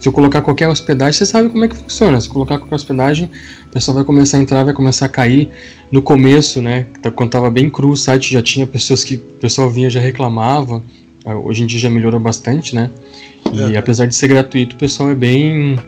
se 0.00 0.08
eu 0.08 0.12
colocar 0.12 0.40
qualquer 0.42 0.68
hospedagem, 0.68 1.18
você 1.18 1.26
sabe 1.26 1.48
como 1.48 1.64
é 1.64 1.68
que 1.68 1.76
funciona. 1.76 2.20
Se 2.20 2.28
colocar 2.28 2.58
qualquer 2.58 2.74
hospedagem, 2.74 3.30
o 3.66 3.70
pessoal 3.70 3.96
vai 3.96 4.04
começar 4.04 4.38
a 4.38 4.40
entrar, 4.40 4.64
vai 4.64 4.74
começar 4.74 5.06
a 5.06 5.08
cair. 5.08 5.50
No 5.92 6.02
começo, 6.02 6.62
né? 6.62 6.86
Quando 7.14 7.30
tava 7.30 7.50
bem 7.50 7.68
cru, 7.70 7.90
o 7.90 7.96
site 7.96 8.32
já 8.32 8.42
tinha 8.42 8.66
pessoas 8.66 9.04
que 9.04 9.16
o 9.16 9.20
pessoal 9.40 9.70
vinha 9.70 9.90
já 9.90 10.00
reclamava. 10.00 10.82
Hoje 11.44 11.62
em 11.62 11.66
dia 11.66 11.78
já 11.78 11.90
melhorou 11.90 12.20
bastante, 12.20 12.74
né? 12.74 12.90
E 13.54 13.76
apesar 13.76 14.06
de 14.06 14.14
ser 14.14 14.28
gratuito, 14.28 14.76
o 14.76 14.78
pessoal 14.78 15.10
é 15.10 15.14
bem, 15.14 15.78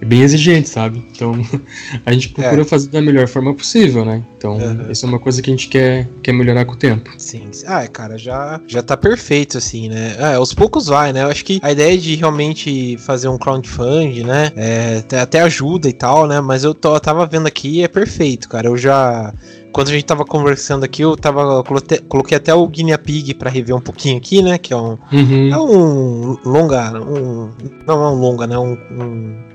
é 0.00 0.04
bem 0.04 0.22
exigente, 0.22 0.68
sabe? 0.68 1.04
Então 1.12 1.34
a 2.04 2.12
gente 2.12 2.30
procura 2.30 2.62
é. 2.62 2.64
fazer 2.64 2.88
da 2.88 3.00
melhor 3.00 3.26
forma 3.28 3.54
possível, 3.54 4.04
né? 4.04 4.22
Então 4.36 4.56
uhum. 4.56 4.90
isso 4.90 5.06
é 5.06 5.08
uma 5.08 5.18
coisa 5.18 5.40
que 5.40 5.50
a 5.50 5.52
gente 5.52 5.68
quer, 5.68 6.08
quer 6.22 6.32
melhorar 6.32 6.64
com 6.64 6.72
o 6.72 6.76
tempo. 6.76 7.10
Sim. 7.18 7.50
Ah, 7.66 7.86
cara, 7.86 8.18
já, 8.18 8.60
já 8.66 8.82
tá 8.82 8.96
perfeito, 8.96 9.58
assim, 9.58 9.88
né? 9.88 10.16
É, 10.18 10.34
aos 10.34 10.52
poucos 10.52 10.86
vai, 10.86 11.12
né? 11.12 11.22
Eu 11.22 11.28
acho 11.28 11.44
que 11.44 11.60
a 11.62 11.70
ideia 11.70 11.96
de 11.96 12.16
realmente 12.16 12.96
fazer 12.98 13.28
um 13.28 13.38
crowdfunding, 13.38 14.24
né? 14.24 14.50
É, 14.56 15.02
até 15.20 15.40
ajuda 15.40 15.88
e 15.88 15.92
tal, 15.92 16.26
né? 16.26 16.40
Mas 16.40 16.64
eu, 16.64 16.74
tô, 16.74 16.94
eu 16.94 17.00
tava 17.00 17.26
vendo 17.26 17.46
aqui 17.46 17.82
é 17.82 17.88
perfeito, 17.88 18.48
cara. 18.48 18.66
Eu 18.66 18.76
já 18.76 19.32
quando 19.72 19.88
a 19.88 19.92
gente 19.92 20.04
tava 20.04 20.24
conversando 20.24 20.84
aqui, 20.84 21.02
eu 21.02 21.16
tava. 21.16 21.64
Coloquei, 22.08 22.36
até 22.36 22.54
o 22.54 22.66
Guinea 22.66 22.98
Pig 22.98 23.34
pra 23.34 23.50
rever 23.50 23.74
um 23.74 23.80
pouquinho 23.80 24.18
aqui, 24.18 24.42
né? 24.42 24.58
Que 24.58 24.72
é 24.72 24.76
um. 24.76 24.98
Uhum. 25.12 25.52
É 25.52 25.58
um 25.58 26.38
longa. 26.44 26.92
Um, 27.00 27.50
não 27.86 28.04
é 28.04 28.10
um 28.10 28.14
longa, 28.14 28.46
né? 28.46 28.58
Um. 28.58 28.72
um 28.72 29.52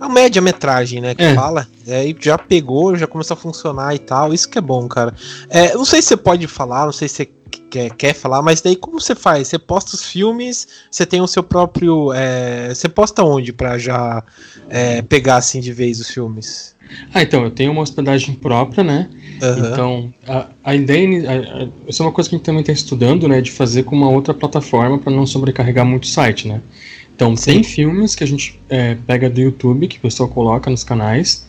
é 0.00 0.04
uma 0.04 0.14
média-metragem, 0.14 1.00
né? 1.00 1.14
Que 1.14 1.24
é. 1.24 1.34
fala. 1.34 1.66
É, 1.86 2.04
já 2.20 2.36
pegou, 2.36 2.96
já 2.96 3.06
começou 3.06 3.34
a 3.34 3.38
funcionar 3.38 3.94
e 3.94 3.98
tal. 3.98 4.32
Isso 4.32 4.48
que 4.48 4.58
é 4.58 4.60
bom, 4.60 4.86
cara. 4.88 5.14
É, 5.48 5.74
não 5.74 5.84
sei 5.84 6.02
se 6.02 6.08
você 6.08 6.16
pode 6.16 6.46
falar, 6.46 6.84
não 6.84 6.92
sei 6.92 7.08
se 7.08 7.16
você 7.16 7.28
quer, 7.70 7.90
quer 7.90 8.14
falar, 8.14 8.42
mas 8.42 8.60
daí 8.60 8.76
como 8.76 9.00
você 9.00 9.14
faz? 9.14 9.48
Você 9.48 9.58
posta 9.58 9.94
os 9.94 10.04
filmes, 10.04 10.68
você 10.90 11.04
tem 11.04 11.20
o 11.20 11.26
seu 11.26 11.42
próprio. 11.42 12.12
É, 12.12 12.74
você 12.74 12.88
posta 12.88 13.22
onde 13.24 13.52
pra 13.52 13.78
já 13.78 14.22
é, 14.68 15.02
pegar 15.02 15.36
assim 15.36 15.60
de 15.60 15.72
vez 15.72 16.00
os 16.00 16.08
filmes? 16.08 16.76
Ah, 17.12 17.22
então, 17.22 17.44
eu 17.44 17.50
tenho 17.50 17.72
uma 17.72 17.82
hospedagem 17.82 18.34
própria, 18.34 18.84
né? 18.84 19.08
Uhum. 19.42 19.58
Então, 19.58 20.14
a, 20.26 20.46
a 20.64 20.74
ideia. 20.74 21.30
A, 21.30 21.62
a, 21.64 21.68
isso 21.88 22.02
é 22.02 22.06
uma 22.06 22.12
coisa 22.12 22.28
que 22.28 22.36
a 22.36 22.38
gente 22.38 22.44
também 22.44 22.60
está 22.60 22.72
estudando, 22.72 23.28
né? 23.28 23.40
De 23.40 23.50
fazer 23.50 23.84
com 23.84 23.96
uma 23.96 24.08
outra 24.08 24.34
plataforma 24.34 24.98
para 24.98 25.12
não 25.12 25.26
sobrecarregar 25.26 25.84
muito 25.84 26.04
o 26.04 26.08
site, 26.08 26.48
né? 26.48 26.60
Então, 27.14 27.36
Sim. 27.36 27.52
tem 27.52 27.62
filmes 27.62 28.14
que 28.14 28.22
a 28.22 28.26
gente 28.26 28.60
é, 28.68 28.96
pega 29.06 29.28
do 29.28 29.40
YouTube, 29.40 29.88
que 29.88 29.98
o 29.98 30.00
pessoal 30.00 30.28
coloca 30.28 30.70
nos 30.70 30.84
canais. 30.84 31.46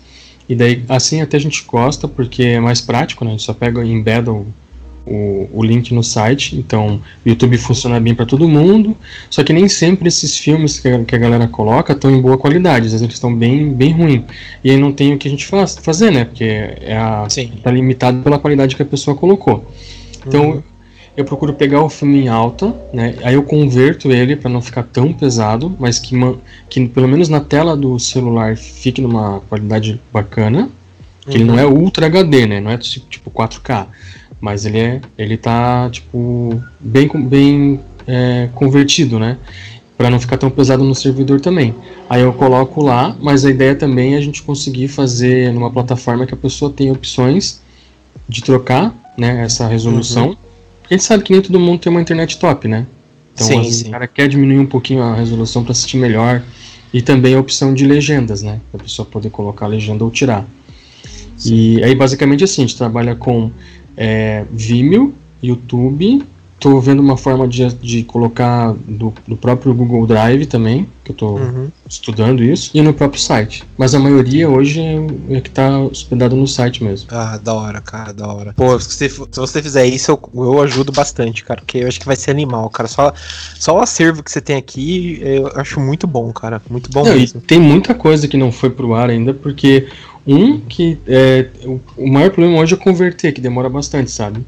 E 0.47 0.56
daí, 0.56 0.84
assim, 0.89 1.21
até 1.21 1.38
a 1.38 1.39
gente 1.39 1.63
gosta, 1.67 2.08
porque 2.08 2.43
é 2.43 2.60
mais 2.60 2.82
prático, 2.82 3.23
né? 3.23 3.32
A 3.32 3.34
gente 3.34 3.43
só 3.43 3.54
pega 3.54 3.84
e 3.84 3.91
embeda 3.91 4.32
o, 4.32 4.47
o, 5.05 5.49
o 5.51 5.63
link 5.63 5.93
no 5.93 6.03
site, 6.03 6.55
então 6.55 7.01
o 7.25 7.29
YouTube 7.29 7.57
funciona 7.57 7.99
bem 7.99 8.13
para 8.13 8.25
todo 8.25 8.47
mundo, 8.47 8.95
só 9.29 9.43
que 9.43 9.51
nem 9.51 9.67
sempre 9.67 10.07
esses 10.07 10.38
filmes 10.38 10.79
que 10.79 10.88
a, 10.88 11.03
que 11.03 11.15
a 11.15 11.17
galera 11.17 11.47
coloca 11.47 11.93
estão 11.93 12.12
em 12.12 12.21
boa 12.21 12.38
qualidade, 12.38 12.85
às 12.85 12.91
vezes 12.91 13.01
eles 13.01 13.15
estão 13.15 13.33
bem, 13.33 13.73
bem 13.73 13.91
ruim, 13.91 14.25
e 14.63 14.71
aí 14.71 14.77
não 14.77 14.91
tem 14.91 15.13
o 15.13 15.17
que 15.17 15.27
a 15.27 15.31
gente 15.31 15.45
faz, 15.45 15.75
fazer, 15.77 16.12
né, 16.12 16.25
porque 16.25 16.43
é 16.43 16.95
a, 16.95 17.27
tá 17.63 17.71
limitado 17.71 18.21
pela 18.21 18.38
qualidade 18.38 18.75
que 18.75 18.81
a 18.81 18.85
pessoa 18.85 19.15
colocou. 19.15 19.65
Então, 20.25 20.51
uhum. 20.51 20.63
eu 21.17 21.25
procuro 21.25 21.53
pegar 21.53 21.81
o 21.81 21.89
filme 21.89 22.25
em 22.25 22.27
alta, 22.27 22.75
né, 22.93 23.15
aí 23.23 23.33
eu 23.33 23.43
converto 23.43 24.12
ele 24.12 24.35
para 24.35 24.49
não 24.49 24.62
ficar 24.62 24.83
tão 24.83 25.12
pesado, 25.12 25.75
mas 25.79 25.97
que, 25.97 26.15
que 26.69 26.88
pelo 26.88 27.07
menos 27.07 27.29
na 27.29 27.39
tela 27.39 27.75
do 27.75 27.97
celular 27.97 28.55
fique 28.55 29.01
numa 29.01 29.39
qualidade 29.49 29.99
bacana, 30.13 30.69
que 31.21 31.29
uhum. 31.29 31.35
ele 31.35 31.43
não 31.45 31.53
uhum. 31.55 31.59
é 31.59 31.65
Ultra 31.65 32.05
HD, 32.05 32.45
né, 32.45 32.59
não 32.59 32.69
é 32.69 32.77
tipo 32.77 33.31
4K, 33.31 33.88
mas 34.39 34.65
ele 34.65 34.80
é 34.80 35.02
ele 35.17 35.38
tá 35.38 35.89
tipo 35.89 36.62
bem 36.80 37.10
bem 37.28 37.80
é, 38.08 38.49
convertido, 38.56 39.19
né? 39.19 39.38
Para 39.97 40.10
não 40.10 40.19
ficar 40.19 40.38
tão 40.38 40.49
pesado 40.49 40.84
no 40.84 40.95
servidor 40.95 41.41
também. 41.41 41.75
Aí 42.10 42.21
eu 42.21 42.32
coloco 42.34 42.82
lá, 42.82 43.15
mas 43.19 43.45
a 43.45 43.49
ideia 43.49 43.75
também 43.75 44.15
é 44.15 44.17
a 44.17 44.21
gente 44.21 44.41
conseguir 44.41 44.88
fazer 44.88 45.54
numa 45.54 45.69
plataforma 45.69 46.25
que 46.25 46.34
a 46.34 46.38
pessoa 46.38 46.71
tenha 46.71 46.93
opções 46.93 47.62
de 48.28 48.41
trocar, 48.41 48.95
né, 49.17 49.43
essa 49.43 49.67
resolução. 49.67 50.30
Uhum. 50.30 50.38
Porque 50.82 50.93
a 50.93 50.97
gente 50.97 51.04
sabe 51.04 51.23
que 51.23 51.34
nem 51.34 51.41
todo 51.41 51.60
mundo 51.60 51.80
tem 51.80 51.91
uma 51.91 52.02
internet 52.02 52.39
top, 52.39 52.67
né? 52.67 52.86
Então, 53.34 53.47
Sim, 53.47 53.62
vezes, 53.62 53.82
sim. 53.82 53.88
o 53.88 53.91
cara 53.91 54.08
quer 54.08 54.28
diminuir 54.28 54.60
um 54.60 54.65
pouquinho 54.65 55.02
a 55.02 55.15
resolução 55.15 55.63
para 55.63 55.71
assistir 55.71 55.97
melhor. 55.97 56.41
E 56.91 57.02
também 57.02 57.36
a 57.36 57.39
opção 57.39 57.73
de 57.73 57.86
legendas, 57.86 58.41
né? 58.41 58.60
Para 58.71 58.82
a 58.82 58.84
pessoa 58.84 59.06
poder 59.06 59.30
colocar 59.30 59.65
a 59.65 59.69
legenda 59.69 60.04
ou 60.04 60.10
tirar. 60.10 60.47
E 61.45 61.82
aí, 61.84 61.93
basicamente, 61.95 62.43
assim, 62.43 62.63
a 62.63 62.67
gente 62.67 62.78
trabalha 62.78 63.15
com 63.15 63.52
é, 63.99 64.45
Vimeo, 64.49 65.13
YouTube. 65.43 66.23
Tô 66.59 66.77
vendo 66.81 66.99
uma 67.01 67.15
forma 67.15 67.47
de, 67.47 67.73
de 67.75 68.03
colocar 68.03 68.73
do, 68.85 69.13
do 69.25 69.38
próprio 69.38 69.73
Google 69.73 70.05
Drive 70.05 70.45
também, 70.45 70.89
que 71.05 71.12
eu 71.12 71.15
tô 71.15 71.35
Uhum. 71.38 71.69
estudando 71.89 72.43
isso, 72.43 72.69
e 72.73 72.81
no 72.81 72.93
próprio 72.93 73.21
site. 73.21 73.63
Mas 73.77 73.95
a 73.95 73.99
maioria 73.99 74.49
hoje 74.49 74.81
é, 74.81 75.38
é 75.38 75.39
que 75.39 75.49
tá 75.49 75.79
hospedado 75.79 76.35
no 76.35 76.45
site 76.45 76.83
mesmo. 76.83 77.07
Ah, 77.12 77.38
da 77.41 77.53
hora, 77.53 77.79
cara, 77.79 78.12
da 78.13 78.27
hora. 78.27 78.53
Pô, 78.57 78.77
se 78.77 78.89
você, 78.93 79.07
se 79.09 79.39
você 79.39 79.62
fizer 79.63 79.85
isso, 79.85 80.12
eu, 80.12 80.19
eu 80.35 80.62
ajudo 80.62 80.91
bastante, 80.91 81.45
cara, 81.45 81.62
porque 81.62 81.77
eu 81.77 81.88
acho 81.88 81.97
que 81.97 82.05
vai 82.05 82.17
ser 82.17 82.31
animal, 82.31 82.69
cara. 82.69 82.89
Só, 82.89 83.13
só 83.57 83.77
o 83.77 83.79
acervo 83.79 84.21
que 84.21 84.29
você 84.29 84.41
tem 84.41 84.57
aqui, 84.57 85.17
eu 85.21 85.47
acho 85.55 85.79
muito 85.79 86.05
bom, 86.05 86.29
cara. 86.33 86.62
Muito 86.69 86.91
bom 86.91 87.05
Não, 87.05 87.13
mesmo. 87.15 87.39
tem 87.39 87.57
muita 87.59 87.95
coisa 87.95 88.27
que 88.27 88.35
não 88.35 88.51
foi 88.51 88.69
pro 88.69 88.93
ar 88.93 89.09
ainda, 89.09 89.33
porque 89.33 89.88
um 90.33 90.59
que 90.59 90.97
é, 91.07 91.47
o, 91.97 92.07
maior 92.07 92.29
problema 92.31 92.59
hoje 92.59 92.73
é 92.73 92.77
converter, 92.77 93.33
que 93.33 93.41
demora 93.41 93.69
bastante, 93.69 94.11
sabe? 94.11 94.45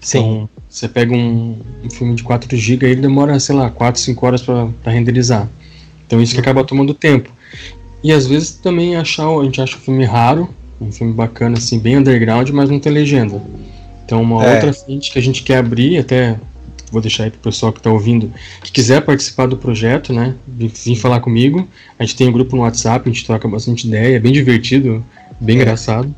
Sim. 0.00 0.18
Então, 0.18 0.48
você 0.68 0.88
pega 0.88 1.14
um, 1.14 1.56
um 1.84 1.90
filme 1.90 2.14
de 2.14 2.22
4 2.22 2.56
GB 2.56 2.86
e 2.86 2.90
ele 2.92 3.00
demora, 3.02 3.38
sei 3.38 3.54
lá, 3.54 3.70
4, 3.70 4.00
5 4.00 4.26
horas 4.26 4.42
pra 4.42 4.68
pra 4.82 4.92
renderizar. 4.92 5.48
Então 6.06 6.20
isso 6.20 6.34
que 6.34 6.40
acaba 6.40 6.64
tomando 6.64 6.94
tempo. 6.94 7.30
E 8.02 8.12
às 8.12 8.26
vezes 8.26 8.52
também 8.52 8.96
achar, 8.96 9.28
a 9.28 9.44
gente 9.44 9.60
acha 9.60 9.76
um 9.76 9.80
filme 9.80 10.04
raro, 10.04 10.48
um 10.80 10.90
filme 10.90 11.12
bacana, 11.12 11.58
assim, 11.58 11.78
bem 11.78 11.98
underground, 11.98 12.48
mas 12.50 12.70
não 12.70 12.80
tem 12.80 12.92
legenda. 12.92 13.40
Então 14.04 14.22
uma 14.22 14.44
É. 14.44 14.54
outra 14.54 14.72
frente 14.72 15.12
que 15.12 15.18
a 15.18 15.22
gente 15.22 15.42
quer 15.42 15.58
abrir, 15.58 15.98
até 15.98 16.36
vou 16.90 17.00
deixar 17.00 17.24
aí 17.24 17.30
pro 17.30 17.40
pessoal 17.40 17.72
que 17.72 17.80
tá 17.80 17.90
ouvindo, 17.90 18.32
que 18.62 18.72
quiser 18.72 19.00
participar 19.02 19.46
do 19.46 19.56
projeto, 19.56 20.12
né, 20.12 20.34
vir 20.48 20.96
falar 20.96 21.20
comigo. 21.20 21.68
A 21.98 22.04
gente 22.04 22.16
tem 22.16 22.28
um 22.28 22.32
grupo 22.32 22.56
no 22.56 22.62
WhatsApp, 22.62 23.08
a 23.08 23.12
gente 23.12 23.24
troca 23.24 23.46
bastante 23.48 23.86
ideia, 23.86 24.16
é 24.16 24.20
bem 24.20 24.32
divertido, 24.32 25.04
bem 25.40 25.58
É. 25.58 25.62
engraçado. 25.62 26.14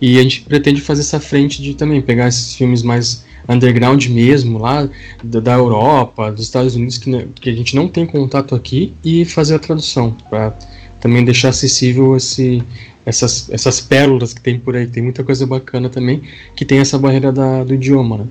E 0.00 0.18
a 0.18 0.22
gente 0.22 0.42
pretende 0.42 0.80
fazer 0.80 1.00
essa 1.02 1.20
frente 1.20 1.62
de 1.62 1.74
também 1.74 2.00
pegar 2.00 2.28
esses 2.28 2.54
filmes 2.54 2.82
mais 2.82 3.24
underground 3.48 4.06
mesmo, 4.06 4.58
lá 4.58 4.88
da, 5.22 5.52
Europa, 5.54 6.30
dos 6.32 6.42
Estados 6.42 6.74
Unidos, 6.74 6.96
que, 6.98 7.10
ne- 7.10 7.26
que 7.34 7.50
a 7.50 7.54
gente 7.54 7.76
não 7.76 7.88
tem 7.88 8.06
contato 8.06 8.54
aqui, 8.54 8.92
e 9.04 9.24
fazer 9.24 9.54
a 9.54 9.58
tradução, 9.58 10.16
para 10.30 10.56
também 11.00 11.24
deixar 11.24 11.50
acessível 11.50 12.16
esse, 12.16 12.62
essas, 13.04 13.50
essas 13.50 13.80
pérolas 13.82 14.32
que 14.32 14.40
tem 14.40 14.58
por 14.58 14.74
aí. 14.74 14.86
Tem 14.86 15.02
muita 15.02 15.22
coisa 15.22 15.46
bacana 15.46 15.90
também, 15.90 16.22
que 16.56 16.64
tem 16.64 16.78
essa 16.78 16.98
barreira 16.98 17.30
da, 17.30 17.62
do 17.64 17.74
idioma, 17.74 18.18
né? 18.18 18.26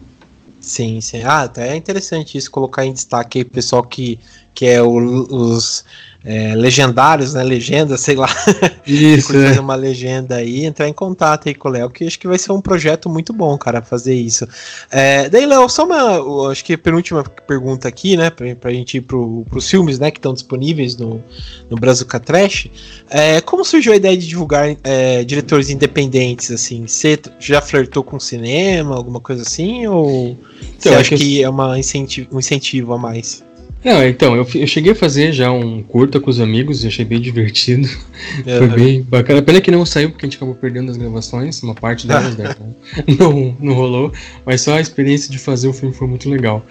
Sim, 0.65 1.01
sim. 1.01 1.21
Ah, 1.23 1.41
até 1.43 1.69
é 1.69 1.75
interessante 1.75 2.37
isso, 2.37 2.49
colocar 2.49 2.85
em 2.85 2.93
destaque 2.93 3.39
aí 3.39 3.45
pessoal 3.45 3.83
que, 3.83 4.19
que 4.53 4.65
é 4.65 4.81
o- 4.81 4.95
os 5.29 5.83
é, 6.25 6.55
legendários, 6.55 7.33
né? 7.33 7.43
Legenda, 7.43 7.97
sei 7.97 8.15
lá. 8.15 8.29
Isso, 8.87 9.35
é. 9.35 9.47
fazer 9.47 9.59
uma 9.59 9.75
legenda 9.75 10.35
aí, 10.35 10.65
entrar 10.65 10.87
em 10.87 10.93
contato 10.93 11.47
aí 11.47 11.55
com 11.55 11.67
o 11.67 11.71
Léo, 11.71 11.89
que 11.89 12.05
acho 12.05 12.19
que 12.19 12.27
vai 12.27 12.37
ser 12.37 12.51
um 12.51 12.61
projeto 12.61 13.09
muito 13.09 13.33
bom, 13.33 13.57
cara, 13.57 13.81
fazer 13.81 14.13
isso. 14.13 14.47
É, 14.91 15.29
daí, 15.29 15.45
Léo, 15.45 15.67
só 15.69 15.85
uma, 15.85 16.51
acho 16.51 16.63
que 16.63 16.73
a 16.73 16.77
penúltima 16.77 17.23
pergunta 17.23 17.87
aqui, 17.87 18.15
né, 18.15 18.29
pra, 18.29 18.55
pra 18.55 18.71
gente 18.71 18.97
ir 18.97 19.01
pro, 19.01 19.45
pros 19.49 19.69
filmes, 19.69 19.99
né, 19.99 20.11
que 20.11 20.17
estão 20.17 20.33
disponíveis 20.33 20.95
no, 20.95 21.23
no 21.69 21.77
Brazuca 21.77 22.19
Trash. 22.19 22.67
É, 23.09 23.41
como 23.41 23.65
surgiu 23.65 23.93
a 23.93 23.95
ideia 23.95 24.17
de 24.17 24.27
divulgar 24.27 24.75
é, 24.83 25.23
diretores 25.23 25.69
independentes, 25.69 26.51
assim? 26.51 26.87
Você 26.87 27.19
já 27.39 27.61
flertou 27.61 28.03
com 28.03 28.19
cinema, 28.19 28.95
alguma 28.95 29.19
coisa 29.19 29.43
assim, 29.43 29.87
ou 29.87 30.37
você 30.77 30.89
Então, 30.89 30.91
acha 30.93 31.01
acho 31.01 31.09
que 31.09 31.17
que 31.17 31.43
é 31.43 31.49
uma 31.49 31.77
incentivo, 31.77 32.27
um 32.31 32.39
incentivo 32.39 32.93
a 32.93 32.97
mais? 32.97 33.43
Não, 33.83 34.01
então, 34.07 34.35
eu, 34.35 34.47
eu 34.55 34.67
cheguei 34.67 34.93
a 34.93 34.95
fazer 34.95 35.33
já 35.33 35.51
um 35.51 35.83
curta 35.83 36.19
com 36.19 36.29
os 36.29 36.39
amigos 36.39 36.83
e 36.83 36.87
achei 36.87 37.03
bem 37.03 37.19
divertido. 37.19 37.87
Foi 38.43 38.53
Aham. 38.53 38.75
bem 38.75 39.01
bacana. 39.01 39.41
Pena 39.41 39.59
que 39.59 39.69
não 39.69 39.85
saiu 39.85 40.09
porque 40.09 40.25
a 40.25 40.27
gente 40.27 40.37
acabou 40.37 40.55
perdendo 40.55 40.89
as 40.89 40.97
gravações, 40.97 41.61
uma 41.61 41.75
parte 41.75 42.07
delas 42.07 42.37
né, 42.37 42.55
não, 43.19 43.55
não 43.59 43.73
rolou, 43.73 44.11
mas 44.45 44.61
só 44.61 44.75
a 44.75 44.81
experiência 44.81 45.29
de 45.29 45.37
fazer 45.37 45.67
o 45.67 45.73
filme 45.73 45.93
foi 45.93 46.07
muito 46.07 46.29
legal. 46.29 46.65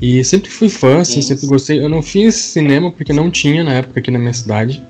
E 0.00 0.22
sempre 0.24 0.50
fui 0.50 0.68
fã, 0.68 1.00
assim, 1.00 1.22
sempre 1.22 1.46
gostei. 1.46 1.78
Eu 1.78 1.88
não 1.88 2.02
fiz 2.02 2.34
cinema 2.34 2.90
porque 2.90 3.12
não 3.12 3.30
tinha 3.30 3.62
na 3.62 3.74
época 3.74 4.00
aqui 4.00 4.10
na 4.10 4.18
minha 4.18 4.34
cidade. 4.34 4.82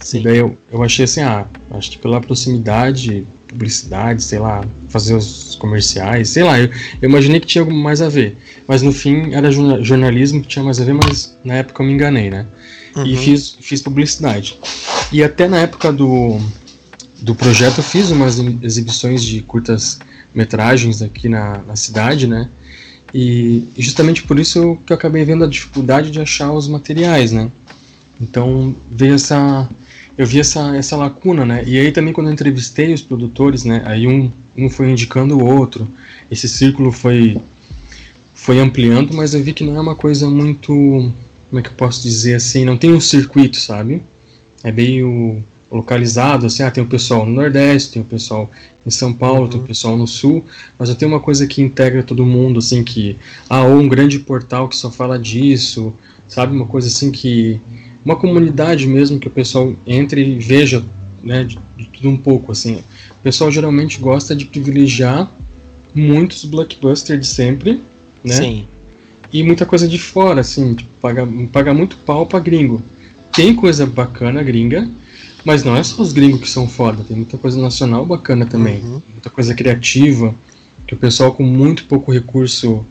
Sim. 0.00 0.20
E 0.20 0.22
daí 0.22 0.38
eu, 0.38 0.56
eu 0.72 0.82
achei 0.82 1.04
assim, 1.04 1.20
ah, 1.20 1.46
acho 1.72 1.90
que 1.92 1.98
pela 1.98 2.20
proximidade, 2.20 3.26
publicidade, 3.50 4.22
sei 4.22 4.38
lá, 4.38 4.64
fazer 4.88 5.14
os 5.14 5.54
comerciais, 5.56 6.30
sei 6.30 6.42
lá, 6.42 6.58
eu, 6.58 6.70
eu 7.02 7.08
imaginei 7.08 7.40
que 7.40 7.46
tinha 7.46 7.62
algo 7.62 7.74
mais 7.74 8.00
a 8.00 8.08
ver. 8.08 8.36
Mas 8.66 8.80
no 8.82 8.92
fim 8.92 9.34
era 9.34 9.50
jorna- 9.50 9.82
jornalismo 9.82 10.40
que 10.40 10.48
tinha 10.48 10.64
mais 10.64 10.80
a 10.80 10.84
ver, 10.84 10.94
mas 10.94 11.36
na 11.44 11.54
época 11.54 11.82
eu 11.82 11.86
me 11.86 11.92
enganei, 11.92 12.30
né? 12.30 12.46
E 13.04 13.14
Uhum. 13.14 13.16
fiz, 13.16 13.56
fiz 13.60 13.82
publicidade. 13.82 14.58
E 15.12 15.22
até 15.22 15.48
na 15.48 15.58
época 15.58 15.92
do, 15.92 16.40
do 17.20 17.34
projeto 17.34 17.78
eu 17.78 17.84
fiz 17.84 18.10
umas 18.10 18.38
exibições 18.62 19.22
de 19.22 19.40
curtas 19.42 19.98
metragens 20.34 21.02
aqui 21.02 21.28
na, 21.28 21.58
na 21.66 21.76
cidade, 21.76 22.26
né? 22.26 22.48
E, 23.12 23.64
e 23.76 23.82
justamente 23.82 24.22
por 24.22 24.38
isso 24.38 24.78
que 24.86 24.92
eu 24.92 24.96
acabei 24.96 25.24
vendo 25.24 25.42
a 25.44 25.48
dificuldade 25.48 26.10
de 26.12 26.20
achar 26.20 26.52
os 26.52 26.68
materiais, 26.68 27.32
né? 27.32 27.50
Então 28.20 28.74
veio 28.90 29.14
essa. 29.14 29.68
Eu 30.16 30.26
vi 30.26 30.40
essa, 30.40 30.76
essa 30.76 30.96
lacuna, 30.96 31.44
né? 31.44 31.64
E 31.66 31.78
aí 31.78 31.92
também 31.92 32.12
quando 32.12 32.26
eu 32.28 32.32
entrevistei 32.32 32.92
os 32.92 33.02
produtores, 33.02 33.64
né? 33.64 33.82
Aí 33.84 34.06
um, 34.06 34.30
um 34.56 34.68
foi 34.68 34.90
indicando 34.90 35.38
o 35.38 35.44
outro. 35.44 35.88
Esse 36.30 36.48
círculo 36.48 36.92
foi, 36.92 37.40
foi 38.34 38.58
ampliando, 38.60 39.14
mas 39.14 39.34
eu 39.34 39.42
vi 39.42 39.52
que 39.52 39.64
não 39.64 39.76
é 39.76 39.80
uma 39.80 39.94
coisa 39.94 40.28
muito. 40.28 40.72
Como 41.48 41.58
é 41.58 41.62
que 41.62 41.68
eu 41.68 41.74
posso 41.74 42.02
dizer 42.02 42.34
assim? 42.34 42.64
Não 42.64 42.76
tem 42.76 42.92
um 42.92 43.00
circuito, 43.00 43.56
sabe? 43.56 44.02
É 44.62 44.70
meio 44.70 45.42
localizado, 45.70 46.46
assim, 46.46 46.62
ah, 46.62 46.70
tem 46.70 46.82
o 46.82 46.86
pessoal 46.86 47.24
no 47.24 47.32
Nordeste, 47.32 47.92
tem 47.92 48.02
o 48.02 48.04
pessoal 48.04 48.50
em 48.84 48.90
São 48.90 49.12
Paulo, 49.12 49.48
tem 49.48 49.60
o 49.60 49.62
pessoal 49.62 49.96
no 49.96 50.06
Sul, 50.06 50.44
mas 50.78 50.88
eu 50.88 50.96
tenho 50.96 51.10
uma 51.12 51.20
coisa 51.20 51.46
que 51.46 51.62
integra 51.62 52.02
todo 52.02 52.26
mundo, 52.26 52.58
assim, 52.58 52.82
que, 52.82 53.16
ah, 53.48 53.62
ou 53.62 53.78
um 53.78 53.88
grande 53.88 54.18
portal 54.18 54.68
que 54.68 54.76
só 54.76 54.90
fala 54.90 55.18
disso, 55.18 55.94
sabe, 56.26 56.54
uma 56.54 56.66
coisa 56.66 56.88
assim 56.88 57.12
que, 57.12 57.60
uma 58.04 58.16
comunidade 58.16 58.86
mesmo 58.86 59.18
que 59.18 59.28
o 59.28 59.30
pessoal 59.30 59.74
entre 59.86 60.22
e 60.24 60.38
veja, 60.38 60.82
né, 61.22 61.44
de, 61.44 61.58
de 61.76 61.84
tudo 61.86 62.08
um 62.08 62.16
pouco, 62.16 62.52
assim. 62.52 62.76
O 63.10 63.22
pessoal 63.22 63.50
geralmente 63.50 63.98
gosta 63.98 64.34
de 64.34 64.46
privilegiar 64.46 65.30
muitos 65.94 66.44
blockbusters 66.44 67.20
de 67.20 67.26
sempre, 67.26 67.82
né, 68.24 68.34
Sim. 68.34 68.66
e 69.32 69.42
muita 69.42 69.66
coisa 69.66 69.86
de 69.86 69.98
fora, 69.98 70.40
assim, 70.40 70.74
tipo, 70.74 70.90
paga, 71.00 71.28
paga 71.52 71.74
muito 71.74 71.96
pau 71.98 72.24
pra 72.26 72.38
gringo. 72.40 72.82
Tem 73.32 73.54
coisa 73.54 73.84
bacana 73.86 74.42
gringa, 74.42 74.88
mas 75.44 75.62
não 75.64 75.76
é 75.76 75.82
só 75.82 76.02
os 76.02 76.12
gringos 76.12 76.40
que 76.40 76.48
são 76.48 76.68
foda, 76.68 77.04
tem 77.04 77.16
muita 77.16 77.36
coisa 77.38 77.60
nacional 77.60 78.04
bacana 78.06 78.46
também, 78.46 78.82
Uhum. 78.82 79.02
muita 79.12 79.30
coisa 79.30 79.54
criativa, 79.54 80.34
que 80.86 80.94
o 80.94 80.96
pessoal 80.96 81.32
com 81.34 81.42
muito 81.44 81.84
pouco 81.84 82.10
recurso 82.12 82.84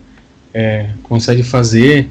é, 0.54 0.92
consegue 1.04 1.44
fazer. 1.44 2.10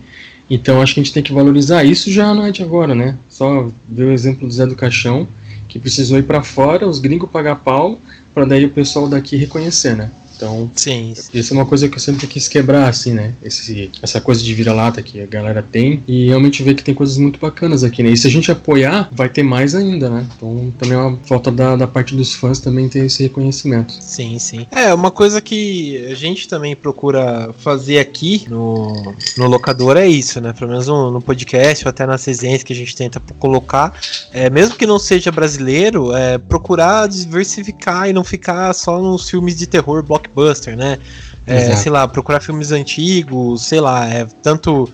Então 0.50 0.80
acho 0.80 0.94
que 0.94 1.00
a 1.00 1.02
gente 1.02 1.12
tem 1.12 1.22
que 1.22 1.32
valorizar. 1.32 1.84
Isso 1.84 2.10
já 2.10 2.32
não 2.34 2.46
é 2.46 2.50
de 2.50 2.62
agora, 2.62 2.94
né? 2.94 3.16
Só 3.28 3.68
ver 3.88 4.04
o 4.04 4.12
exemplo 4.12 4.46
do 4.46 4.52
Zé 4.52 4.66
do 4.66 4.76
Caixão, 4.76 5.28
que 5.68 5.78
precisou 5.78 6.18
ir 6.18 6.22
pra 6.22 6.42
fora, 6.42 6.86
os 6.86 6.98
gringos 6.98 7.30
pagar 7.30 7.56
pau, 7.56 7.98
pra 8.32 8.44
daí 8.44 8.64
o 8.64 8.70
pessoal 8.70 9.08
daqui 9.08 9.36
reconhecer, 9.36 9.94
né? 9.96 10.10
Então, 10.38 10.70
Sim. 10.76 11.12
isso 11.34 11.52
é 11.52 11.56
uma 11.56 11.66
coisa 11.66 11.88
que 11.88 11.96
eu 11.96 12.00
sempre 12.00 12.28
quis 12.28 12.46
quebrar, 12.46 12.88
assim, 12.88 13.12
né? 13.12 13.34
Esse, 13.42 13.90
essa 14.00 14.20
coisa 14.20 14.40
de 14.40 14.54
vira-lata 14.54 15.02
que 15.02 15.20
a 15.20 15.26
galera 15.26 15.62
tem. 15.62 16.02
E 16.06 16.28
realmente 16.28 16.62
ver 16.62 16.74
que 16.74 16.84
tem 16.84 16.94
coisas 16.94 17.18
muito 17.18 17.40
bacanas 17.40 17.82
aqui, 17.82 18.04
né? 18.04 18.10
E 18.10 18.16
se 18.16 18.28
a 18.28 18.30
gente 18.30 18.50
apoiar, 18.50 19.08
vai 19.10 19.28
ter 19.28 19.42
mais 19.42 19.74
ainda, 19.74 20.08
né? 20.08 20.26
Então 20.36 20.72
também 20.78 20.96
é 20.96 21.00
uma 21.00 21.18
falta 21.24 21.50
da, 21.50 21.74
da 21.74 21.88
parte 21.88 22.14
dos 22.14 22.32
fãs 22.32 22.60
também 22.60 22.88
ter 22.88 23.04
esse 23.04 23.24
reconhecimento. 23.24 23.92
Sim, 24.00 24.38
sim. 24.38 24.64
É, 24.70 24.94
uma 24.94 25.10
coisa 25.10 25.40
que 25.40 26.06
a 26.06 26.14
gente 26.14 26.46
também 26.46 26.76
procura 26.76 27.52
fazer 27.58 27.98
aqui 27.98 28.46
no, 28.48 29.14
no 29.36 29.46
locador 29.48 29.96
é 29.96 30.06
isso, 30.06 30.40
né? 30.40 30.52
Pelo 30.52 30.70
menos 30.70 30.86
no, 30.86 31.10
no 31.10 31.20
podcast 31.20 31.84
ou 31.84 31.90
até 31.90 32.06
nas 32.06 32.24
resenhas 32.24 32.62
que 32.62 32.72
a 32.72 32.76
gente 32.76 32.94
tenta 32.94 33.20
colocar. 33.40 33.92
É, 34.32 34.50
mesmo 34.50 34.76
que 34.76 34.86
não 34.86 34.98
seja 34.98 35.32
brasileiro, 35.32 36.14
é 36.14 36.36
procurar 36.36 37.08
diversificar 37.08 38.08
e 38.08 38.12
não 38.12 38.22
ficar 38.22 38.74
só 38.74 39.00
nos 39.00 39.28
filmes 39.28 39.56
de 39.56 39.66
terror 39.66 40.02
blockbuster, 40.02 40.76
né? 40.76 40.98
É, 41.46 41.74
sei 41.76 41.90
lá, 41.90 42.06
procurar 42.06 42.40
filmes 42.40 42.72
antigos, 42.72 43.62
sei 43.62 43.80
lá, 43.80 44.06
é, 44.06 44.26
tanto 44.42 44.86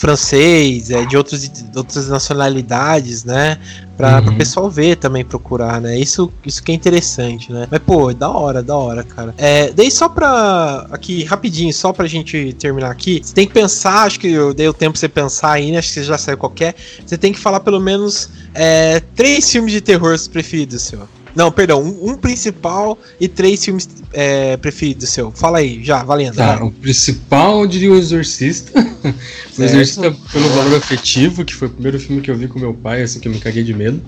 francês, 0.00 0.90
é, 0.90 1.04
de, 1.04 1.14
outros, 1.14 1.46
de 1.46 1.64
outras 1.76 2.08
nacionalidades, 2.08 3.22
né? 3.22 3.58
Pra, 3.98 4.22
Uhum. 4.22 4.30
o 4.30 4.36
pessoal 4.38 4.70
ver 4.70 4.96
também, 4.96 5.22
procurar, 5.22 5.78
né? 5.78 5.98
Isso, 5.98 6.32
isso 6.46 6.62
que 6.62 6.72
é 6.72 6.74
interessante, 6.74 7.52
né? 7.52 7.68
Mas, 7.70 7.82
pô, 7.82 8.10
da 8.14 8.30
hora, 8.30 8.62
da 8.62 8.74
hora, 8.74 9.04
cara. 9.04 9.34
É, 9.36 9.70
daí 9.70 9.90
só 9.90 10.08
pra. 10.08 10.86
Aqui, 10.90 11.22
rapidinho, 11.24 11.70
só 11.74 11.92
pra 11.92 12.06
gente 12.06 12.54
terminar 12.54 12.90
aqui. 12.90 13.20
Você 13.22 13.34
tem 13.34 13.46
que 13.46 13.52
pensar, 13.52 14.04
acho 14.06 14.18
que 14.18 14.28
eu 14.28 14.54
dei 14.54 14.66
o 14.68 14.72
tempo 14.72 14.92
pra 14.92 15.00
você 15.00 15.08
pensar 15.08 15.52
aí, 15.52 15.70
né? 15.70 15.78
Acho 15.78 15.88
que 15.88 15.94
você 15.94 16.04
já 16.04 16.16
saiu 16.16 16.38
qualquer. 16.38 16.74
Você 17.04 17.18
tem 17.18 17.30
que 17.30 17.38
falar 17.38 17.60
pelo 17.60 17.78
menos 17.78 18.30
é, 18.54 19.00
três 19.14 19.50
filmes 19.52 19.70
de 19.70 19.82
terror 19.82 20.18
preferidos, 20.30 20.80
seu. 20.80 21.06
Não, 21.34 21.50
perdão, 21.50 21.82
um, 21.82 22.10
um 22.10 22.16
principal 22.16 22.98
e 23.20 23.28
três 23.28 23.64
filmes 23.64 23.88
é, 24.12 24.56
preferidos 24.56 25.08
seu. 25.10 25.30
Fala 25.30 25.58
aí, 25.58 25.82
já, 25.82 26.02
valendo. 26.02 26.36
Tá, 26.36 26.56
vai. 26.56 26.66
o 26.66 26.70
principal 26.70 27.60
eu 27.60 27.66
diria 27.66 27.92
o 27.92 27.96
Exorcista. 27.96 28.72
o 29.58 29.62
Exorcista 29.62 30.14
pelo 30.32 30.48
valor 30.50 30.76
afetivo, 30.76 31.44
que 31.44 31.54
foi 31.54 31.68
o 31.68 31.70
primeiro 31.70 31.98
filme 32.00 32.20
que 32.20 32.30
eu 32.30 32.36
vi 32.36 32.48
com 32.48 32.58
meu 32.58 32.74
pai, 32.74 33.02
assim, 33.02 33.20
que 33.20 33.28
eu 33.28 33.32
me 33.32 33.38
caguei 33.38 33.62
de 33.62 33.74
medo. 33.74 34.00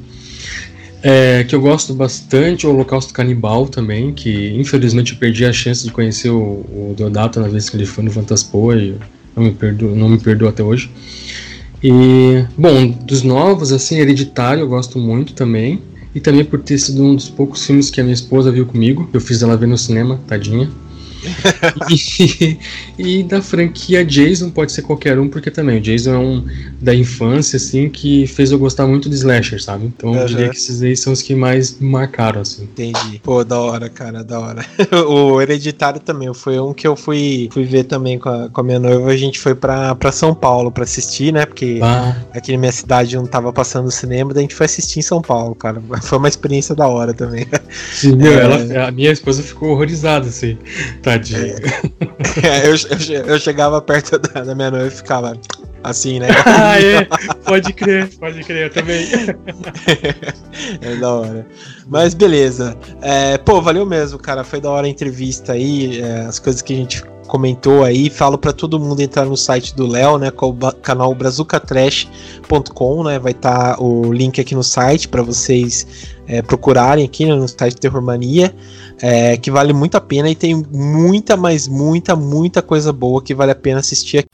É, 1.05 1.43
que 1.43 1.55
eu 1.55 1.61
gosto 1.61 1.93
bastante, 1.93 2.65
o 2.65 2.71
Holocausto 2.71 3.13
Canibal 3.13 3.67
também, 3.67 4.13
que 4.13 4.55
infelizmente 4.57 5.13
eu 5.13 5.19
perdi 5.19 5.45
a 5.45 5.53
chance 5.53 5.83
de 5.83 5.91
conhecer 5.91 6.31
o, 6.31 6.41
o 6.41 6.95
Deodato 6.97 7.41
na 7.41 7.49
vez 7.49 7.69
que 7.69 7.77
ele 7.77 7.87
foi 7.87 8.05
no 8.05 8.11
Fantaspoa 8.13 8.77
e 8.77 8.97
não 9.35 9.43
me 9.43 9.53
perdoa, 9.53 9.97
não 9.97 10.09
me 10.09 10.19
perdoa 10.19 10.51
até 10.51 10.63
hoje. 10.63 10.89
E, 11.83 12.45
bom, 12.57 12.87
dos 12.89 13.23
novos, 13.25 13.73
assim, 13.73 13.99
Hereditário 13.99 14.61
eu 14.61 14.69
gosto 14.69 14.99
muito 14.99 15.35
também. 15.35 15.83
E 16.15 16.21
também 16.21 16.45
por 16.45 16.61
ter 16.61 16.79
sido 16.79 17.03
um 17.03 17.15
dos 17.15 17.29
poucos 17.29 17.65
filmes 17.65 17.91
que 17.91 18.01
a 18.01 18.05
minha 18.05 18.15
esposa 18.15 18.53
viu 18.53 18.67
comigo. 18.67 19.09
Eu 19.13 19.21
fiz 19.21 19.43
ela 19.43 19.57
ver 19.57 19.67
no 19.67 19.79
cinema, 19.79 20.21
tadinha. 20.27 20.71
e, 21.91 22.59
e, 22.99 23.23
da 23.23 23.41
franquia 23.41 24.05
Jason 24.05 24.51
pode 24.51 24.73
ser 24.73 24.83
qualquer 24.83 25.19
um, 25.19 25.29
porque 25.29 25.51
também 25.51 25.79
o 25.79 25.81
Jason 25.81 26.15
é 26.15 26.19
um 26.19 26.45
da 26.81 26.95
infância, 26.95 27.57
assim, 27.57 27.89
que 27.89 28.27
fez 28.27 28.51
eu 28.51 28.59
gostar 28.59 28.87
muito 28.87 29.09
de 29.09 29.15
slasher, 29.15 29.63
sabe? 29.63 29.87
Então 29.87 30.11
uhum. 30.11 30.19
eu 30.19 30.27
diria 30.27 30.49
que 30.49 30.57
esses 30.57 30.83
aí 30.83 30.97
são 30.97 31.13
os 31.13 31.23
que 31.23 31.35
mais 31.35 31.79
me 31.79 31.89
marcaram, 31.89 32.41
assim. 32.41 32.65
Entendi. 32.65 33.21
Pô, 33.23 33.45
da 33.45 33.59
hora, 33.59 33.89
cara, 33.89 34.25
da 34.25 34.41
hora. 34.41 34.65
o 35.09 35.41
Hereditário 35.41 36.01
também 36.01 36.33
foi 36.35 36.59
um 36.59 36.73
que 36.73 36.87
eu 36.87 36.97
fui, 36.97 37.49
fui 37.53 37.65
ver 37.65 37.85
também 37.85 38.19
com 38.19 38.29
a, 38.29 38.49
com 38.49 38.61
a 38.61 38.65
minha 38.65 38.79
noiva. 38.79 39.11
A 39.11 39.17
gente 39.17 39.39
foi 39.39 39.55
pra, 39.55 39.95
pra 39.95 40.11
São 40.11 40.35
Paulo 40.35 40.73
pra 40.73 40.85
assistir, 40.85 41.33
né? 41.33 41.47
Porque 41.47 41.79
ah. 41.83 42.17
aqui 42.35 42.53
na 42.53 42.59
minha 42.59 42.73
cidade 42.73 43.17
não 43.17 43.27
tava 43.27 43.53
passando 43.53 43.91
cinema, 43.91 44.35
daí 44.35 44.41
a 44.41 44.43
gente 44.43 44.55
foi 44.55 44.67
assistir 44.67 44.99
em 44.99 45.03
São 45.03 45.23
Paulo, 45.23 45.55
cara. 45.55 45.81
Foi 46.03 46.19
uma 46.19 46.29
experiência 46.29 46.75
da 46.75 46.89
hora 46.89 47.15
também. 47.15 47.47
Sim, 47.93 48.17
meu, 48.17 48.33
é... 48.33 48.43
ela, 48.43 48.89
a 48.89 48.91
minha 48.91 49.13
esposa 49.13 49.43
ficou 49.43 49.71
horrorizada, 49.71 50.29
assim. 50.29 50.59
Tá 51.01 51.12
Tadinho. 51.13 51.55
É, 52.43 52.67
eu, 52.67 52.73
eu, 52.73 53.27
eu, 53.27 53.39
chegava 53.39 53.81
perto 53.83 54.19
da, 54.19 54.43
da 54.43 54.55
minha 54.55 54.71
noiva 54.71 54.87
e 54.87 54.91
ficava 54.91 55.37
assim, 55.83 56.19
né? 56.19 56.29
ah, 56.47 56.81
é. 56.81 57.05
Pode 57.45 57.73
crer, 57.73 58.09
pode 58.19 58.43
crer, 58.43 58.65
eu 58.65 58.71
também. 58.71 59.07
é 60.81 60.97
da 60.97 61.13
hora. 61.13 61.47
Mas 61.87 62.15
beleza. 62.15 62.77
É, 63.03 63.37
pô, 63.39 63.61
valeu 63.61 63.85
mesmo, 63.85 64.19
cara. 64.19 64.45
Foi 64.45 64.61
da 64.61 64.71
hora 64.71 64.87
a 64.87 64.91
entrevista 64.91 65.53
aí, 65.53 66.01
é, 66.01 66.21
as 66.21 66.39
coisas 66.39 66.63
que 66.63 66.73
a 66.73 66.77
gente 66.77 67.03
comentou 67.27 67.85
aí. 67.85 68.09
Falo 68.09 68.39
para 68.39 68.53
todo 68.53 68.79
mundo 68.79 69.01
entrar 69.01 69.25
no 69.27 69.37
site 69.37 69.75
do 69.75 69.87
Léo, 69.87 70.19
né, 70.19 70.31
com 70.31 70.51
o 70.51 70.73
canal 70.75 71.15
brazucatrash.com, 71.15 73.05
né? 73.05 73.19
Vai 73.19 73.33
estar 73.33 73.77
tá 73.77 73.83
o 73.83 74.13
link 74.13 74.41
aqui 74.41 74.55
no 74.55 74.63
site 74.63 75.09
para 75.09 75.23
vocês 75.23 75.87
é, 76.27 76.41
procurarem 76.41 77.05
aqui 77.05 77.27
né, 77.27 77.35
no 77.35 77.49
site 77.49 77.77
Terror 77.77 78.01
Mania 78.01 78.55
é, 79.03 79.37
que 79.37 79.51
vale 79.51 79.73
muito 79.73 79.97
a 79.97 80.01
pena 80.01 80.31
e 80.31 80.37
tem 80.37 80.55
muita, 80.55 81.37
mas 81.37 81.67
muita, 81.67 82.15
muita 82.15 82.63
coisa 82.63 82.93
boa 82.93 83.21
que 83.21 83.35
vale 83.35 83.51
a 83.51 83.57
pena 83.57 83.81
assistir 83.81 84.19
aqui. 84.19 84.29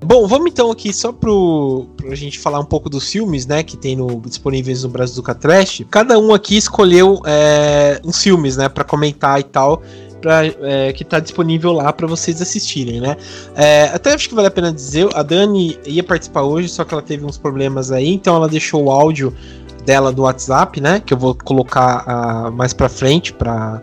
Bom, 0.00 0.28
vamos 0.28 0.52
então 0.52 0.70
aqui 0.70 0.92
só 0.92 1.10
pro, 1.10 1.88
pra 1.96 2.14
gente 2.14 2.38
falar 2.38 2.60
um 2.60 2.64
pouco 2.64 2.88
dos 2.88 3.10
filmes, 3.10 3.44
né, 3.44 3.64
que 3.64 3.76
tem 3.76 3.96
no, 3.96 4.20
disponíveis 4.20 4.84
no 4.84 4.88
Brazuca 4.88 5.34
Trash. 5.34 5.82
Cada 5.90 6.16
um 6.16 6.32
aqui 6.32 6.56
escolheu 6.56 7.20
é, 7.26 8.00
uns 8.04 8.22
filmes, 8.22 8.56
né, 8.56 8.68
para 8.68 8.84
comentar 8.84 9.40
e 9.40 9.42
tal 9.42 9.82
pra, 10.26 10.44
é, 10.44 10.92
que 10.92 11.04
tá 11.04 11.20
disponível 11.20 11.70
lá 11.70 11.92
para 11.92 12.04
vocês 12.08 12.42
assistirem, 12.42 13.00
né? 13.00 13.16
É, 13.54 13.84
até 13.94 14.12
acho 14.12 14.28
que 14.28 14.34
vale 14.34 14.48
a 14.48 14.50
pena 14.50 14.72
dizer, 14.72 15.08
a 15.14 15.22
Dani 15.22 15.78
ia 15.86 16.02
participar 16.02 16.42
hoje, 16.42 16.68
só 16.68 16.84
que 16.84 16.92
ela 16.92 17.02
teve 17.02 17.24
uns 17.24 17.38
problemas 17.38 17.92
aí, 17.92 18.12
então 18.12 18.34
ela 18.34 18.48
deixou 18.48 18.86
o 18.86 18.90
áudio 18.90 19.32
dela 19.84 20.12
do 20.12 20.22
WhatsApp, 20.22 20.80
né? 20.80 20.98
Que 20.98 21.14
eu 21.14 21.18
vou 21.18 21.32
colocar 21.32 22.48
uh, 22.48 22.50
mais 22.50 22.72
para 22.72 22.88
frente 22.88 23.32
para 23.32 23.80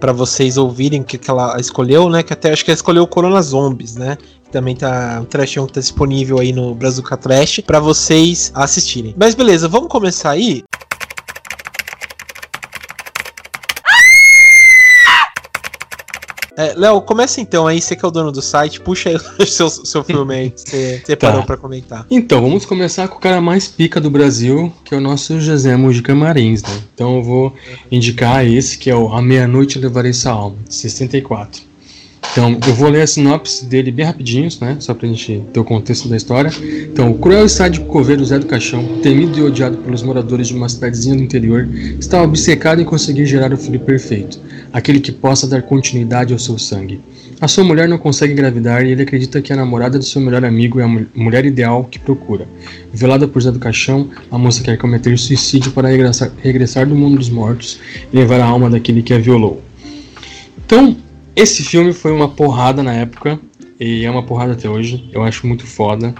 para 0.00 0.12
vocês 0.12 0.58
ouvirem 0.58 1.00
o 1.00 1.04
que, 1.04 1.16
que 1.16 1.30
ela 1.30 1.58
escolheu, 1.58 2.10
né? 2.10 2.22
Que 2.22 2.32
até 2.32 2.52
acho 2.52 2.62
que 2.62 2.70
ela 2.70 2.76
escolheu 2.76 3.04
o 3.04 3.06
Corona 3.06 3.40
Zombies, 3.40 3.96
né? 3.96 4.18
também 4.52 4.76
tá 4.76 5.18
um 5.20 5.24
trashão 5.24 5.66
que 5.66 5.72
tá 5.72 5.80
disponível 5.80 6.38
aí 6.38 6.52
no 6.52 6.76
Brazuca 6.76 7.16
Trash 7.16 7.60
para 7.66 7.80
vocês 7.80 8.52
assistirem. 8.54 9.12
Mas 9.18 9.34
beleza, 9.34 9.66
vamos 9.66 9.88
começar 9.88 10.30
aí. 10.30 10.62
É, 16.56 16.72
Léo, 16.76 17.00
começa 17.02 17.40
então 17.40 17.66
aí, 17.66 17.80
você 17.80 17.96
que 17.96 18.04
é 18.04 18.08
o 18.08 18.10
dono 18.10 18.30
do 18.30 18.40
site, 18.40 18.80
puxa 18.80 19.10
aí 19.10 19.16
o 19.38 19.46
seu, 19.46 19.68
seu 19.68 20.04
filme 20.04 20.34
aí 20.34 20.50
que 20.50 21.00
você 21.04 21.16
tá. 21.16 21.42
pra 21.42 21.56
comentar. 21.56 22.06
Então, 22.10 22.40
vamos 22.40 22.64
começar 22.64 23.08
com 23.08 23.16
o 23.16 23.20
cara 23.20 23.40
mais 23.40 23.66
pica 23.66 24.00
do 24.00 24.08
Brasil, 24.08 24.72
que 24.84 24.94
é 24.94 24.98
o 24.98 25.00
nosso 25.00 25.40
José 25.40 25.76
Mujica 25.76 26.14
Marins, 26.14 26.62
né? 26.62 26.82
Então 26.94 27.16
eu 27.16 27.22
vou 27.22 27.54
indicar 27.90 28.46
esse, 28.46 28.78
que 28.78 28.88
é 28.88 28.94
o 28.94 29.12
A 29.12 29.20
Meia-Noite 29.20 29.78
Levarei 29.78 30.10
Essa 30.10 30.30
Alma, 30.30 30.56
de 30.68 30.74
64. 30.74 31.73
Então, 32.34 32.58
eu 32.66 32.74
vou 32.74 32.88
ler 32.88 33.02
a 33.02 33.06
sinopse 33.06 33.64
dele 33.64 33.92
bem 33.92 34.04
rapidinho, 34.04 34.48
né? 34.60 34.76
Só 34.80 34.92
pra 34.92 35.06
gente 35.06 35.40
ter 35.52 35.60
o 35.60 35.64
contexto 35.64 36.08
da 36.08 36.16
história. 36.16 36.50
Então, 36.92 37.12
o 37.12 37.14
cruel 37.16 37.46
e 37.46 37.48
sádico 37.48 37.86
coveiro 37.86 38.24
Zé 38.24 38.40
do 38.40 38.46
Caixão, 38.46 38.98
temido 39.00 39.38
e 39.38 39.42
odiado 39.44 39.76
pelos 39.76 40.02
moradores 40.02 40.48
de 40.48 40.54
uma 40.54 40.68
cidadezinha 40.68 41.14
do 41.14 41.22
interior, 41.22 41.68
estava 41.96 42.24
obcecado 42.24 42.82
em 42.82 42.84
conseguir 42.84 43.24
gerar 43.24 43.52
o 43.52 43.56
filho 43.56 43.78
perfeito, 43.78 44.40
aquele 44.72 44.98
que 44.98 45.12
possa 45.12 45.46
dar 45.46 45.62
continuidade 45.62 46.32
ao 46.32 46.38
seu 46.40 46.58
sangue. 46.58 47.00
A 47.40 47.46
sua 47.46 47.62
mulher 47.62 47.88
não 47.88 47.98
consegue 47.98 48.32
engravidar 48.32 48.84
e 48.84 48.90
ele 48.90 49.02
acredita 49.02 49.40
que 49.40 49.52
a 49.52 49.56
namorada 49.56 49.96
do 49.96 50.04
seu 50.04 50.20
melhor 50.20 50.44
amigo 50.44 50.80
é 50.80 50.82
a 50.82 51.06
mulher 51.14 51.44
ideal 51.44 51.84
que 51.84 52.00
procura. 52.00 52.48
Velada 52.92 53.28
por 53.28 53.40
Zé 53.40 53.52
do 53.52 53.60
Caixão, 53.60 54.10
a 54.28 54.36
moça 54.36 54.60
quer 54.60 54.76
cometer 54.76 55.16
suicídio 55.16 55.70
para 55.70 55.86
regressar, 55.86 56.32
regressar 56.42 56.84
do 56.84 56.96
mundo 56.96 57.16
dos 57.16 57.30
mortos 57.30 57.78
e 58.12 58.16
levar 58.16 58.40
a 58.40 58.44
alma 58.44 58.68
daquele 58.68 59.04
que 59.04 59.14
a 59.14 59.18
violou. 59.18 59.62
Então, 60.66 60.96
esse 61.36 61.64
filme 61.64 61.92
foi 61.92 62.12
uma 62.12 62.28
porrada 62.28 62.82
na 62.82 62.92
época 62.94 63.40
e 63.78 64.04
é 64.04 64.10
uma 64.10 64.22
porrada 64.22 64.52
até 64.52 64.68
hoje. 64.68 65.08
Eu 65.12 65.22
acho 65.22 65.46
muito 65.46 65.66
foda. 65.66 66.14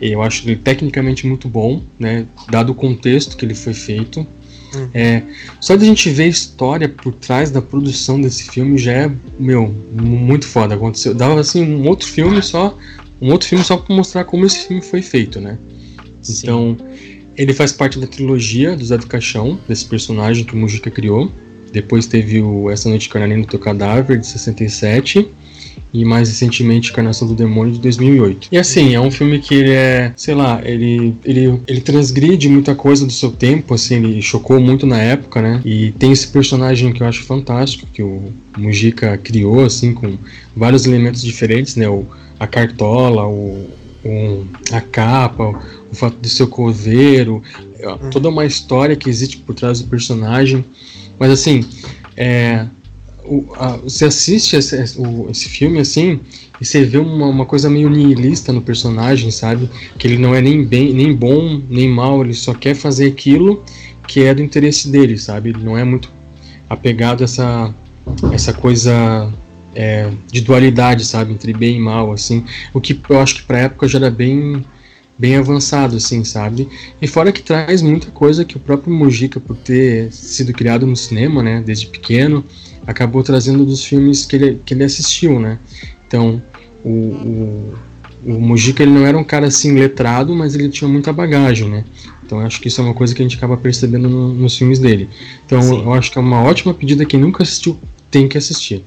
Eu 0.00 0.22
acho 0.22 0.46
ele 0.46 0.56
tecnicamente 0.56 1.26
muito 1.26 1.48
bom, 1.48 1.82
né? 1.98 2.26
Dado 2.50 2.72
o 2.72 2.74
contexto 2.74 3.36
que 3.36 3.44
ele 3.44 3.54
foi 3.54 3.72
feito. 3.72 4.26
Uhum. 4.74 4.90
É, 4.92 5.22
só 5.60 5.76
de 5.76 5.84
a 5.84 5.86
gente 5.86 6.10
ver 6.10 6.24
a 6.24 6.28
história 6.28 6.88
por 6.88 7.14
trás 7.14 7.50
da 7.50 7.62
produção 7.62 8.20
desse 8.20 8.50
filme 8.50 8.76
já 8.76 8.92
é, 8.92 9.12
meu, 9.38 9.74
muito 9.92 10.46
foda. 10.46 10.74
Aconteceu. 10.74 11.14
Dava 11.14 11.40
assim 11.40 11.62
um 11.62 11.88
outro 11.88 12.06
filme 12.06 12.42
só. 12.42 12.76
Um 13.20 13.30
outro 13.30 13.48
filme 13.48 13.64
só 13.64 13.76
para 13.76 13.94
mostrar 13.94 14.24
como 14.24 14.44
esse 14.44 14.66
filme 14.66 14.82
foi 14.82 15.00
feito, 15.00 15.40
né? 15.40 15.58
Sim. 16.20 16.40
Então, 16.42 16.76
ele 17.36 17.54
faz 17.54 17.72
parte 17.72 17.98
da 17.98 18.06
trilogia 18.06 18.76
do 18.76 18.84
Zé 18.84 18.98
do 18.98 19.06
Caixão, 19.06 19.58
desse 19.68 19.86
personagem 19.86 20.44
que 20.44 20.54
o 20.54 20.56
Mujica 20.56 20.90
criou. 20.90 21.30
Depois 21.76 22.06
teve 22.06 22.40
o 22.40 22.70
Essa 22.70 22.88
Noite 22.88 23.06
Carnalina 23.06 23.42
do 23.42 23.48
Teu 23.48 23.58
Cadáver, 23.58 24.18
de 24.18 24.26
67 24.26 25.28
e 25.92 26.06
mais 26.06 26.30
recentemente 26.30 26.90
Encarnação 26.90 27.28
do 27.28 27.34
Demônio 27.34 27.74
de 27.74 27.80
2008. 27.80 28.48
E 28.50 28.56
assim, 28.56 28.94
é 28.94 29.00
um 29.00 29.10
filme 29.10 29.40
que 29.40 29.54
ele 29.54 29.72
é, 29.72 30.10
sei 30.16 30.34
lá, 30.34 30.58
ele, 30.64 31.14
ele, 31.22 31.60
ele 31.66 31.80
transgride 31.82 32.48
muita 32.48 32.74
coisa 32.74 33.04
do 33.04 33.12
seu 33.12 33.30
tempo, 33.30 33.74
assim, 33.74 33.96
ele 33.96 34.22
chocou 34.22 34.58
muito 34.58 34.86
na 34.86 34.96
época, 34.96 35.42
né? 35.42 35.60
E 35.66 35.92
tem 35.98 36.12
esse 36.12 36.28
personagem 36.28 36.94
que 36.94 37.02
eu 37.02 37.06
acho 37.06 37.24
fantástico, 37.24 37.86
que 37.92 38.02
o 38.02 38.32
Mujica 38.56 39.18
criou, 39.18 39.62
assim, 39.62 39.92
com 39.92 40.16
vários 40.56 40.86
elementos 40.86 41.20
diferentes, 41.20 41.76
né? 41.76 41.86
O, 41.86 42.06
a 42.40 42.46
cartola, 42.46 43.26
o, 43.26 43.68
o 44.02 44.46
a 44.72 44.80
capa, 44.80 45.44
o, 45.44 45.58
o 45.92 45.94
fato 45.94 46.16
de 46.22 46.30
ser 46.30 46.46
coveiro, 46.46 47.42
toda 48.10 48.30
uma 48.30 48.46
história 48.46 48.96
que 48.96 49.10
existe 49.10 49.36
por 49.36 49.54
trás 49.54 49.82
do 49.82 49.88
personagem. 49.88 50.64
Mas 51.18 51.30
assim, 51.30 51.64
é, 52.16 52.66
o, 53.24 53.46
a, 53.56 53.76
você 53.76 54.06
assiste 54.06 54.56
esse, 54.56 54.98
o, 54.98 55.28
esse, 55.30 55.48
filme 55.48 55.78
assim 55.80 56.20
e 56.60 56.64
você 56.64 56.84
vê 56.84 56.98
uma, 56.98 57.26
uma, 57.26 57.46
coisa 57.46 57.68
meio 57.68 57.90
nihilista 57.90 58.52
no 58.52 58.62
personagem, 58.62 59.30
sabe? 59.30 59.68
Que 59.98 60.06
ele 60.06 60.18
não 60.18 60.34
é 60.34 60.40
nem 60.40 60.64
bem, 60.64 60.92
nem 60.92 61.14
bom, 61.14 61.60
nem 61.68 61.88
mal, 61.88 62.22
ele 62.22 62.34
só 62.34 62.54
quer 62.54 62.74
fazer 62.74 63.08
aquilo 63.08 63.62
que 64.06 64.22
é 64.22 64.32
do 64.32 64.42
interesse 64.42 64.88
dele, 64.88 65.18
sabe? 65.18 65.50
Ele 65.50 65.62
não 65.62 65.76
é 65.76 65.84
muito 65.84 66.10
apegado 66.68 67.22
a 67.22 67.24
essa, 67.24 67.74
essa 68.32 68.52
coisa 68.52 69.32
é, 69.74 70.10
de 70.30 70.40
dualidade, 70.40 71.04
sabe? 71.04 71.32
Entre 71.32 71.52
bem 71.52 71.76
e 71.76 71.80
mal, 71.80 72.12
assim. 72.12 72.44
O 72.72 72.80
que 72.80 72.98
eu 73.08 73.20
acho 73.20 73.36
que 73.36 73.42
pra 73.42 73.58
época 73.58 73.88
já 73.88 73.98
era 73.98 74.10
bem 74.10 74.64
bem 75.18 75.36
avançado, 75.36 75.96
assim, 75.96 76.24
sabe? 76.24 76.68
E 77.00 77.06
fora 77.06 77.32
que 77.32 77.42
traz 77.42 77.80
muita 77.82 78.10
coisa 78.10 78.44
que 78.44 78.56
o 78.56 78.60
próprio 78.60 78.92
Mujica, 78.92 79.40
por 79.40 79.56
ter 79.56 80.12
sido 80.12 80.52
criado 80.52 80.86
no 80.86 80.96
cinema, 80.96 81.42
né, 81.42 81.62
desde 81.64 81.86
pequeno, 81.86 82.44
acabou 82.86 83.22
trazendo 83.22 83.64
dos 83.64 83.84
filmes 83.84 84.26
que 84.26 84.36
ele, 84.36 84.60
que 84.64 84.74
ele 84.74 84.84
assistiu, 84.84 85.40
né? 85.40 85.58
Então, 86.06 86.42
o, 86.84 86.90
o, 86.90 87.74
o 88.26 88.40
Mujica 88.40 88.82
ele 88.82 88.92
não 88.92 89.06
era 89.06 89.16
um 89.16 89.24
cara 89.24 89.46
assim 89.46 89.74
letrado, 89.74 90.34
mas 90.34 90.54
ele 90.54 90.68
tinha 90.68 90.88
muita 90.88 91.12
bagagem, 91.12 91.68
né? 91.68 91.84
Então, 92.24 92.40
acho 92.40 92.60
que 92.60 92.68
isso 92.68 92.80
é 92.80 92.84
uma 92.84 92.94
coisa 92.94 93.14
que 93.14 93.22
a 93.22 93.24
gente 93.24 93.36
acaba 93.36 93.56
percebendo 93.56 94.08
no, 94.08 94.32
nos 94.32 94.56
filmes 94.58 94.78
dele. 94.78 95.08
Então, 95.46 95.62
Sim. 95.62 95.82
eu 95.82 95.92
acho 95.94 96.10
que 96.10 96.18
é 96.18 96.20
uma 96.20 96.42
ótima 96.42 96.74
pedida 96.74 97.04
quem 97.04 97.20
nunca 97.20 97.42
assistiu 97.42 97.78
tem 98.10 98.28
que 98.28 98.36
assistir. 98.36 98.84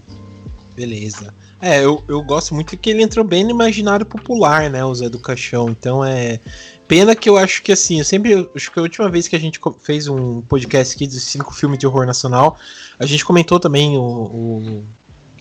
Beleza. 0.76 1.34
É, 1.62 1.84
eu, 1.84 2.04
eu 2.08 2.22
gosto 2.22 2.54
muito 2.56 2.78
que 2.78 2.90
ele 2.90 3.04
entrou 3.04 3.26
bem 3.26 3.44
no 3.44 3.50
imaginário 3.50 4.06
popular, 4.06 4.70
né, 4.70 4.84
o 4.84 4.96
Zé 4.96 5.10
do 5.10 5.20
Caixão. 5.20 5.70
Então 5.70 6.04
é. 6.04 6.40
Pena 6.88 7.16
que 7.16 7.30
eu 7.30 7.38
acho 7.38 7.62
que 7.62 7.72
assim, 7.72 8.00
eu 8.00 8.06
sempre. 8.06 8.50
Acho 8.56 8.72
que 8.72 8.80
a 8.80 8.82
última 8.82 9.10
vez 9.10 9.28
que 9.28 9.36
a 9.36 9.40
gente 9.40 9.60
fez 9.80 10.08
um 10.08 10.42
podcast 10.42 10.96
aqui 10.96 11.06
dos 11.06 11.22
cinco 11.22 11.54
filmes 11.54 11.78
de 11.78 11.86
horror 11.86 12.06
nacional, 12.06 12.58
a 12.98 13.06
gente 13.06 13.24
comentou 13.24 13.60
também 13.60 13.96
o, 13.96 14.02
o 14.02 14.84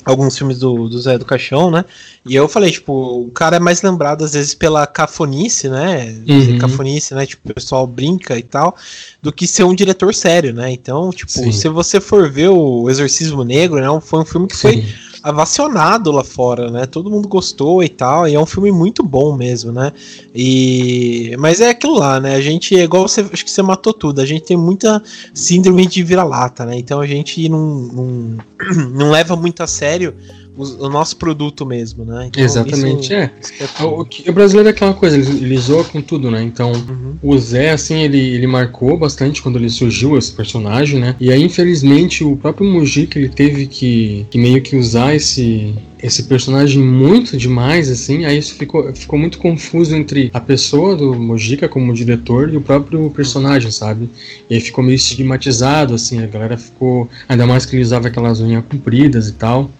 alguns 0.04 0.37
filmes 0.37 0.59
do, 0.59 0.88
do 0.88 1.00
Zé 1.00 1.18
do 1.18 1.24
Caixão, 1.24 1.70
né? 1.70 1.85
E 2.24 2.35
eu 2.35 2.48
falei, 2.48 2.70
tipo, 2.70 2.92
o 2.92 3.31
cara 3.31 3.57
é 3.57 3.61
mais 3.61 3.83
lembrado 3.83 4.24
às 4.24 4.33
vezes 4.33 4.54
pela 4.54 4.87
cafonice, 4.87 5.68
né? 5.68 6.14
Uhum. 6.26 6.59
Cafonice, 6.59 7.14
né? 7.14 7.26
Tipo, 7.26 7.50
o 7.50 7.54
pessoal 7.54 7.87
brinca 7.87 8.38
e 8.38 8.42
tal, 8.42 8.76
do 9.22 9.33
que 9.33 9.46
ser 9.46 9.64
um 9.64 9.74
diretor 9.74 10.14
sério, 10.14 10.52
né? 10.52 10.70
Então, 10.70 11.11
tipo, 11.11 11.31
Sim. 11.31 11.52
se 11.52 11.68
você 11.68 12.00
for 12.00 12.31
ver 12.31 12.48
o 12.48 12.88
Exorcismo 12.88 13.44
Negro, 13.44 13.81
né? 13.81 14.00
Foi 14.00 14.20
um 14.20 14.24
filme 14.24 14.48
que 14.48 14.57
Sim. 14.57 14.61
foi 14.61 14.94
avacionado 15.22 16.11
lá 16.11 16.24
fora, 16.24 16.70
né? 16.70 16.87
Todo 16.87 17.11
mundo 17.11 17.28
gostou 17.28 17.83
e 17.83 17.88
tal, 17.88 18.28
e 18.28 18.35
é 18.35 18.40
um 18.40 18.46
filme 18.46 18.70
muito 18.70 19.02
bom 19.02 19.37
mesmo, 19.37 19.72
né? 19.72 19.92
E 20.35 21.37
mas 21.38 21.61
é 21.61 21.70
aquilo 21.70 21.98
lá, 21.98 22.20
né? 22.20 22.35
A 22.35 22.40
gente 22.40 22.78
é 22.78 22.85
igual 22.85 23.09
você, 23.09 23.20
acho 23.33 23.44
que 23.44 23.50
você 23.50 23.62
matou 23.62 23.92
tudo. 23.92 24.20
A 24.20 24.26
gente 24.26 24.44
tem 24.44 24.57
muita 24.57 25.02
síndrome 25.35 25.87
de 25.87 26.02
vira-lata, 26.02 26.64
né? 26.64 26.78
Então 26.78 27.00
a 27.00 27.07
gente 27.07 27.48
não, 27.48 27.59
não, 27.59 28.38
não 28.92 29.11
leva 29.11 29.37
muito 29.37 29.62
a 29.62 29.66
sério 29.66 30.14
o, 30.59 30.87
o 30.87 30.88
nosso 30.88 31.16
produto 31.16 31.64
mesmo, 31.64 32.05
né? 32.05 32.27
Então, 32.27 32.42
Exatamente, 32.42 33.05
isso, 33.05 33.12
é. 33.14 33.31
Isso 33.40 33.53
é 33.62 33.85
o, 33.85 34.01
o, 34.01 34.33
brasileiro 34.33 34.68
é 34.68 34.73
aquela 34.73 34.92
coisa, 34.92 35.16
ele, 35.16 35.44
ele 35.44 35.57
zoa 35.59 35.85
com 35.85 36.03
tudo, 36.03 36.31
né? 36.31 36.42
Então, 36.42 36.73
uhum. 36.73 37.16
o 37.23 37.38
Zé, 37.38 37.71
assim, 37.71 38.03
ele, 38.03 38.18
ele 38.18 38.47
marcou 38.47 38.99
bastante 38.99 39.40
quando 39.40 39.57
ele 39.57 39.71
surgiu, 39.71 40.18
esse 40.18 40.33
personagem, 40.33 41.01
né? 41.01 41.14
E 41.21 41.31
aí, 41.31 41.42
infelizmente, 41.42 42.25
o 42.25 42.37
próprio 42.37 42.66
Mujica, 42.66 43.18
ele 43.18 43.29
teve 43.29 43.66
que, 43.66 44.27
que 44.31 44.38
meio 44.38 44.61
que 44.61 44.77
usar 44.77 45.14
esse, 45.14 45.75
esse 46.03 46.25
personagem 46.25 46.83
muito 46.83 47.37
demais, 47.37 47.90
assim, 47.90 48.25
aí 48.25 48.38
isso 48.38 48.55
ficou, 48.55 48.92
ficou 48.92 49.18
muito 49.18 49.38
confuso 49.38 49.94
entre 49.94 50.31
a 50.33 50.40
pessoa 50.40 50.97
do 50.97 51.14
Mojica 51.14 51.68
como 51.68 51.92
diretor 51.92 52.53
e 52.53 52.57
o 52.57 52.61
próprio 52.61 53.11
personagem, 53.11 53.71
sabe? 53.71 54.09
E 54.49 54.55
aí 54.55 54.61
ficou 54.61 54.83
meio 54.83 54.97
estigmatizado, 54.97 55.94
assim, 55.94 56.23
a 56.23 56.27
galera 56.27 56.57
ficou. 56.57 57.09
Ainda 57.29 57.47
mais 57.47 57.66
que 57.66 57.77
ele 57.77 57.83
usava 57.83 58.09
aquelas 58.09 58.40
unhas 58.40 58.64
compridas 58.68 59.29
e 59.29 59.33
tal. 59.33 59.71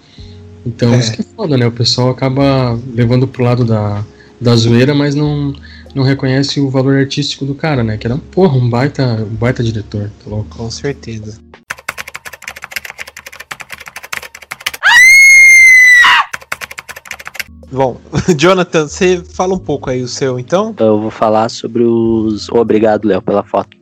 Então 0.67 0.93
é. 0.95 0.99
isso 0.99 1.13
que 1.13 1.21
é 1.21 1.25
foda, 1.25 1.57
né? 1.57 1.67
O 1.67 1.73
pessoal 1.73 2.11
acaba 2.11 2.79
levando 2.95 3.27
pro 3.27 3.45
lado 3.45 3.65
da, 3.65 4.05
da 4.41 4.55
zoeira, 4.57 4.95
mas 4.95 5.15
não, 5.15 5.55
não 5.95 6.03
reconhece 6.03 6.61
o 6.61 6.71
valor 6.71 6.99
artístico 6.99 7.45
do 7.45 7.55
cara, 7.55 7.83
né? 7.83 7.97
Que 7.97 8.07
era, 8.07 8.17
porra, 8.17 8.57
um 8.57 8.69
baita, 8.69 9.27
um 9.31 9.35
baita 9.35 9.63
diretor, 9.63 10.11
tá 10.23 10.31
louco? 10.31 10.57
Com 10.57 10.71
certeza. 10.71 11.39
Bom, 17.71 18.01
Jonathan, 18.37 18.89
você 18.89 19.23
fala 19.23 19.55
um 19.55 19.59
pouco 19.59 19.91
aí 19.91 20.03
o 20.03 20.09
seu, 20.09 20.39
então? 20.39 20.75
Eu 20.79 21.01
vou 21.01 21.11
falar 21.11 21.49
sobre 21.51 21.83
os. 21.85 22.49
Obrigado, 22.49 23.07
Léo, 23.07 23.21
pela 23.21 23.45
foto. 23.45 23.77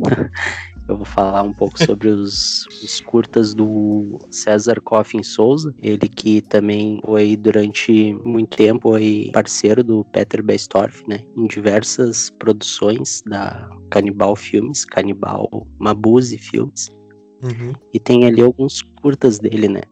Eu 0.89 0.97
vou 0.97 1.05
falar 1.05 1.43
um 1.43 1.53
pouco 1.53 1.83
sobre 1.83 2.09
os, 2.09 2.65
os 2.83 3.01
curtas 3.01 3.53
do 3.53 4.21
César 4.31 4.81
Coffin 4.81 5.23
Souza, 5.23 5.75
ele 5.79 6.09
que 6.09 6.41
também 6.41 7.01
foi 7.05 7.37
durante 7.37 8.15
muito 8.25 8.57
tempo 8.57 8.91
foi 8.91 9.31
parceiro 9.33 9.83
do 9.83 10.05
Peter 10.07 10.43
Bestorff, 10.45 11.03
né, 11.09 11.25
em 11.37 11.47
diversas 11.49 12.31
produções 12.31 13.21
da 13.27 13.69
Canibal 13.91 14.37
Filmes, 14.37 14.85
Canibal 14.85 15.49
Mabuse 15.79 16.39
Filmes. 16.39 16.87
Uhum. 17.43 17.73
E 17.93 17.99
tem 17.99 18.25
ali 18.25 18.41
alguns 18.41 18.81
curtas 19.03 19.39
dele, 19.39 19.69
né? 19.69 19.83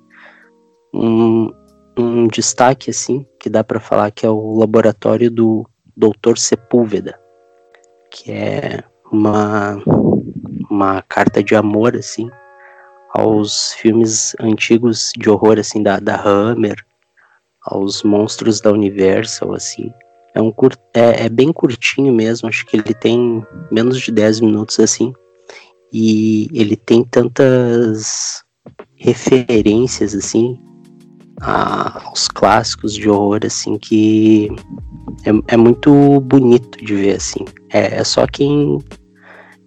Um, 0.94 1.50
um 1.98 2.28
destaque 2.28 2.90
assim 2.90 3.26
que 3.40 3.50
dá 3.50 3.64
para 3.64 3.80
falar 3.80 4.10
que 4.12 4.24
é 4.24 4.30
o 4.30 4.58
laboratório 4.58 5.30
do 5.30 5.68
Dr. 5.96 6.36
Sepúlveda, 6.36 7.18
que 8.10 8.30
é 8.30 8.82
uma 9.12 9.76
uma 10.74 11.02
carta 11.02 11.42
de 11.42 11.54
amor, 11.54 11.96
assim, 11.96 12.28
aos 13.14 13.72
filmes 13.74 14.34
antigos 14.40 15.12
de 15.16 15.30
horror, 15.30 15.58
assim, 15.58 15.82
da, 15.82 15.98
da 16.00 16.16
Hammer, 16.20 16.84
aos 17.62 18.02
monstros 18.02 18.60
da 18.60 18.72
Universal, 18.72 19.54
assim. 19.54 19.90
É, 20.34 20.42
um 20.42 20.50
cur... 20.50 20.72
é, 20.92 21.26
é 21.26 21.28
bem 21.28 21.52
curtinho 21.52 22.12
mesmo, 22.12 22.48
acho 22.48 22.66
que 22.66 22.76
ele 22.76 22.92
tem 22.92 23.46
menos 23.70 24.00
de 24.00 24.10
10 24.10 24.40
minutos, 24.40 24.80
assim. 24.80 25.14
E 25.92 26.48
ele 26.52 26.76
tem 26.76 27.04
tantas 27.04 28.42
referências, 28.96 30.12
assim, 30.12 30.58
aos 31.40 32.26
clássicos 32.26 32.94
de 32.94 33.08
horror, 33.08 33.40
assim, 33.44 33.78
que 33.78 34.48
é, 35.24 35.54
é 35.54 35.56
muito 35.56 36.20
bonito 36.20 36.84
de 36.84 36.94
ver, 36.96 37.16
assim. 37.16 37.44
É, 37.72 37.96
é 37.96 38.04
só 38.04 38.26
quem 38.26 38.78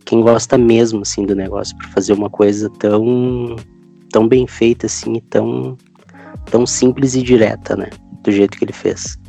quem 0.07 0.21
gosta 0.21 0.57
mesmo 0.57 1.01
assim 1.01 1.25
do 1.25 1.35
negócio 1.35 1.75
para 1.77 1.89
fazer 1.89 2.13
uma 2.13 2.29
coisa 2.29 2.69
tão 2.79 3.57
tão 4.09 4.25
bem 4.25 4.47
feita 4.47 4.85
assim, 4.85 5.21
tão 5.29 5.77
tão 6.49 6.65
simples 6.65 7.13
e 7.13 7.21
direta, 7.21 7.75
né? 7.75 7.89
Do 8.23 8.31
jeito 8.31 8.57
que 8.57 8.63
ele 8.63 8.73
fez. 8.73 9.19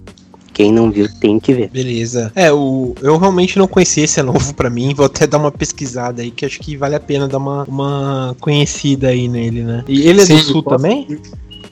Quem 0.54 0.72
não 0.72 0.90
viu 0.90 1.08
tem 1.20 1.38
que 1.40 1.52
ver. 1.52 1.68
Beleza. 1.70 2.32
É, 2.34 2.52
o, 2.52 2.94
eu 3.02 3.16
realmente 3.16 3.58
não 3.58 3.66
conhecia 3.66 4.04
esse 4.04 4.20
é 4.20 4.22
novo 4.22 4.54
para 4.54 4.70
mim. 4.70 4.94
Vou 4.94 5.06
até 5.06 5.26
dar 5.26 5.38
uma 5.38 5.50
pesquisada 5.50 6.22
aí, 6.22 6.30
que 6.30 6.46
acho 6.46 6.60
que 6.60 6.76
vale 6.76 6.94
a 6.94 7.00
pena 7.00 7.26
dar 7.26 7.38
uma, 7.38 7.64
uma 7.64 8.36
conhecida 8.40 9.08
aí 9.08 9.26
nele, 9.26 9.62
né? 9.62 9.84
E 9.88 10.08
ele 10.08 10.20
é 10.20 10.26
Sim, 10.26 10.36
do 10.36 10.42
sul 10.42 10.62
também? 10.62 11.20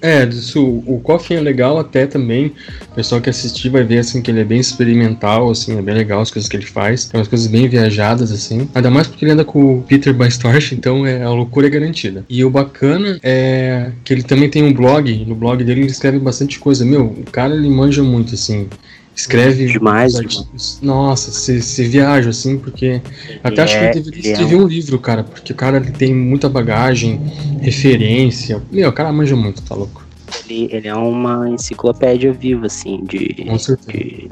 É, 0.07 0.25
isso, 0.25 0.65
o 0.65 1.01
Coffin 1.03 1.35
é 1.35 1.41
legal 1.41 1.81
até 1.81 2.07
também. 2.07 2.53
O 2.93 2.95
pessoal 2.95 3.21
que 3.21 3.29
assistir 3.29 3.71
vai 3.71 3.83
ver 3.83 3.99
assim 3.99 4.23
que 4.23 4.31
ele 4.31 4.41
é 4.41 4.45
bem 4.45 4.61
experimental, 4.61 5.51
assim, 5.51 5.77
é 5.77 5.83
bem 5.83 5.97
legal 5.97 6.21
as 6.21 6.31
coisas 6.31 6.49
que 6.49 6.57
ele 6.57 6.65
faz. 6.65 7.07
Tem 7.07 7.19
umas 7.19 7.27
coisas 7.27 7.49
bem 7.49 7.69
viajadas, 7.69 8.31
assim. 8.31 8.69
Ainda 8.73 8.89
mais 8.89 9.09
porque 9.09 9.25
ele 9.25 9.33
anda 9.33 9.45
com 9.45 9.79
o 9.79 9.83
Peter 9.83 10.15
Bystorch, 10.15 10.77
então 10.77 11.05
é, 11.05 11.25
a 11.25 11.31
loucura 11.31 11.67
é 11.67 11.71
garantida. 11.71 12.25
E 12.29 12.45
o 12.45 12.51
bacana 12.51 13.19
é 13.21 13.91
que 14.05 14.15
ele 14.15 14.23
também 14.23 14.49
tem 14.49 14.63
um 14.63 14.73
blog. 14.73 15.25
No 15.27 15.35
blog 15.35 15.65
dele 15.65 15.81
ele 15.81 15.91
escreve 15.91 16.21
bastante 16.21 16.61
coisa. 16.61 16.85
Meu, 16.85 17.07
o 17.07 17.25
cara 17.33 17.53
ele 17.53 17.69
manja 17.69 18.01
muito, 18.01 18.35
assim 18.35 18.69
escreve 19.17 19.67
demais, 19.67 20.13
demais. 20.13 20.79
Nossa, 20.83 21.31
se, 21.33 21.85
viaja 21.85 22.31
assim, 22.31 22.59
porque 22.59 23.01
até 23.43 23.63
é, 23.63 23.65
acho 23.65 23.79
que 23.79 23.85
ele 23.85 23.93
deveria 23.95 24.33
escrever 24.33 24.55
é 24.55 24.59
um... 24.59 24.65
um... 24.65 24.69
livro, 24.69 24.99
cara, 24.99 25.25
porque 25.25 25.53
o 25.53 25.57
cara 25.57 25.79
ele 25.79 25.91
tem 25.91 26.15
muita 26.15 26.49
bagagem, 26.49 27.21
referência. 27.61 28.63
Meu, 28.71 28.91
o 28.91 28.93
cara 28.93 29.13
manja 29.13 29.35
muito, 29.35 29.63
tá 29.63 29.75
louco. 29.75 30.05
Ele, 30.45 30.69
ele 30.71 30.89
é 30.89 30.95
uma 30.95 31.49
enciclopédia 31.49 32.33
viva, 32.33 32.67
assim, 32.67 33.03
de, 33.05 33.45
Com 33.47 33.59
certeza. 33.59 33.99
de 33.99 34.29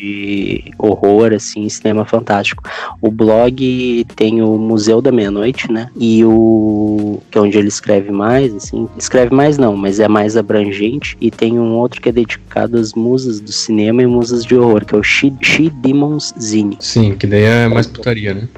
de 0.00 0.72
horror, 0.78 1.32
assim, 1.34 1.68
cinema 1.68 2.04
fantástico. 2.04 2.62
O 3.00 3.10
blog 3.10 4.06
tem 4.16 4.42
o 4.42 4.56
Museu 4.56 5.02
da 5.02 5.12
Meia-Noite, 5.12 5.70
né? 5.70 5.90
E 5.96 6.24
o. 6.24 7.20
que 7.30 7.36
é 7.36 7.40
onde 7.40 7.58
ele 7.58 7.68
escreve 7.68 8.10
mais, 8.10 8.54
assim. 8.54 8.88
Escreve 8.96 9.34
mais 9.34 9.58
não, 9.58 9.76
mas 9.76 10.00
é 10.00 10.08
mais 10.08 10.36
abrangente. 10.36 11.16
E 11.20 11.30
tem 11.30 11.58
um 11.58 11.74
outro 11.74 12.00
que 12.00 12.08
é 12.08 12.12
dedicado 12.12 12.78
às 12.78 12.94
musas 12.94 13.40
do 13.40 13.52
cinema 13.52 14.02
e 14.02 14.06
musas 14.06 14.44
de 14.44 14.56
horror, 14.56 14.84
que 14.84 14.94
é 14.94 14.98
o 14.98 15.02
She, 15.02 15.32
She 15.42 15.68
Demons 15.68 16.32
Zine. 16.40 16.78
Sim, 16.80 17.14
que 17.16 17.26
daí 17.26 17.42
é 17.42 17.68
mais 17.68 17.86
putaria, 17.86 18.34
né? 18.34 18.48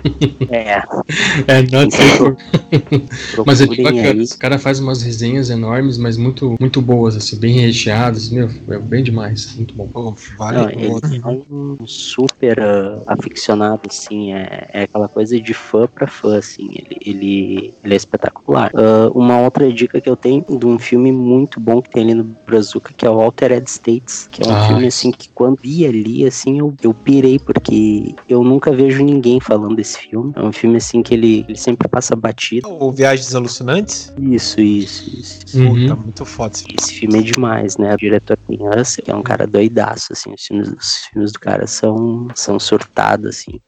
É. 0.49 0.83
é, 1.49 1.63
não 1.63 1.91
sei. 1.91 3.43
mas 3.45 3.61
é 3.61 3.67
bacana. 3.67 4.01
Aí. 4.03 4.21
Esse 4.21 4.39
cara 4.39 4.59
faz 4.59 4.79
umas 4.79 5.03
resenhas 5.03 5.51
enormes, 5.51 5.99
mas 5.99 6.17
muito, 6.17 6.57
muito 6.61 6.81
boas, 6.81 7.17
assim, 7.17 7.37
bem 7.37 7.59
recheadas. 7.59 8.31
Meu, 8.31 8.49
é 8.69 8.79
bem 8.79 9.03
demais. 9.03 9.55
Muito 9.57 9.75
bom. 9.75 9.89
Pô, 9.89 10.15
vale 10.39 10.59
não, 10.59 10.71
ele, 10.71 11.21
um 11.51 11.87
super 11.87 12.59
uh, 12.59 13.03
aficionado, 13.07 13.83
assim, 13.89 14.33
é, 14.33 14.69
é 14.73 14.83
aquela 14.83 15.09
coisa 15.09 15.39
de 15.41 15.55
fã 15.55 15.87
pra 15.87 16.07
fã, 16.07 16.39
assim, 16.39 16.71
ele, 16.75 16.97
ele, 17.05 17.75
ele 17.85 17.95
é 17.95 17.97
espetacular. 17.97 18.71
Uh, 18.75 19.17
uma 19.19 19.41
outra 19.41 19.73
dica 19.73 20.01
que 20.01 20.09
eu 20.09 20.17
tenho 20.17 20.45
de 20.49 20.67
um 20.67 20.79
filme 20.79 21.13
muito 21.13 21.61
bom 21.61 21.81
que 21.81 21.91
tem 21.91 22.05
ali 22.05 22.15
no 22.15 22.25
Brazuca, 22.25 22.93
que 22.97 23.07
é 23.07 23.11
o 23.11 23.21
Altered 23.21 23.69
States, 23.69 24.29
que 24.31 24.43
é 24.43 24.47
um 24.47 24.57
ah. 24.57 24.67
filme, 24.67 24.87
assim, 24.87 25.11
que 25.11 25.29
quando 25.31 25.61
vi 25.61 25.87
ali, 25.87 26.27
assim, 26.27 26.59
eu, 26.59 26.75
eu 26.83 26.93
pirei, 26.93 27.39
porque 27.39 28.15
eu 28.29 28.43
nunca 28.43 28.73
vejo 28.73 29.03
ninguém 29.03 29.41
falando 29.41 29.77
desse 29.77 29.99
filme. 29.99 30.33
É 30.35 30.43
um 30.43 30.53
filme, 30.53 30.77
assim, 30.77 31.03
que 31.03 31.15
ele, 31.15 31.45
ele 31.49 31.59
sempre 31.59 31.89
passa 31.89 32.17
batido. 32.17 32.69
O 32.69 32.91
Viagens 32.91 33.35
Alucinantes? 33.35 34.13
Isso, 34.21 34.61
isso, 34.61 35.11
isso. 35.19 35.59
Uhum. 35.59 35.89
Puta, 35.89 35.97
muito 35.97 36.25
foda 36.25 36.55
esse 36.55 36.65
filme. 36.65 36.77
Esse 36.79 36.93
filme 36.95 37.19
é 37.19 37.23
demais, 37.23 37.77
né? 37.77 37.95
O 37.95 37.97
diretor 37.97 38.39
tem 38.47 38.59
que 39.03 39.11
é 39.11 39.15
um 39.15 39.23
cara 39.23 39.47
doidaço, 39.47 40.13
assim, 40.13 40.33
os 40.33 40.43
filmes, 40.45 40.69
os 40.69 40.97
filmes 41.07 41.22
filmes 41.23 41.33
do 41.33 41.39
cara 41.39 41.67
são, 41.67 42.29
são 42.35 42.59
surtados, 42.59 43.27
assim. 43.27 43.61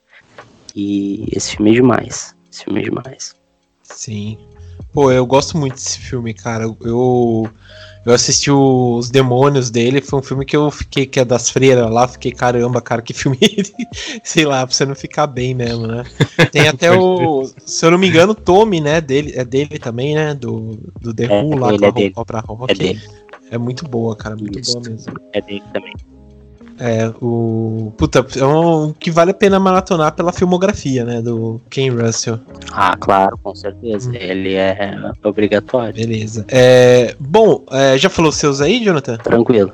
E 0.75 1.27
esse 1.33 1.57
filme 1.57 1.71
é 1.71 1.75
demais. 1.75 2.35
Esse 2.53 2.65
filme 2.65 2.81
é 2.81 2.85
demais. 2.85 3.35
Sim. 3.83 4.39
Pô, 4.93 5.11
eu 5.11 5.25
gosto 5.25 5.57
muito 5.57 5.75
desse 5.75 5.99
filme, 5.99 6.35
cara. 6.35 6.65
Eu, 6.65 7.49
eu 8.05 8.13
assisti 8.13 8.51
Os 8.51 9.09
Demônios 9.09 9.71
dele, 9.71 10.01
foi 10.01 10.19
um 10.19 10.23
filme 10.23 10.45
que 10.45 10.57
eu 10.57 10.71
fiquei, 10.71 11.07
que 11.07 11.21
é 11.21 11.25
das 11.25 11.49
freiras 11.49 11.89
lá, 11.91 12.09
fiquei, 12.09 12.33
caramba, 12.33 12.81
cara, 12.81 13.03
que 13.03 13.15
filme. 13.15 13.39
Sei 14.25 14.45
lá, 14.45 14.67
pra 14.67 14.75
você 14.75 14.85
não 14.85 14.97
ficar 14.97 15.29
bem 15.29 15.55
mesmo, 15.55 15.87
né? 15.87 16.05
Tem 16.51 16.67
até 16.67 16.91
o. 16.91 17.49
Se 17.65 17.87
eu 17.87 17.93
não 17.93 17.99
me 17.99 18.09
engano, 18.09 18.35
Tommy, 18.35 18.81
né? 18.81 19.01
Dele, 19.01 19.33
é 19.37 19.45
dele 19.45 19.79
também, 19.79 20.15
né? 20.15 20.35
Do, 20.35 20.79
do 21.01 21.15
The 21.15 21.25
é, 21.25 21.43
Who 21.43 21.57
lá 21.57 21.79
com 21.79 21.85
a 21.85 21.89
é 21.89 21.93
dele. 21.93 22.13
Rock. 22.17 22.73
É 22.73 22.75
dele. 22.75 23.03
É 23.51 23.59
muito 23.59 23.87
boa, 23.87 24.17
cara, 24.17 24.35
muito 24.35 24.59
Isso. 24.59 24.73
boa 24.73 24.91
mesmo. 24.91 25.15
É 25.33 25.41
dele 25.41 25.63
também. 25.73 25.95
É, 26.79 27.13
o. 27.21 27.93
Puta, 27.97 28.27
é 28.37 28.45
um 28.45 28.93
que 28.93 29.11
vale 29.11 29.31
a 29.31 29.35
pena 29.35 29.61
maratonar 29.61 30.13
pela 30.13 30.33
filmografia, 30.33 31.05
né? 31.05 31.23
Do 31.23 31.61
Ken 31.71 31.91
Russell. 31.91 32.41
Ah, 32.73 32.97
claro, 32.99 33.39
com 33.43 33.55
certeza. 33.55 34.11
Hum. 34.11 34.15
Ele 34.15 34.55
é 34.55 34.99
obrigatório. 35.23 35.95
Beleza. 35.95 36.45
É, 36.49 37.15
bom, 37.19 37.65
é, 37.71 37.97
já 37.97 38.11
falou 38.11 38.31
os 38.31 38.37
seus 38.37 38.61
aí, 38.61 38.83
Jonathan? 38.83 39.17
Tranquilo. 39.19 39.73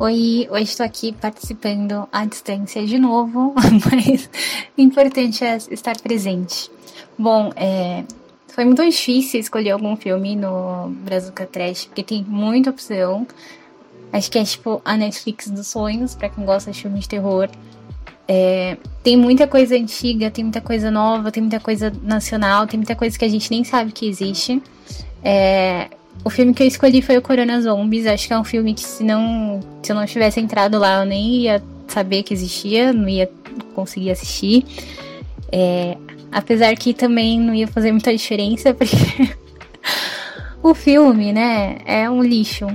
Oi, 0.00 0.46
hoje 0.48 0.62
estou 0.62 0.86
aqui 0.86 1.12
participando 1.12 2.08
à 2.12 2.24
distância 2.24 2.86
de 2.86 2.98
novo, 2.98 3.52
mas 3.58 4.30
o 4.76 4.80
importante 4.80 5.44
é 5.44 5.56
estar 5.56 6.00
presente. 6.00 6.70
Bom, 7.18 7.50
é, 7.56 8.04
foi 8.58 8.64
muito 8.64 8.84
difícil 8.84 9.38
escolher 9.38 9.70
algum 9.70 9.94
filme 9.94 10.34
no 10.34 10.88
Brazuca 11.04 11.46
Trash, 11.46 11.84
porque 11.84 12.02
tem 12.02 12.24
muita 12.26 12.70
opção. 12.70 13.24
Acho 14.12 14.28
que 14.28 14.36
é 14.36 14.42
tipo 14.42 14.82
a 14.84 14.96
Netflix 14.96 15.48
dos 15.48 15.68
sonhos, 15.68 16.16
pra 16.16 16.28
quem 16.28 16.44
gosta 16.44 16.72
de 16.72 16.82
filme 16.82 16.98
de 16.98 17.08
terror. 17.08 17.48
É, 18.26 18.76
tem 19.04 19.16
muita 19.16 19.46
coisa 19.46 19.76
antiga, 19.76 20.28
tem 20.28 20.42
muita 20.42 20.60
coisa 20.60 20.90
nova, 20.90 21.30
tem 21.30 21.40
muita 21.40 21.60
coisa 21.60 21.92
nacional, 22.02 22.66
tem 22.66 22.78
muita 22.78 22.96
coisa 22.96 23.16
que 23.16 23.24
a 23.24 23.28
gente 23.28 23.48
nem 23.48 23.62
sabe 23.62 23.92
que 23.92 24.08
existe. 24.08 24.60
É, 25.22 25.88
o 26.24 26.28
filme 26.28 26.52
que 26.52 26.64
eu 26.64 26.66
escolhi 26.66 27.00
foi 27.00 27.16
o 27.16 27.22
Corona 27.22 27.62
Zombies. 27.62 28.08
Acho 28.08 28.26
que 28.26 28.32
é 28.32 28.38
um 28.40 28.42
filme 28.42 28.74
que 28.74 28.82
se 28.82 29.04
não, 29.04 29.60
se 29.84 29.92
eu 29.92 29.94
não 29.94 30.04
tivesse 30.04 30.40
entrado 30.40 30.80
lá, 30.80 31.04
eu 31.04 31.06
nem 31.06 31.42
ia 31.42 31.62
saber 31.86 32.24
que 32.24 32.34
existia, 32.34 32.92
não 32.92 33.08
ia 33.08 33.30
conseguir 33.72 34.10
assistir. 34.10 34.64
É, 35.52 35.96
apesar 36.30 36.74
que 36.76 36.94
também 36.94 37.38
não 37.40 37.54
ia 37.54 37.66
fazer 37.66 37.92
muita 37.92 38.14
diferença, 38.14 38.72
porque 38.74 38.96
o 40.62 40.74
filme, 40.74 41.32
né, 41.32 41.78
é 41.84 42.08
um 42.08 42.22
lixo. 42.22 42.66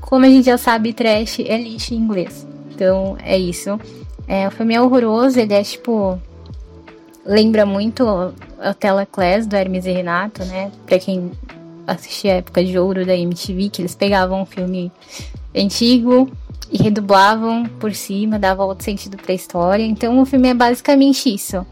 Como 0.00 0.24
a 0.24 0.28
gente 0.28 0.46
já 0.46 0.56
sabe, 0.56 0.92
trash 0.92 1.40
é 1.40 1.56
lixo 1.56 1.94
em 1.94 1.98
inglês. 1.98 2.46
Então 2.74 3.16
é 3.22 3.36
isso. 3.36 3.78
É, 4.26 4.46
o 4.46 4.50
filme 4.50 4.74
é 4.74 4.80
horroroso, 4.80 5.40
ele 5.40 5.54
é 5.54 5.62
tipo. 5.62 6.18
Lembra 7.24 7.66
muito 7.66 8.06
a 8.58 8.72
Tela 8.72 9.04
Class 9.04 9.46
do 9.46 9.54
Hermes 9.54 9.84
e 9.84 9.90
Renato, 9.90 10.44
né? 10.46 10.70
Pra 10.86 10.98
quem 10.98 11.30
assistia 11.86 12.34
a 12.34 12.36
época 12.36 12.64
de 12.64 12.78
ouro 12.78 13.04
da 13.04 13.16
MTV, 13.16 13.68
que 13.68 13.82
eles 13.82 13.94
pegavam 13.94 14.42
um 14.42 14.46
filme 14.46 14.92
antigo 15.54 16.30
e 16.70 16.82
redublavam 16.82 17.64
por 17.64 17.94
cima, 17.94 18.38
davam 18.38 18.66
outro 18.66 18.84
sentido 18.84 19.16
pra 19.16 19.34
história. 19.34 19.82
Então 19.82 20.20
o 20.20 20.24
filme 20.24 20.48
é 20.48 20.54
basicamente 20.54 21.34
isso. 21.34 21.66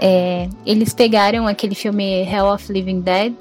É, 0.00 0.48
eles 0.64 0.94
pegaram 0.94 1.46
aquele 1.46 1.74
filme 1.74 2.22
Hell 2.22 2.46
of 2.46 2.72
Living 2.72 3.00
Dead 3.00 3.34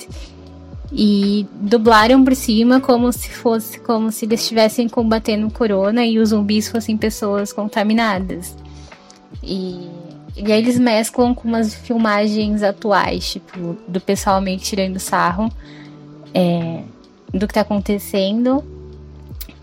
e 0.92 1.46
dublaram 1.54 2.24
por 2.24 2.36
cima 2.36 2.80
como 2.80 3.12
se 3.12 3.30
fosse 3.30 3.80
como 3.80 4.12
se 4.12 4.26
eles 4.26 4.42
estivessem 4.42 4.88
combatendo 4.88 5.48
o 5.48 5.52
corona 5.52 6.06
e 6.06 6.18
os 6.18 6.30
zumbis 6.30 6.70
fossem 6.70 6.98
pessoas 6.98 7.52
contaminadas. 7.54 8.56
E, 9.44 9.88
e 10.36 10.52
aí 10.52 10.60
eles 10.60 10.80
mesclam 10.80 11.36
com 11.36 11.48
umas 11.48 11.76
filmagens 11.76 12.64
atuais, 12.64 13.34
tipo, 13.34 13.78
do 13.88 14.00
pessoal 14.00 14.42
meio 14.42 14.58
que 14.58 14.66
tirando 14.66 15.00
sarro 15.00 15.52
é, 16.34 16.82
do 17.34 17.48
que 17.48 17.54
tá 17.54 17.62
acontecendo. 17.62 18.64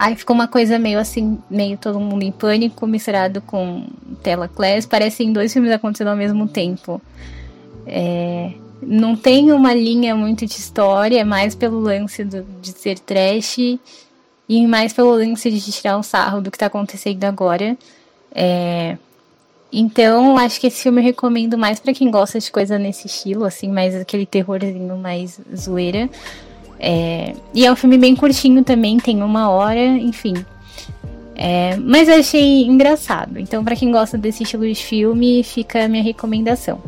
Aí 0.05 0.14
ficou 0.14 0.34
uma 0.34 0.46
coisa 0.46 0.78
meio 0.78 0.98
assim, 0.98 1.38
meio 1.48 1.78
todo 1.78 1.98
mundo 1.98 2.22
em 2.22 2.30
pânico, 2.30 2.86
misturado 2.86 3.40
com 3.40 3.86
tela 4.22 4.46
class. 4.46 4.84
Parecem 4.84 5.32
dois 5.32 5.50
filmes 5.50 5.72
acontecendo 5.72 6.09
ao 6.09 6.16
mesmo 6.16 6.46
tempo. 6.46 7.00
É, 7.86 8.52
não 8.82 9.16
tem 9.16 9.50
uma 9.50 9.72
linha 9.72 10.14
muito 10.14 10.44
de 10.44 10.52
história, 10.52 11.20
é 11.20 11.24
mais 11.24 11.55
pelo 11.55 11.80
lance 11.80 12.22
do, 12.22 12.44
de 12.61 12.72
ser 12.72 12.98
trash 12.98 13.57
e 14.46 14.66
mais 14.66 14.92
pelo 14.92 15.12
lance 15.12 15.50
de 15.50 15.72
tirar 15.72 15.96
um 15.96 16.02
sarro 16.02 16.42
do 16.42 16.50
que 16.50 16.59
tá 16.59 16.66
acontecendo 16.66 17.24
agora. 17.24 17.74
É, 18.30 18.98
então, 19.72 20.36
acho 20.36 20.61
que 20.61 20.66
esse 20.66 20.82
filme 20.82 21.00
eu 21.00 21.05
recomendo 21.07 21.57
mais 21.57 21.80
para 21.80 21.94
quem 21.94 22.11
gosta 22.11 22.38
de 22.38 22.52
coisa 22.52 22.78
nesse 22.78 23.07
estilo, 23.07 23.46
assim, 23.46 23.70
mais 23.70 23.94
aquele 23.94 24.26
terrorzinho 24.26 24.98
mais 24.98 25.40
zoeira. 25.57 26.11
É, 26.87 27.32
e 27.55 27.64
é 27.64 27.72
um 27.72 27.76
filme 27.76 27.97
bem 27.97 28.14
curtinho 28.14 28.62
também, 28.62 28.99
tem 28.99 29.22
uma 29.22 29.49
hora, 29.49 29.80
enfim. 29.80 30.35
É, 31.35 31.76
mas 31.76 32.09
eu 32.09 32.16
achei 32.16 32.62
engraçado. 32.64 33.39
Então, 33.39 33.64
para 33.64 33.74
quem 33.74 33.91
gosta 33.91 34.18
desse 34.18 34.43
estilo 34.43 34.68
de 34.68 34.74
filme, 34.74 35.43
fica 35.43 35.87
a 35.87 35.89
minha 35.89 36.03
recomendação. 36.03 36.78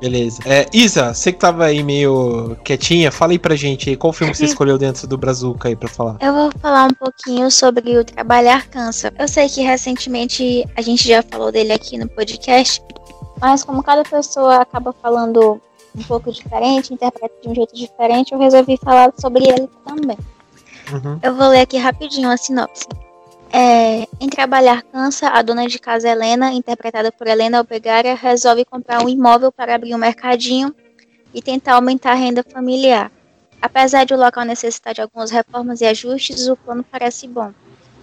Beleza. 0.00 0.40
É, 0.46 0.66
Isa, 0.72 1.12
você 1.12 1.30
que 1.30 1.38
tava 1.38 1.66
aí 1.66 1.82
meio 1.82 2.56
quietinha, 2.64 3.12
fala 3.12 3.32
aí 3.32 3.38
pra 3.38 3.54
gente 3.54 3.90
aí, 3.90 3.96
qual 3.96 4.14
filme 4.14 4.34
você 4.34 4.46
escolheu 4.46 4.78
dentro 4.78 5.06
do 5.06 5.18
Brazuca 5.18 5.68
aí 5.68 5.76
pra 5.76 5.90
falar? 5.90 6.16
Eu 6.22 6.32
vou 6.32 6.50
falar 6.62 6.86
um 6.86 6.94
pouquinho 6.94 7.50
sobre 7.50 7.98
o 7.98 8.02
Trabalhar 8.02 8.66
Cansa. 8.68 9.12
Eu 9.18 9.28
sei 9.28 9.50
que 9.50 9.60
recentemente 9.60 10.66
a 10.74 10.80
gente 10.80 11.06
já 11.06 11.22
falou 11.22 11.52
dele 11.52 11.72
aqui 11.74 11.98
no 11.98 12.08
podcast, 12.08 12.82
mas 13.40 13.64
como 13.64 13.82
cada 13.82 14.04
pessoa 14.04 14.56
acaba 14.56 14.92
falando 14.92 15.60
um 15.96 16.02
pouco 16.04 16.30
diferente, 16.30 16.92
interpreta 16.92 17.34
de 17.42 17.48
um 17.48 17.54
jeito 17.54 17.74
diferente, 17.74 18.32
eu 18.32 18.38
resolvi 18.38 18.76
falar 18.76 19.12
sobre 19.18 19.48
ele 19.48 19.68
também. 19.84 20.18
Uhum. 20.92 21.18
Eu 21.22 21.34
vou 21.34 21.48
ler 21.48 21.60
aqui 21.60 21.78
rapidinho 21.78 22.30
a 22.30 22.36
sinopse. 22.36 22.86
É, 23.52 24.06
em 24.20 24.28
Trabalhar 24.28 24.82
Cansa, 24.82 25.28
a 25.28 25.42
dona 25.42 25.66
de 25.66 25.78
casa 25.78 26.08
Helena, 26.08 26.52
interpretada 26.52 27.10
por 27.10 27.26
Helena 27.26 27.58
Albegária, 27.58 28.14
resolve 28.14 28.64
comprar 28.64 29.02
um 29.02 29.08
imóvel 29.08 29.50
para 29.50 29.74
abrir 29.74 29.94
um 29.94 29.98
mercadinho 29.98 30.74
e 31.34 31.42
tentar 31.42 31.74
aumentar 31.74 32.12
a 32.12 32.14
renda 32.14 32.44
familiar. 32.44 33.10
Apesar 33.60 34.04
de 34.04 34.14
o 34.14 34.16
local 34.16 34.44
necessitar 34.44 34.94
de 34.94 35.02
algumas 35.02 35.30
reformas 35.30 35.80
e 35.80 35.86
ajustes, 35.86 36.48
o 36.48 36.56
plano 36.56 36.84
parece 36.84 37.26
bom. 37.26 37.52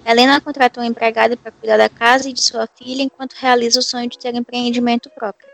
Helena 0.07 0.39
contratou 0.39 0.81
um 0.81 0.85
empregado 0.85 1.35
para 1.35 1.51
cuidar 1.51 1.75
da 1.75 1.89
casa 1.89 2.29
e 2.29 2.33
de 2.33 2.41
sua 2.41 2.65
filha 2.65 3.03
enquanto 3.03 3.33
realiza 3.33 3.79
o 3.79 3.83
sonho 3.83 4.09
de 4.09 4.17
ter 4.17 4.33
empreendimento 4.33 5.09
próprio. 5.09 5.49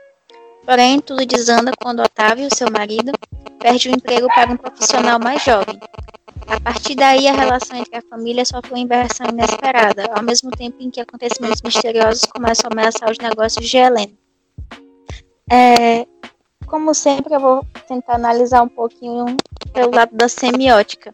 Porém, 0.63 0.99
tudo 0.99 1.25
desanda 1.25 1.71
quando 1.81 2.03
Otávio, 2.03 2.53
seu 2.53 2.69
marido, 2.71 3.11
perde 3.59 3.89
o 3.89 3.91
emprego 3.91 4.27
para 4.27 4.51
um 4.51 4.55
profissional 4.55 5.19
mais 5.19 5.43
jovem. 5.43 5.79
A 6.45 6.59
partir 6.59 6.93
daí, 6.93 7.27
a 7.27 7.33
relação 7.33 7.77
entre 7.77 7.97
a 7.97 8.01
família 8.03 8.45
sofre 8.45 8.71
uma 8.71 8.79
inversão 8.79 9.25
inesperada, 9.27 10.07
ao 10.13 10.21
mesmo 10.21 10.51
tempo 10.51 10.77
em 10.79 10.91
que 10.91 11.01
acontecimentos 11.01 11.61
misteriosos 11.63 12.25
começam 12.25 12.69
a 12.69 12.73
ameaçar 12.73 13.09
os 13.09 13.17
negócios 13.17 13.67
de 13.67 13.77
Helena. 13.77 14.13
É, 15.51 16.05
como 16.67 16.93
sempre, 16.93 17.33
eu 17.33 17.39
vou 17.39 17.65
tentar 17.87 18.15
analisar 18.15 18.61
um 18.61 18.69
pouquinho 18.69 19.25
pelo 19.73 19.95
lado 19.95 20.15
da 20.15 20.29
semiótica. 20.29 21.11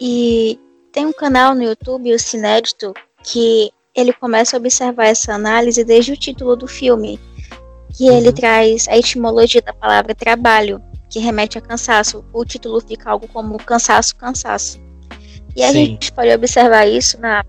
E 0.00 0.60
tem 0.94 1.04
um 1.04 1.12
canal 1.12 1.56
no 1.56 1.62
YouTube, 1.64 2.14
o 2.14 2.18
Cinédito, 2.18 2.94
que 3.24 3.72
ele 3.94 4.12
começa 4.12 4.56
a 4.56 4.60
observar 4.60 5.06
essa 5.06 5.34
análise 5.34 5.82
desde 5.84 6.12
o 6.12 6.16
título 6.16 6.54
do 6.54 6.68
filme, 6.68 7.18
que 7.96 8.06
ele 8.06 8.28
Uhum. 8.28 8.34
traz 8.34 8.86
a 8.88 8.96
etimologia 8.96 9.60
da 9.60 9.72
palavra 9.72 10.14
trabalho, 10.14 10.80
que 11.10 11.18
remete 11.18 11.58
a 11.58 11.60
cansaço. 11.60 12.24
O 12.32 12.44
título 12.44 12.80
fica 12.80 13.10
algo 13.10 13.26
como 13.28 13.58
cansaço, 13.58 14.14
cansaço. 14.16 14.80
E 15.56 15.64
a 15.64 15.68
Sim. 15.68 15.86
gente 15.86 16.12
pode 16.12 16.32
observar 16.32 16.86
isso 16.86 17.20
na, 17.20 17.44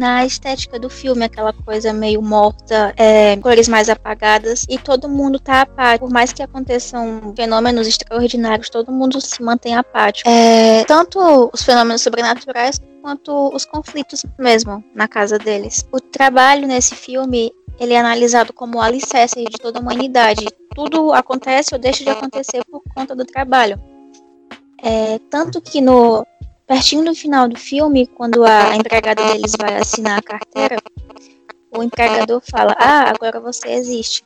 na 0.00 0.24
estética 0.24 0.78
do 0.78 0.88
filme, 0.88 1.22
aquela 1.26 1.52
coisa 1.52 1.92
meio 1.92 2.22
morta, 2.22 2.94
é, 2.96 3.36
cores 3.36 3.68
mais 3.68 3.90
apagadas, 3.90 4.64
e 4.66 4.78
todo 4.78 5.10
mundo 5.10 5.38
tá 5.38 5.60
apático. 5.60 6.06
Por 6.06 6.12
mais 6.12 6.32
que 6.32 6.42
aconteçam 6.42 7.34
fenômenos 7.36 7.86
extraordinários, 7.86 8.70
todo 8.70 8.90
mundo 8.90 9.20
se 9.20 9.42
mantém 9.42 9.76
apático. 9.76 10.26
É, 10.26 10.84
tanto 10.84 11.50
os 11.52 11.62
fenômenos 11.62 12.00
sobrenaturais 12.00 12.80
quanto 13.02 13.54
os 13.54 13.66
conflitos 13.66 14.24
mesmo 14.38 14.82
na 14.94 15.06
casa 15.06 15.38
deles. 15.38 15.86
O 15.92 16.00
trabalho 16.00 16.66
nesse 16.66 16.94
filme 16.94 17.52
ele 17.78 17.92
é 17.92 17.98
analisado 17.98 18.54
como 18.54 18.78
o 18.78 18.80
alicerce 18.80 19.44
de 19.44 19.58
toda 19.58 19.78
a 19.78 19.82
humanidade. 19.82 20.46
Tudo 20.74 21.12
acontece 21.12 21.74
ou 21.74 21.80
deixa 21.80 22.02
de 22.04 22.10
acontecer 22.10 22.64
por 22.70 22.82
conta 22.94 23.14
do 23.14 23.24
trabalho. 23.26 23.78
É, 24.82 25.18
tanto 25.30 25.60
que 25.60 25.80
no 25.82 26.24
pertinho 26.70 27.04
do 27.04 27.14
final 27.16 27.48
do 27.48 27.58
filme, 27.58 28.06
quando 28.06 28.44
a 28.44 28.76
empregada 28.76 29.24
deles 29.24 29.54
vai 29.58 29.76
assinar 29.76 30.20
a 30.20 30.22
carteira, 30.22 30.76
o 31.76 31.82
empregador 31.82 32.40
fala: 32.48 32.76
Ah, 32.78 33.10
agora 33.10 33.40
você 33.40 33.70
existe. 33.70 34.22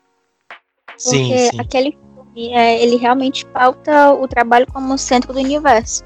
Sim, 0.99 1.29
Porque 1.29 1.51
sim. 1.51 1.61
aquele 1.61 1.93
filme, 1.93 2.53
é, 2.53 2.83
ele 2.83 2.97
realmente 2.97 3.47
pauta 3.47 4.13
o 4.13 4.29
trabalho 4.29 4.67
como 4.71 4.99
centro 4.99 5.33
do 5.33 5.39
universo. 5.39 6.05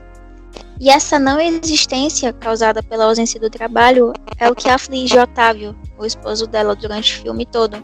E 0.81 0.89
essa 0.89 1.19
não 1.19 1.41
existência 1.41 2.33
causada 2.33 2.85
pela 2.85 3.07
ausência 3.07 3.41
do 3.41 3.51
trabalho 3.51 4.13
é 4.39 4.49
o 4.49 4.55
que 4.55 4.69
aflige 4.69 5.19
Otávio, 5.19 5.77
o 5.99 6.07
esposo 6.07 6.47
dela, 6.47 6.77
durante 6.77 7.19
o 7.19 7.23
filme 7.23 7.45
todo. 7.47 7.75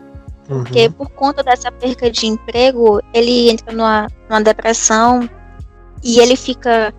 Uhum. 0.49 0.63
Porque 0.63 0.89
por 0.91 1.11
conta 1.11 1.43
dessa 1.43 1.73
perca 1.73 2.09
de 2.09 2.27
emprego, 2.27 3.01
ele 3.13 3.51
entra 3.51 3.73
numa, 3.73 4.07
numa 4.29 4.41
depressão 4.41 5.29
e 6.05 6.21
ele 6.21 6.37
fica 6.37 6.95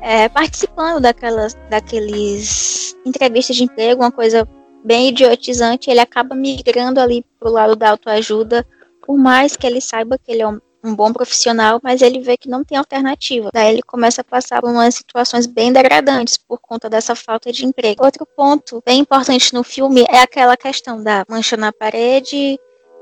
é, 0.00 0.28
participando 0.28 1.00
daquelas, 1.00 1.54
daqueles 1.68 2.96
entrevistas 3.04 3.56
de 3.56 3.64
emprego, 3.64 4.02
uma 4.02 4.12
coisa 4.12 4.48
bem 4.84 5.08
idiotizante, 5.08 5.90
ele 5.90 6.00
acaba 6.00 6.34
migrando 6.34 7.00
ali 7.00 7.24
pro 7.38 7.50
lado 7.50 7.76
da 7.76 7.90
autoajuda, 7.90 8.66
por 9.04 9.16
mais 9.18 9.56
que 9.56 9.66
ele 9.66 9.80
saiba 9.80 10.18
que 10.18 10.32
ele 10.32 10.42
é 10.42 10.48
um, 10.48 10.60
um 10.82 10.94
bom 10.94 11.12
profissional, 11.12 11.80
mas 11.82 12.00
ele 12.00 12.20
vê 12.20 12.36
que 12.36 12.48
não 12.48 12.64
tem 12.64 12.78
alternativa. 12.78 13.50
Daí 13.52 13.74
ele 13.74 13.82
começa 13.82 14.22
a 14.22 14.24
passar 14.24 14.60
por 14.60 14.70
umas 14.70 14.94
situações 14.94 15.46
bem 15.46 15.72
degradantes 15.72 16.36
por 16.36 16.58
conta 16.58 16.88
dessa 16.88 17.14
falta 17.14 17.52
de 17.52 17.66
emprego. 17.66 18.04
Outro 18.04 18.26
ponto 18.26 18.82
bem 18.86 19.00
importante 19.00 19.52
no 19.52 19.62
filme 19.62 20.04
é 20.08 20.20
aquela 20.20 20.56
questão 20.56 21.02
da 21.02 21.24
mancha 21.28 21.56
na 21.56 21.72
parede, 21.72 22.58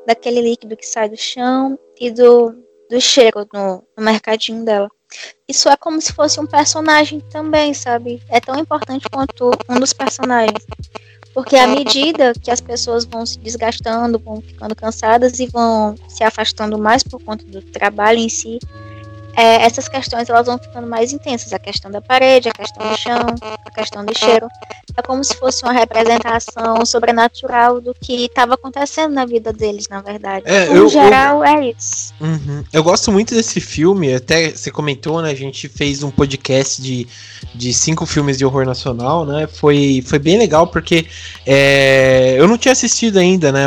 daquele 0.07 0.41
líquido 0.41 0.77
que 0.77 0.87
sai 0.87 1.09
do 1.09 1.17
chão 1.17 1.79
e 2.01 2.11
do, 2.11 2.55
do 2.91 3.01
cheiro 3.01 3.47
no, 3.53 3.85
no 3.97 4.05
mercadinho 4.05 4.65
dela. 4.65 4.89
Isso 5.49 5.69
é 5.69 5.77
como 5.77 6.01
se 6.01 6.13
fosse 6.13 6.39
um 6.39 6.47
personagem 6.47 7.21
também, 7.21 7.73
sabe? 7.73 8.23
É 8.29 8.41
tão 8.41 8.59
importante 8.59 9.09
quanto 9.11 9.51
um 9.69 9.81
dos 9.81 9.93
personagens. 9.93 10.67
Porque 11.33 11.57
à 11.57 11.67
medida 11.67 12.33
que 12.35 12.51
as 12.51 12.61
pessoas 12.61 13.05
vão 13.05 13.25
se 13.25 13.39
desgastando, 13.39 14.19
vão 14.19 14.41
ficando 14.41 14.75
cansadas 14.75 15.39
e 15.39 15.47
vão 15.47 15.95
se 16.09 16.25
afastando 16.25 16.79
mais 16.79 17.03
por 17.03 17.23
conta 17.23 17.45
do 17.45 17.63
trabalho 17.63 18.19
em 18.19 18.29
si, 18.29 18.59
é, 19.39 19.63
essas 19.65 19.89
questões 19.89 20.29
elas 20.29 20.47
vão 20.47 20.59
ficando 20.59 20.89
mais 20.89 21.13
intensas. 21.13 21.53
A 21.53 21.61
questão 21.61 21.89
da 21.89 22.03
parede, 22.03 22.49
a 22.49 22.53
questão 22.53 22.91
do 22.91 22.99
chão, 22.99 23.27
a 23.65 23.71
questão 23.71 24.05
do 24.05 24.19
cheiro. 24.19 24.49
É 24.97 25.01
como 25.01 25.23
se 25.23 25.37
fosse 25.37 25.63
uma 25.63 25.73
representação 25.73 26.85
sobrenatural 26.85 27.81
do 27.81 27.95
que 27.95 28.25
estava 28.25 28.55
acontecendo 28.55 29.15
na 29.15 29.25
vida 29.25 29.53
deles, 29.53 29.87
na 29.89 30.01
verdade. 30.01 30.43
É, 30.45 30.67
no 30.67 30.75
eu- 30.75 30.89
geral, 30.89 31.45
é 31.45 31.69
isso. 31.71 32.13
Uhum. 32.21 32.65
Eu 32.73 32.83
gosto 32.83 33.13
muito 33.13 33.33
desse 33.33 33.61
filme, 33.61 34.13
até 34.13 34.51
você 34.51 34.73
comentou, 34.73 35.23
né? 35.23 35.31
A 35.31 35.37
gente 35.37 35.69
fez 35.69 36.03
um 36.03 36.11
podcast 36.11 36.83
de, 36.83 37.07
de 37.55 37.73
cinco 37.73 38.05
filmes 38.07 38.37
de 38.37 38.45
horror 38.45 38.67
nacional, 38.67 39.25
né? 39.25 39.47
Foi, 39.47 40.03
foi 40.05 40.19
bem 40.19 40.37
legal 40.37 40.67
porque 40.67 41.07
é, 41.47 42.35
eu 42.37 42.49
não 42.49 42.59
tinha 42.59 42.73
assistido 42.73 43.19
ainda, 43.21 43.53
né? 43.53 43.67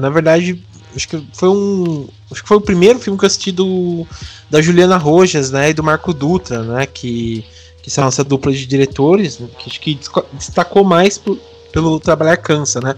na 0.00 0.08
verdade, 0.08 0.64
acho 0.96 1.06
que 1.06 1.22
foi 1.34 1.50
um. 1.50 2.08
Acho 2.30 2.42
que 2.42 2.48
foi 2.48 2.56
o 2.56 2.60
primeiro 2.60 2.98
filme 2.98 3.18
que 3.18 3.24
eu 3.24 3.26
assisti 3.26 3.50
do, 3.52 4.06
da 4.48 4.62
Juliana 4.62 4.96
Rojas, 4.96 5.50
né? 5.50 5.70
E 5.70 5.74
do 5.74 5.82
Marco 5.82 6.12
Dutra, 6.14 6.62
né? 6.62 6.86
Que, 6.86 7.44
que 7.82 7.90
são 7.90 8.06
essa 8.06 8.22
dupla 8.22 8.52
de 8.52 8.66
diretores, 8.66 9.38
né, 9.38 9.48
que 9.58 9.70
acho 9.70 9.80
que 9.80 9.98
destacou 10.34 10.84
mais 10.84 11.18
por- 11.18 11.38
pelo 11.72 11.98
Trabalhar 11.98 12.36
Cansa, 12.36 12.80
né? 12.80 12.94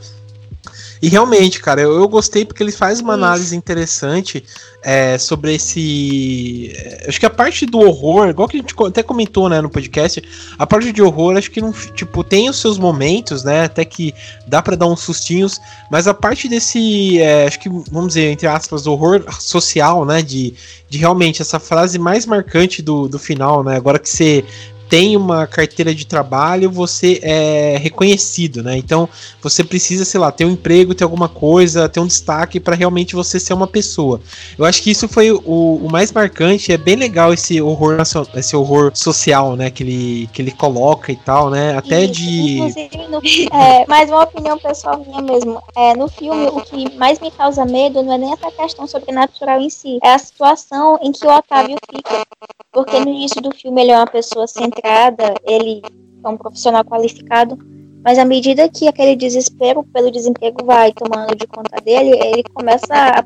E 1.02 1.08
realmente, 1.08 1.60
cara, 1.60 1.80
eu, 1.80 1.94
eu 1.94 2.08
gostei 2.08 2.44
porque 2.44 2.62
ele 2.62 2.70
faz 2.70 3.00
uma 3.00 3.14
Isso. 3.14 3.24
análise 3.24 3.56
interessante 3.56 4.44
é, 4.84 5.18
sobre 5.18 5.52
esse. 5.56 6.72
é, 6.76 7.06
Acho 7.08 7.18
que 7.18 7.26
a 7.26 7.30
parte 7.30 7.66
do 7.66 7.80
horror, 7.80 8.28
igual 8.28 8.46
que 8.46 8.56
a 8.56 8.60
gente 8.60 8.72
até 8.86 9.02
comentou 9.02 9.48
né, 9.48 9.60
no 9.60 9.68
podcast, 9.68 10.22
a 10.56 10.64
parte 10.64 10.92
de 10.92 11.02
horror 11.02 11.36
acho 11.36 11.50
que 11.50 11.60
não. 11.60 11.72
Tipo, 11.72 12.22
tem 12.22 12.48
os 12.48 12.60
seus 12.60 12.78
momentos, 12.78 13.42
né? 13.42 13.64
Até 13.64 13.84
que 13.84 14.14
dá 14.46 14.62
pra 14.62 14.76
dar 14.76 14.86
uns 14.86 15.00
sustinhos, 15.00 15.60
mas 15.90 16.06
a 16.06 16.14
parte 16.14 16.48
desse. 16.48 17.20
é, 17.20 17.48
acho 17.48 17.58
que, 17.58 17.68
vamos 17.68 18.08
dizer, 18.08 18.30
entre 18.30 18.46
aspas, 18.46 18.86
horror 18.86 19.24
social, 19.40 20.04
né? 20.04 20.22
De, 20.22 20.54
de 20.88 20.98
realmente 20.98 21.42
essa 21.42 21.58
frase 21.58 21.98
mais 21.98 22.26
marcante 22.26 22.80
do, 22.80 23.08
do 23.08 23.18
final, 23.18 23.64
né? 23.64 23.74
Agora 23.76 23.98
que 23.98 24.08
você 24.08 24.44
tem 24.92 25.16
uma 25.16 25.46
carteira 25.46 25.94
de 25.94 26.06
trabalho, 26.06 26.70
você 26.70 27.18
é 27.22 27.78
reconhecido, 27.78 28.62
né? 28.62 28.76
Então 28.76 29.08
você 29.40 29.64
precisa, 29.64 30.04
sei 30.04 30.20
lá, 30.20 30.30
ter 30.30 30.44
um 30.44 30.50
emprego, 30.50 30.94
ter 30.94 31.02
alguma 31.02 31.30
coisa, 31.30 31.88
ter 31.88 31.98
um 31.98 32.06
destaque 32.06 32.60
para 32.60 32.76
realmente 32.76 33.14
você 33.14 33.40
ser 33.40 33.54
uma 33.54 33.66
pessoa. 33.66 34.20
Eu 34.58 34.66
acho 34.66 34.82
que 34.82 34.90
isso 34.90 35.08
foi 35.08 35.32
o, 35.32 35.40
o 35.46 35.88
mais 35.90 36.12
marcante, 36.12 36.70
é 36.72 36.76
bem 36.76 36.96
legal 36.96 37.32
esse 37.32 37.58
horror 37.58 38.02
esse 38.36 38.54
horror 38.54 38.92
social, 38.94 39.56
né, 39.56 39.70
que 39.70 39.82
ele, 39.82 40.28
que 40.30 40.42
ele 40.42 40.50
coloca 40.50 41.10
e 41.10 41.16
tal, 41.16 41.48
né? 41.48 41.74
Até 41.74 42.04
Isso, 42.04 42.12
de 42.12 42.58
Inclusive, 42.58 43.08
no, 43.08 43.22
é, 43.56 43.86
mais 43.86 44.10
uma 44.10 44.24
opinião 44.24 44.58
pessoal 44.58 45.02
minha 45.06 45.22
mesmo. 45.22 45.62
É, 45.74 45.96
no 45.96 46.06
filme, 46.06 46.48
o 46.48 46.60
que 46.60 46.94
mais 46.98 47.18
me 47.18 47.30
causa 47.30 47.64
medo 47.64 48.02
não 48.02 48.12
é 48.12 48.18
nem 48.18 48.32
essa 48.34 48.50
questão 48.50 48.86
sobrenatural 48.86 49.58
em 49.58 49.70
si, 49.70 49.98
é 50.02 50.12
a 50.12 50.18
situação 50.18 50.98
em 51.00 51.10
que 51.12 51.26
o 51.26 51.34
Otávio 51.34 51.78
fica. 51.90 52.26
Porque 52.72 52.98
no 52.98 53.10
início 53.10 53.40
do 53.42 53.54
filme 53.54 53.82
ele 53.82 53.90
é 53.90 53.96
uma 53.96 54.06
pessoa 54.06 54.46
centrada, 54.46 55.34
ele 55.44 55.82
é 56.24 56.28
um 56.28 56.36
profissional 56.36 56.84
qualificado, 56.84 57.58
mas 58.02 58.18
à 58.18 58.24
medida 58.24 58.68
que 58.68 58.88
aquele 58.88 59.14
desespero 59.14 59.84
pelo 59.92 60.10
desemprego 60.10 60.64
vai 60.64 60.92
tomando 60.92 61.36
de 61.36 61.46
conta 61.46 61.80
dele, 61.82 62.18
ele 62.18 62.42
começa 62.54 62.94
a 62.94 63.22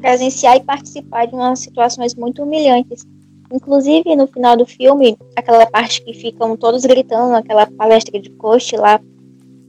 presenciar 0.00 0.56
e 0.56 0.64
participar 0.64 1.26
de 1.26 1.34
umas 1.34 1.58
situações 1.58 2.14
muito 2.14 2.42
humilhantes. 2.42 3.04
Inclusive, 3.52 4.14
no 4.16 4.26
final 4.26 4.56
do 4.56 4.66
filme, 4.66 5.16
aquela 5.36 5.66
parte 5.66 6.02
que 6.04 6.12
ficam 6.12 6.56
todos 6.56 6.84
gritando, 6.84 7.34
aquela 7.34 7.66
palestra 7.66 8.20
de 8.20 8.30
coach 8.30 8.76
lá, 8.76 9.00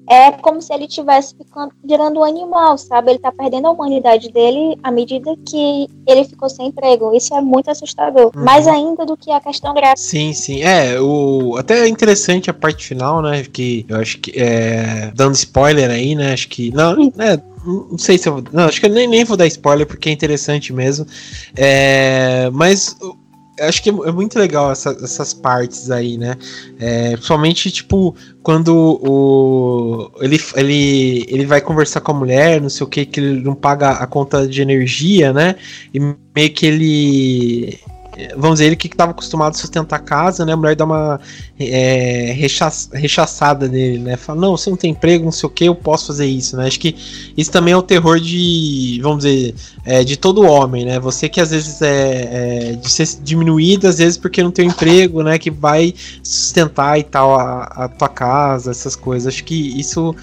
é 0.10 0.32
como 0.32 0.62
se 0.62 0.74
ele 0.74 0.86
estivesse 0.86 1.36
ficando 1.36 1.74
virando 1.84 2.20
um 2.20 2.24
animal, 2.24 2.78
sabe? 2.78 3.12
Ele 3.12 3.20
tá 3.20 3.32
perdendo 3.32 3.68
a 3.68 3.72
humanidade 3.72 4.32
dele 4.32 4.78
à 4.82 4.90
medida 4.90 5.36
que 5.46 5.88
ele 6.08 6.24
ficou 6.24 6.50
sem 6.50 6.68
emprego. 6.68 7.14
Isso 7.14 7.36
é 7.36 7.42
muito 7.42 7.70
assustador. 7.70 8.32
Uhum. 8.36 8.44
Mais 8.44 8.68
ainda 8.68 9.06
do 9.06 9.18
que 9.18 9.32
a 9.32 9.40
questão 9.40 9.74
gráfica. 9.74 9.98
Sim, 9.98 10.34
sim. 10.34 10.62
É, 10.62 11.00
o 11.00 11.58
até 11.58 11.80
é 11.82 11.88
interessante 11.88 12.50
a 12.50 12.54
parte 12.54 12.88
final, 12.88 13.22
né? 13.22 13.44
Que 13.44 13.86
eu 13.90 13.98
acho 13.98 14.20
que 14.20 14.32
é 14.40 15.12
dando 15.14 15.36
spoiler 15.36 15.90
aí, 15.90 16.16
né? 16.16 16.34
Acho 16.34 16.48
que 16.48 16.72
não, 16.72 16.96
né? 17.16 17.42
Não 17.66 17.98
sei 17.98 18.18
se 18.18 18.30
eu 18.30 18.42
não, 18.54 18.64
acho 18.64 18.80
que 18.80 18.86
eu 18.86 18.90
nem, 18.90 19.08
nem 19.08 19.26
vou 19.26 19.36
dar 19.36 19.46
spoiler 19.48 19.86
porque 19.86 20.08
é 20.08 20.12
interessante 20.14 20.72
mesmo. 20.72 21.06
É, 21.54 22.50
mas 22.54 22.96
acho 23.62 23.82
que 23.84 23.90
é 23.90 23.94
é 23.94 24.12
muito 24.12 24.38
legal 24.38 24.72
essa- 24.72 24.98
essas 25.04 25.34
partes 25.34 25.90
aí, 25.92 26.18
né? 26.18 26.36
É, 26.80 27.12
principalmente 27.14 27.72
tipo 27.72 28.16
quando 28.44 28.70
o 28.76 30.12
ele, 30.22 30.40
ele 30.56 31.26
ele 31.28 31.46
vai 31.46 31.60
conversar 31.62 32.02
com 32.02 32.12
a 32.12 32.16
mulher, 32.16 32.62
não 32.62 32.70
sei 32.70 32.86
o 32.86 32.90
que, 32.90 33.06
que 33.06 33.20
ele 33.20 33.42
não 33.42 33.56
paga 33.56 33.92
a 33.92 34.08
conta 34.08 34.48
de 34.48 34.62
energia, 34.62 35.34
né? 35.34 35.56
E 35.94 36.00
meio 36.00 36.54
que 36.54 36.66
ele 36.66 37.80
vamos 38.36 38.60
dizer, 38.60 38.66
ele 38.68 38.76
que 38.76 38.88
estava 38.88 39.12
acostumado 39.12 39.54
a 39.56 39.58
sustentar 39.58 39.98
a 39.98 40.00
casa, 40.00 40.46
né? 40.46 40.54
A 40.54 40.58
mulher 40.58 40.76
dá 40.76 40.86
uma 40.86 41.20
é, 41.60 42.34
recha- 42.36 42.72
rechaçada 42.94 43.68
nele, 43.68 44.00
né? 44.00 44.18
Fala, 44.18 44.42
não, 44.42 44.58
você 44.58 44.70
não 44.70 44.78
tem 44.78 44.92
emprego, 44.92 45.26
não 45.26 45.32
sei 45.32 45.48
o 45.48 45.50
que, 45.50 45.66
eu 45.66 45.76
posso 45.76 46.08
fazer 46.08 46.26
isso, 46.26 46.58
né? 46.58 46.68
Acho 46.68 46.80
que 46.80 46.96
isso 47.36 47.52
também 47.52 47.74
é 47.74 47.78
o 47.78 47.82
terror 47.82 48.20
de, 48.20 49.00
vamos 49.02 49.24
dizer, 49.24 49.56
é, 49.86 50.04
de 50.04 50.18
todo 50.18 50.44
homem, 50.44 50.86
né? 50.86 51.00
Você 51.00 51.30
que 51.30 51.40
às 51.40 51.52
vezes 51.52 51.82
é, 51.82 52.72
é 52.72 52.74
de 52.74 52.90
ser 52.90 53.08
diminuído, 53.24 53.88
às 53.88 53.98
vezes 53.98 54.18
porque 54.18 54.42
não 54.42 54.52
tem 54.52 54.68
um 54.68 54.72
emprego, 54.72 55.24
né? 55.24 55.38
Que 55.38 55.52
vai 55.52 55.94
sustentar 56.24 57.00
e 57.00 57.04
tal 57.04 57.36
a, 57.40 57.64
a 57.64 57.88
tua 57.88 58.10
casa, 58.10 58.72
essas 58.72 58.96
coisas. 58.96 59.34
Acho 59.34 59.44
que 59.44 59.80
isso 59.80 60.16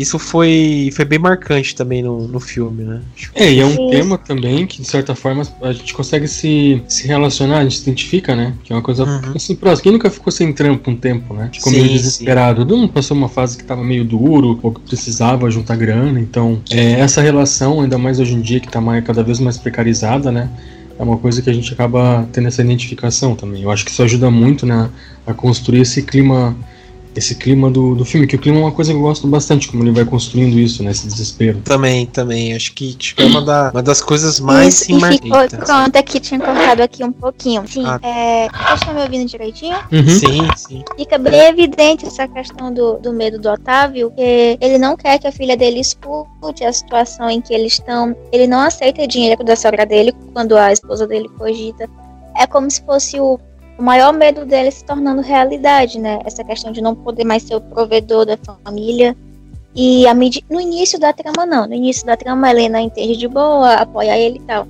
isso 0.00 0.18
foi, 0.18 0.90
foi 0.94 1.04
bem 1.04 1.18
marcante 1.18 1.74
também 1.74 2.02
no, 2.02 2.26
no 2.26 2.40
filme, 2.40 2.84
né? 2.84 3.02
É, 3.34 3.52
e 3.52 3.60
é 3.60 3.66
um 3.66 3.90
tema 3.90 4.16
também 4.16 4.66
que, 4.66 4.80
de 4.80 4.88
certa 4.88 5.14
forma, 5.14 5.42
a 5.60 5.72
gente 5.72 5.92
consegue 5.92 6.26
se, 6.26 6.82
se 6.88 7.06
relacionar, 7.06 7.58
a 7.58 7.62
gente 7.64 7.76
se 7.76 7.82
identifica, 7.82 8.34
né? 8.34 8.54
Que 8.64 8.72
é 8.72 8.76
uma 8.76 8.82
coisa 8.82 9.04
Uhum. 9.04 9.32
assim, 9.34 9.54
próxima. 9.54 9.82
Quem 9.82 9.92
nunca 9.92 10.08
ficou 10.08 10.32
sem 10.32 10.52
trampo 10.54 10.90
um 10.90 10.96
tempo, 10.96 11.34
né? 11.34 11.50
Ficou 11.52 11.70
meio 11.70 11.84
Sim, 11.86 11.92
desesperado. 11.92 12.64
Todo 12.64 12.78
mundo 12.78 12.92
passou 12.92 13.14
uma 13.14 13.28
fase 13.28 13.58
que 13.58 13.64
tava 13.64 13.84
meio 13.84 14.02
duro, 14.04 14.58
ou 14.62 14.72
que 14.72 14.80
precisava 14.80 15.50
juntar 15.50 15.76
grana. 15.76 16.18
Então, 16.18 16.62
é, 16.70 16.92
essa 16.92 17.20
relação, 17.20 17.82
ainda 17.82 17.98
mais 17.98 18.18
hoje 18.18 18.32
em 18.34 18.40
dia, 18.40 18.58
que 18.58 18.68
tá 18.68 18.80
mais, 18.80 19.04
cada 19.04 19.22
vez 19.22 19.38
mais 19.38 19.58
precarizada, 19.58 20.32
né? 20.32 20.48
É 20.98 21.02
uma 21.02 21.18
coisa 21.18 21.42
que 21.42 21.50
a 21.50 21.52
gente 21.52 21.72
acaba 21.72 22.26
tendo 22.32 22.48
essa 22.48 22.62
identificação 22.62 23.34
também. 23.34 23.62
Eu 23.62 23.70
acho 23.70 23.84
que 23.84 23.90
isso 23.90 24.02
ajuda 24.02 24.30
muito, 24.30 24.64
né? 24.64 24.88
A 25.26 25.34
construir 25.34 25.80
esse 25.80 26.02
clima. 26.02 26.56
Esse 27.14 27.34
clima 27.34 27.70
do, 27.70 27.94
do 27.96 28.04
filme, 28.04 28.26
que 28.26 28.36
o 28.36 28.38
clima 28.38 28.58
é 28.58 28.62
uma 28.62 28.72
coisa 28.72 28.92
que 28.92 28.96
eu 28.96 29.02
gosto 29.02 29.26
bastante, 29.26 29.66
como 29.68 29.82
ele 29.82 29.90
vai 29.90 30.04
construindo 30.04 30.58
isso, 30.58 30.82
né? 30.82 30.92
Esse 30.92 31.06
desespero. 31.08 31.60
Também, 31.64 32.06
também. 32.06 32.54
Acho 32.54 32.72
que, 32.72 32.94
que 32.94 33.20
é 33.20 33.26
uma, 33.26 33.42
da- 33.42 33.70
uma 33.74 33.82
das 33.82 34.00
coisas 34.00 34.38
mais 34.38 34.74
Isso, 34.74 34.84
sim, 34.84 34.96
e 34.96 35.12
ficou, 35.14 35.48
pronto, 35.66 35.96
aqui 35.96 36.20
tinha 36.20 36.38
cortado 36.38 36.82
aqui 36.82 37.02
um 37.02 37.10
pouquinho. 37.12 37.66
Sim, 37.66 37.84
Ah. 37.84 37.98
é, 38.02 38.48
vocês 38.48 38.80
estão 38.80 38.94
me 38.94 39.02
ouvindo 39.02 39.28
direitinho? 39.28 39.76
Uhum. 39.90 40.08
Sim, 40.08 40.48
sim. 40.56 40.84
Fica 40.96 41.18
bem 41.18 41.40
evidente 41.48 42.06
essa 42.06 42.28
questão 42.28 42.72
do, 42.72 42.98
do 42.98 43.12
medo 43.12 43.38
do 43.40 43.48
Otávio, 43.50 44.12
que 44.12 44.56
ele 44.60 44.78
não 44.78 44.96
quer 44.96 45.18
que 45.18 45.26
a 45.26 45.32
filha 45.32 45.56
dele 45.56 45.80
escute 45.80 46.64
a 46.64 46.72
situação 46.72 47.28
em 47.28 47.40
que 47.40 47.52
eles 47.52 47.72
estão. 47.74 48.14
Ele 48.32 48.46
não 48.46 48.60
aceita 48.60 49.06
dinheiro 49.08 49.42
da 49.42 49.56
sogra 49.56 49.84
dele 49.84 50.14
quando 50.32 50.56
a 50.56 50.72
esposa 50.72 51.06
dele 51.08 51.28
cogita. 51.36 51.88
É 52.36 52.46
como 52.46 52.70
se 52.70 52.80
fosse 52.84 53.18
o, 53.18 53.38
o 53.80 53.82
maior 53.82 54.12
medo 54.12 54.44
dele 54.44 54.70
se 54.70 54.84
tornando 54.84 55.22
realidade, 55.22 55.98
né? 55.98 56.18
Essa 56.26 56.44
questão 56.44 56.70
de 56.70 56.82
não 56.82 56.94
poder 56.94 57.24
mais 57.24 57.42
ser 57.42 57.54
o 57.54 57.60
provedor 57.62 58.26
da 58.26 58.36
família. 58.36 59.16
E 59.74 60.06
a 60.06 60.12
medi- 60.12 60.44
no 60.50 60.60
início 60.60 60.98
da 61.00 61.12
trama, 61.14 61.46
não. 61.46 61.66
No 61.66 61.72
início 61.74 62.04
da 62.04 62.14
trama, 62.16 62.46
a 62.46 62.50
Helena 62.50 62.80
entende 62.80 63.16
de 63.16 63.26
boa, 63.26 63.74
apoia 63.74 64.18
ele 64.18 64.36
e 64.38 64.42
tal. 64.42 64.66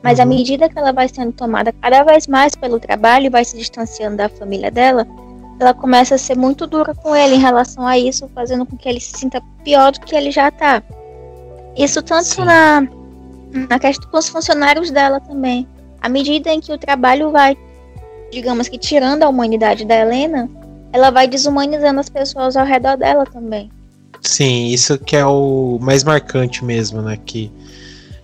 Mas 0.00 0.20
à 0.20 0.22
Uhum. 0.22 0.28
medida 0.28 0.68
que 0.68 0.78
ela 0.78 0.92
vai 0.92 1.08
sendo 1.08 1.32
tomada 1.32 1.72
cada 1.72 2.04
vez 2.04 2.28
mais 2.28 2.54
pelo 2.54 2.78
trabalho 2.78 3.26
e 3.26 3.30
vai 3.30 3.44
se 3.44 3.56
distanciando 3.58 4.16
da 4.18 4.28
família 4.28 4.70
dela, 4.70 5.06
ela 5.58 5.74
começa 5.74 6.14
a 6.14 6.18
ser 6.18 6.36
muito 6.36 6.64
dura 6.66 6.94
com 6.94 7.16
ele 7.16 7.34
em 7.34 7.40
relação 7.40 7.84
a 7.86 7.98
isso, 7.98 8.28
fazendo 8.34 8.64
com 8.64 8.76
que 8.76 8.88
ele 8.88 9.00
se 9.00 9.18
sinta 9.18 9.42
pior 9.64 9.90
do 9.90 10.00
que 10.00 10.14
ele 10.14 10.30
já 10.30 10.50
tá. 10.52 10.82
Isso 11.76 12.00
tanto 12.02 12.26
Sim. 12.26 12.44
na, 12.44 12.86
na 13.70 13.78
questão 13.78 14.08
com 14.10 14.18
os 14.18 14.28
funcionários 14.28 14.90
dela 14.92 15.18
também. 15.20 15.66
À 16.00 16.08
medida 16.08 16.52
em 16.52 16.60
que 16.60 16.72
o 16.72 16.78
trabalho 16.78 17.30
vai 17.30 17.56
digamos 18.32 18.68
que 18.68 18.78
tirando 18.78 19.22
a 19.22 19.28
humanidade 19.28 19.84
da 19.84 19.94
Helena, 19.94 20.48
ela 20.92 21.10
vai 21.10 21.28
desumanizando 21.28 22.00
as 22.00 22.08
pessoas 22.08 22.56
ao 22.56 22.66
redor 22.66 22.96
dela 22.96 23.24
também. 23.24 23.70
Sim, 24.20 24.66
isso 24.66 24.98
que 24.98 25.16
é 25.16 25.26
o 25.26 25.78
mais 25.80 26.02
marcante 26.02 26.64
mesmo, 26.64 27.02
né? 27.02 27.18
Que 27.24 27.52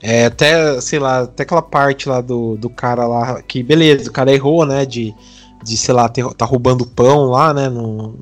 é 0.00 0.26
até, 0.26 0.80
sei 0.80 0.98
lá, 0.98 1.22
até 1.22 1.42
aquela 1.42 1.62
parte 1.62 2.08
lá 2.08 2.20
do, 2.20 2.56
do 2.56 2.70
cara 2.70 3.06
lá, 3.06 3.42
que 3.42 3.62
beleza, 3.62 4.08
o 4.08 4.12
cara 4.12 4.32
errou, 4.32 4.64
né? 4.64 4.86
De, 4.86 5.14
de 5.62 5.76
sei 5.76 5.94
lá, 5.94 6.08
ter, 6.08 6.24
tá 6.34 6.44
roubando 6.44 6.86
pão 6.86 7.24
lá, 7.24 7.52
né? 7.52 7.68
No, 7.68 8.14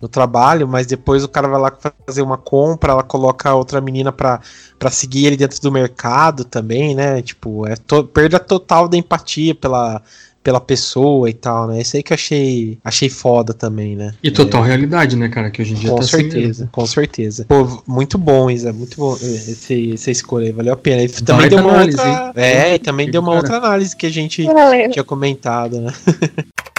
no 0.00 0.06
trabalho, 0.08 0.68
mas 0.68 0.86
depois 0.86 1.24
o 1.24 1.28
cara 1.28 1.48
vai 1.48 1.60
lá 1.60 1.72
fazer 2.06 2.22
uma 2.22 2.36
compra, 2.36 2.92
ela 2.92 3.02
coloca 3.02 3.54
outra 3.54 3.80
menina 3.80 4.12
pra, 4.12 4.40
pra 4.78 4.90
seguir 4.90 5.26
ele 5.26 5.36
dentro 5.36 5.60
do 5.60 5.72
mercado 5.72 6.44
também, 6.44 6.94
né? 6.94 7.20
Tipo, 7.22 7.66
é 7.66 7.74
to 7.74 8.04
perda 8.04 8.38
total 8.38 8.86
da 8.86 8.96
empatia 8.96 9.54
pela, 9.54 10.00
pela 10.48 10.60
pessoa 10.62 11.28
e 11.28 11.34
tal, 11.34 11.66
né? 11.66 11.82
Isso 11.82 11.94
aí 11.94 12.02
que 12.02 12.10
eu 12.10 12.14
achei, 12.14 12.78
achei 12.82 13.10
foda 13.10 13.52
também, 13.52 13.94
né? 13.94 14.14
E 14.22 14.30
total 14.30 14.64
é, 14.64 14.68
realidade, 14.68 15.14
né, 15.14 15.28
cara? 15.28 15.50
Que 15.50 15.60
hoje 15.60 15.72
em 15.72 15.74
dia 15.74 15.90
com 15.90 15.96
tá 15.96 16.04
certeza, 16.04 16.62
assim, 16.62 16.70
com 16.72 16.86
certeza. 16.86 17.44
Pô, 17.46 17.82
muito 17.86 18.16
bom, 18.16 18.50
Isa, 18.50 18.72
muito 18.72 18.96
bom 18.96 19.14
esse, 19.16 19.90
esse 19.90 20.10
escolha, 20.10 20.50
valeu 20.50 20.72
a 20.72 20.76
pena. 20.76 21.02
E 21.02 21.08
também 21.10 21.50
deu 21.50 21.58
uma 21.58 21.72
análise, 21.72 21.98
outra, 21.98 22.32
é, 22.34 22.74
e 22.76 22.78
também 22.78 23.10
deu 23.10 23.20
uma 23.20 23.32
cara. 23.32 23.40
outra 23.42 23.56
análise 23.58 23.94
que 23.94 24.06
a 24.06 24.10
gente 24.10 24.42
valeu. 24.44 24.90
tinha 24.90 25.04
comentado, 25.04 25.82
né? 25.82 25.92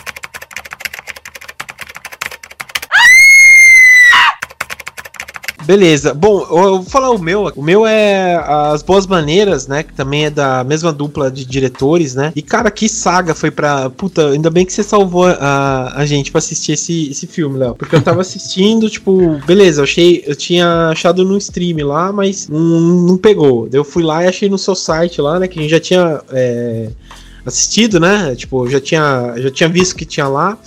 Beleza. 5.69 6.15
Bom, 6.15 6.39
eu 6.41 6.81
vou 6.81 6.83
falar 6.83 7.11
o 7.11 7.19
meu. 7.19 7.43
O 7.55 7.61
meu 7.61 7.85
é 7.85 8.37
As 8.43 8.81
Boas 8.81 9.05
Maneiras, 9.05 9.67
né? 9.67 9.83
Que 9.83 9.93
também 9.93 10.25
é 10.25 10.29
da 10.31 10.63
mesma 10.63 10.91
dupla 10.91 11.29
de 11.29 11.45
diretores, 11.45 12.15
né? 12.15 12.33
E, 12.35 12.41
cara, 12.41 12.71
que 12.71 12.89
saga 12.89 13.35
foi 13.35 13.51
pra. 13.51 13.87
Puta, 13.91 14.29
ainda 14.29 14.49
bem 14.49 14.65
que 14.65 14.73
você 14.73 14.81
salvou 14.81 15.27
a, 15.27 15.93
a 15.95 16.07
gente 16.07 16.31
pra 16.31 16.39
assistir 16.39 16.71
esse, 16.71 17.11
esse 17.11 17.27
filme, 17.27 17.59
Léo. 17.59 17.75
Porque 17.75 17.95
eu 17.95 18.01
tava 18.01 18.21
assistindo, 18.21 18.89
tipo, 18.89 19.39
beleza, 19.45 19.81
eu 19.81 19.83
achei. 19.83 20.23
Eu 20.25 20.35
tinha 20.35 20.87
achado 20.87 21.23
no 21.23 21.37
stream 21.37 21.85
lá, 21.85 22.11
mas 22.11 22.47
não, 22.47 22.59
não 22.59 23.15
pegou. 23.15 23.69
Eu 23.71 23.83
fui 23.83 24.01
lá 24.01 24.23
e 24.23 24.27
achei 24.27 24.49
no 24.49 24.57
seu 24.57 24.73
site 24.73 25.21
lá, 25.21 25.37
né? 25.37 25.47
Que 25.47 25.59
a 25.59 25.61
gente 25.61 25.71
já 25.71 25.79
tinha. 25.79 26.19
É, 26.31 26.89
assistido, 27.45 27.99
né? 27.99 28.33
Tipo, 28.35 28.67
já 28.67 28.79
tinha, 28.81 29.35
já 29.37 29.51
tinha 29.51 29.69
visto 29.69 29.95
que 29.95 30.03
tinha 30.03 30.27
lá. 30.27 30.57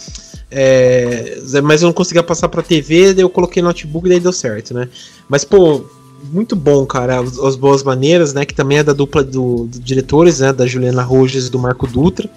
É, 0.55 1.39
mas 1.63 1.81
eu 1.81 1.87
não 1.87 1.95
conseguia 1.95 2.23
passar 2.23 2.49
pra 2.49 2.63
TV, 2.63 3.15
daí 3.15 3.25
eu 3.25 3.31
coloquei 3.31 3.63
no 3.63 3.69
notebook 3.69 4.07
e 4.07 4.11
daí 4.11 4.21
deu 4.21 4.33
certo, 4.33 4.75
né? 4.75 4.87
Mas, 5.27 5.45
pô, 5.45 5.83
muito 6.31 6.55
bom, 6.55 6.85
cara. 6.85 7.21
As, 7.21 7.39
as 7.39 7.57
Boas 7.57 7.83
Maneiras, 7.83 8.35
né? 8.35 8.45
Que 8.45 8.55
também 8.55 8.79
é 8.79 8.83
da 8.83 8.93
dupla 8.93 9.25
do, 9.25 9.67
do 9.67 9.81
diretores, 9.81 10.41
né? 10.41 10.53
Da 10.53 10.67
Juliana 10.67 11.03
Rojas 11.03 11.47
e 11.47 11.51
do 11.51 11.59
Marco 11.59 11.87
Dutra. 11.87 12.29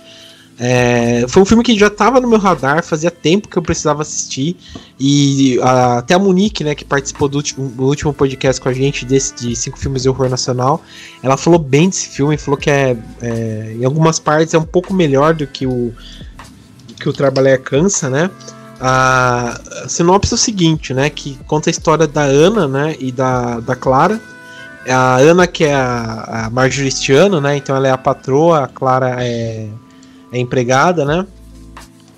É, 0.58 1.26
foi 1.28 1.42
um 1.42 1.46
filme 1.46 1.62
que 1.62 1.78
já 1.78 1.88
estava 1.88 2.22
no 2.22 2.30
meu 2.30 2.40
radar, 2.40 2.82
fazia 2.82 3.12
tempo 3.12 3.50
que 3.50 3.58
eu 3.58 3.62
precisava 3.62 4.02
assistir. 4.02 4.56
E 4.98 5.60
a, 5.62 5.98
até 5.98 6.14
a 6.14 6.20
Monique, 6.20 6.64
né, 6.64 6.74
que 6.74 6.86
participou 6.86 7.28
do 7.28 7.36
último, 7.36 7.68
do 7.68 7.84
último 7.84 8.14
podcast 8.14 8.62
com 8.62 8.70
a 8.70 8.74
gente, 8.74 9.04
desse 9.04 9.36
de 9.36 9.56
cinco 9.56 9.78
filmes 9.78 10.04
de 10.04 10.10
horror 10.10 10.30
nacional, 10.30 10.82
ela 11.22 11.36
falou 11.36 11.60
bem 11.60 11.90
desse 11.90 12.08
filme, 12.08 12.38
falou 12.38 12.58
que 12.58 12.70
é, 12.70 12.96
é 13.22 13.76
em 13.78 13.84
algumas 13.84 14.18
partes 14.20 14.54
é 14.54 14.58
um 14.58 14.64
pouco 14.64 14.94
melhor 14.94 15.34
do 15.34 15.46
que 15.46 15.68
o 15.68 15.94
que 17.06 17.10
o 17.10 17.14
Trabalhar 17.14 17.60
Cansa, 17.60 18.10
né? 18.10 18.32
A, 18.82 19.60
sinopse 19.88 20.34
é 20.34 20.36
o 20.36 20.38
seguinte, 20.38 20.92
né? 20.92 21.08
Que 21.08 21.38
conta 21.46 21.70
a 21.70 21.72
história 21.72 22.08
da 22.08 22.24
Ana, 22.24 22.68
né? 22.68 22.96
E 23.00 23.12
da, 23.12 23.60
da 23.60 23.76
Clara. 23.76 24.20
A 24.90 25.18
Ana, 25.18 25.46
que 25.46 25.66
é 25.66 25.76
a, 25.76 26.46
a 26.46 26.50
Marjoristiano, 26.50 27.40
né? 27.40 27.58
Então 27.58 27.76
ela 27.76 27.88
é 27.88 27.92
a 27.92 27.98
patroa, 27.98 28.64
a 28.64 28.68
Clara 28.68 29.24
é, 29.24 29.68
é 30.32 30.40
empregada, 30.40 31.06
né? 31.06 31.28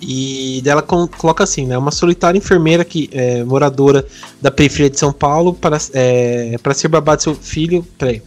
E 0.00 0.62
dela 0.64 0.80
coloca 0.80 1.44
assim, 1.44 1.66
né? 1.66 1.76
Uma 1.76 1.90
solitária 1.90 2.38
enfermeira 2.38 2.82
que 2.82 3.10
é 3.12 3.44
moradora 3.44 4.06
da 4.40 4.50
periferia 4.50 4.88
de 4.88 4.98
São 4.98 5.12
Paulo 5.12 5.52
para, 5.52 5.76
é, 5.92 6.56
para 6.62 6.72
ser 6.72 6.88
babá 6.88 7.14
de 7.14 7.24
seu 7.24 7.34
filho. 7.34 7.86
Peraí. 7.98 8.22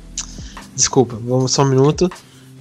Desculpa, 0.76 1.18
vamos 1.26 1.52
só 1.52 1.64
um 1.64 1.70
minuto. 1.70 2.08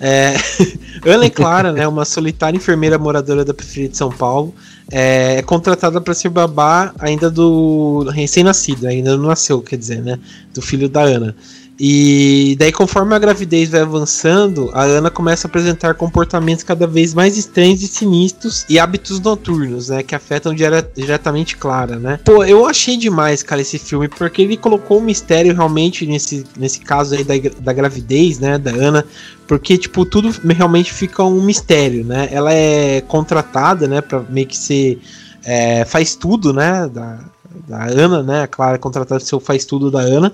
É, 0.01 0.35
Ana 1.05 1.27
e 1.27 1.31
Clara, 1.31 1.73
né, 1.73 1.87
uma 1.87 2.05
solitária 2.05 2.57
enfermeira 2.57 2.99
moradora 2.99 3.45
da 3.45 3.53
periferia 3.53 3.89
de 3.89 3.97
São 3.97 4.11
Paulo, 4.11 4.55
é, 4.91 5.37
é 5.37 5.43
contratada 5.43 6.01
para 6.01 6.15
ser 6.15 6.31
babá 6.31 6.93
ainda 6.99 7.31
do 7.31 8.05
recém-nascido, 8.11 8.87
ainda 8.87 9.17
não 9.17 9.29
nasceu, 9.29 9.61
quer 9.61 9.77
dizer, 9.77 10.03
né, 10.03 10.19
do 10.55 10.63
filho 10.63 10.89
da 10.89 11.03
Ana. 11.03 11.37
E 11.83 12.57
daí, 12.59 12.71
conforme 12.71 13.15
a 13.15 13.19
gravidez 13.19 13.71
vai 13.71 13.81
avançando, 13.81 14.71
a 14.75 14.83
Ana 14.83 15.11
começa 15.11 15.47
a 15.47 15.49
apresentar 15.49 15.95
comportamentos 15.95 16.63
cada 16.63 16.87
vez 16.87 17.15
mais 17.15 17.39
estranhos 17.39 17.81
e 17.83 17.87
sinistros 17.87 18.67
e 18.69 18.79
hábitos 18.79 19.19
noturnos, 19.19 19.89
né? 19.89 20.03
Que 20.03 20.15
afetam 20.15 20.55
diretamente 20.55 21.57
Clara, 21.57 21.99
né? 21.99 22.21
Pô, 22.23 22.45
eu 22.45 22.67
achei 22.67 22.99
demais, 22.99 23.43
cara, 23.43 23.63
esse 23.63 23.79
filme, 23.79 24.09
porque 24.09 24.43
ele 24.43 24.59
colocou 24.59 24.99
um 24.99 25.03
mistério 25.03 25.55
realmente 25.55 26.05
nesse, 26.05 26.45
nesse 26.55 26.81
caso 26.81 27.15
aí 27.15 27.25
da, 27.25 27.33
da 27.59 27.73
gravidez, 27.73 28.39
né? 28.39 28.59
Da 28.59 28.73
Ana, 28.73 29.03
porque, 29.49 29.79
tipo, 29.79 30.05
tudo 30.05 30.29
realmente 30.55 30.93
fica 30.93 31.25
um 31.25 31.41
mistério, 31.41 32.05
né? 32.05 32.29
Ela 32.31 32.53
é 32.53 33.01
contratada, 33.01 33.89
né, 33.89 34.03
pra 34.03 34.21
meio 34.29 34.47
que 34.47 34.59
ser. 34.59 35.01
É, 35.43 35.87
faz 35.87 36.15
tudo, 36.15 36.53
né? 36.53 36.87
Da, 36.93 37.25
da 37.67 37.85
Ana, 37.85 38.23
né? 38.23 38.43
A 38.43 38.47
Clara 38.47 38.79
contratada 38.79 39.21
seu 39.21 39.41
faz 39.41 39.65
tudo 39.65 39.91
da 39.91 40.01
Ana. 40.01 40.33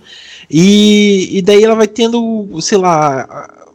E, 0.50 1.38
e 1.38 1.42
daí 1.42 1.62
ela 1.64 1.74
vai 1.74 1.88
tendo, 1.88 2.60
sei 2.60 2.78
lá, 2.78 3.65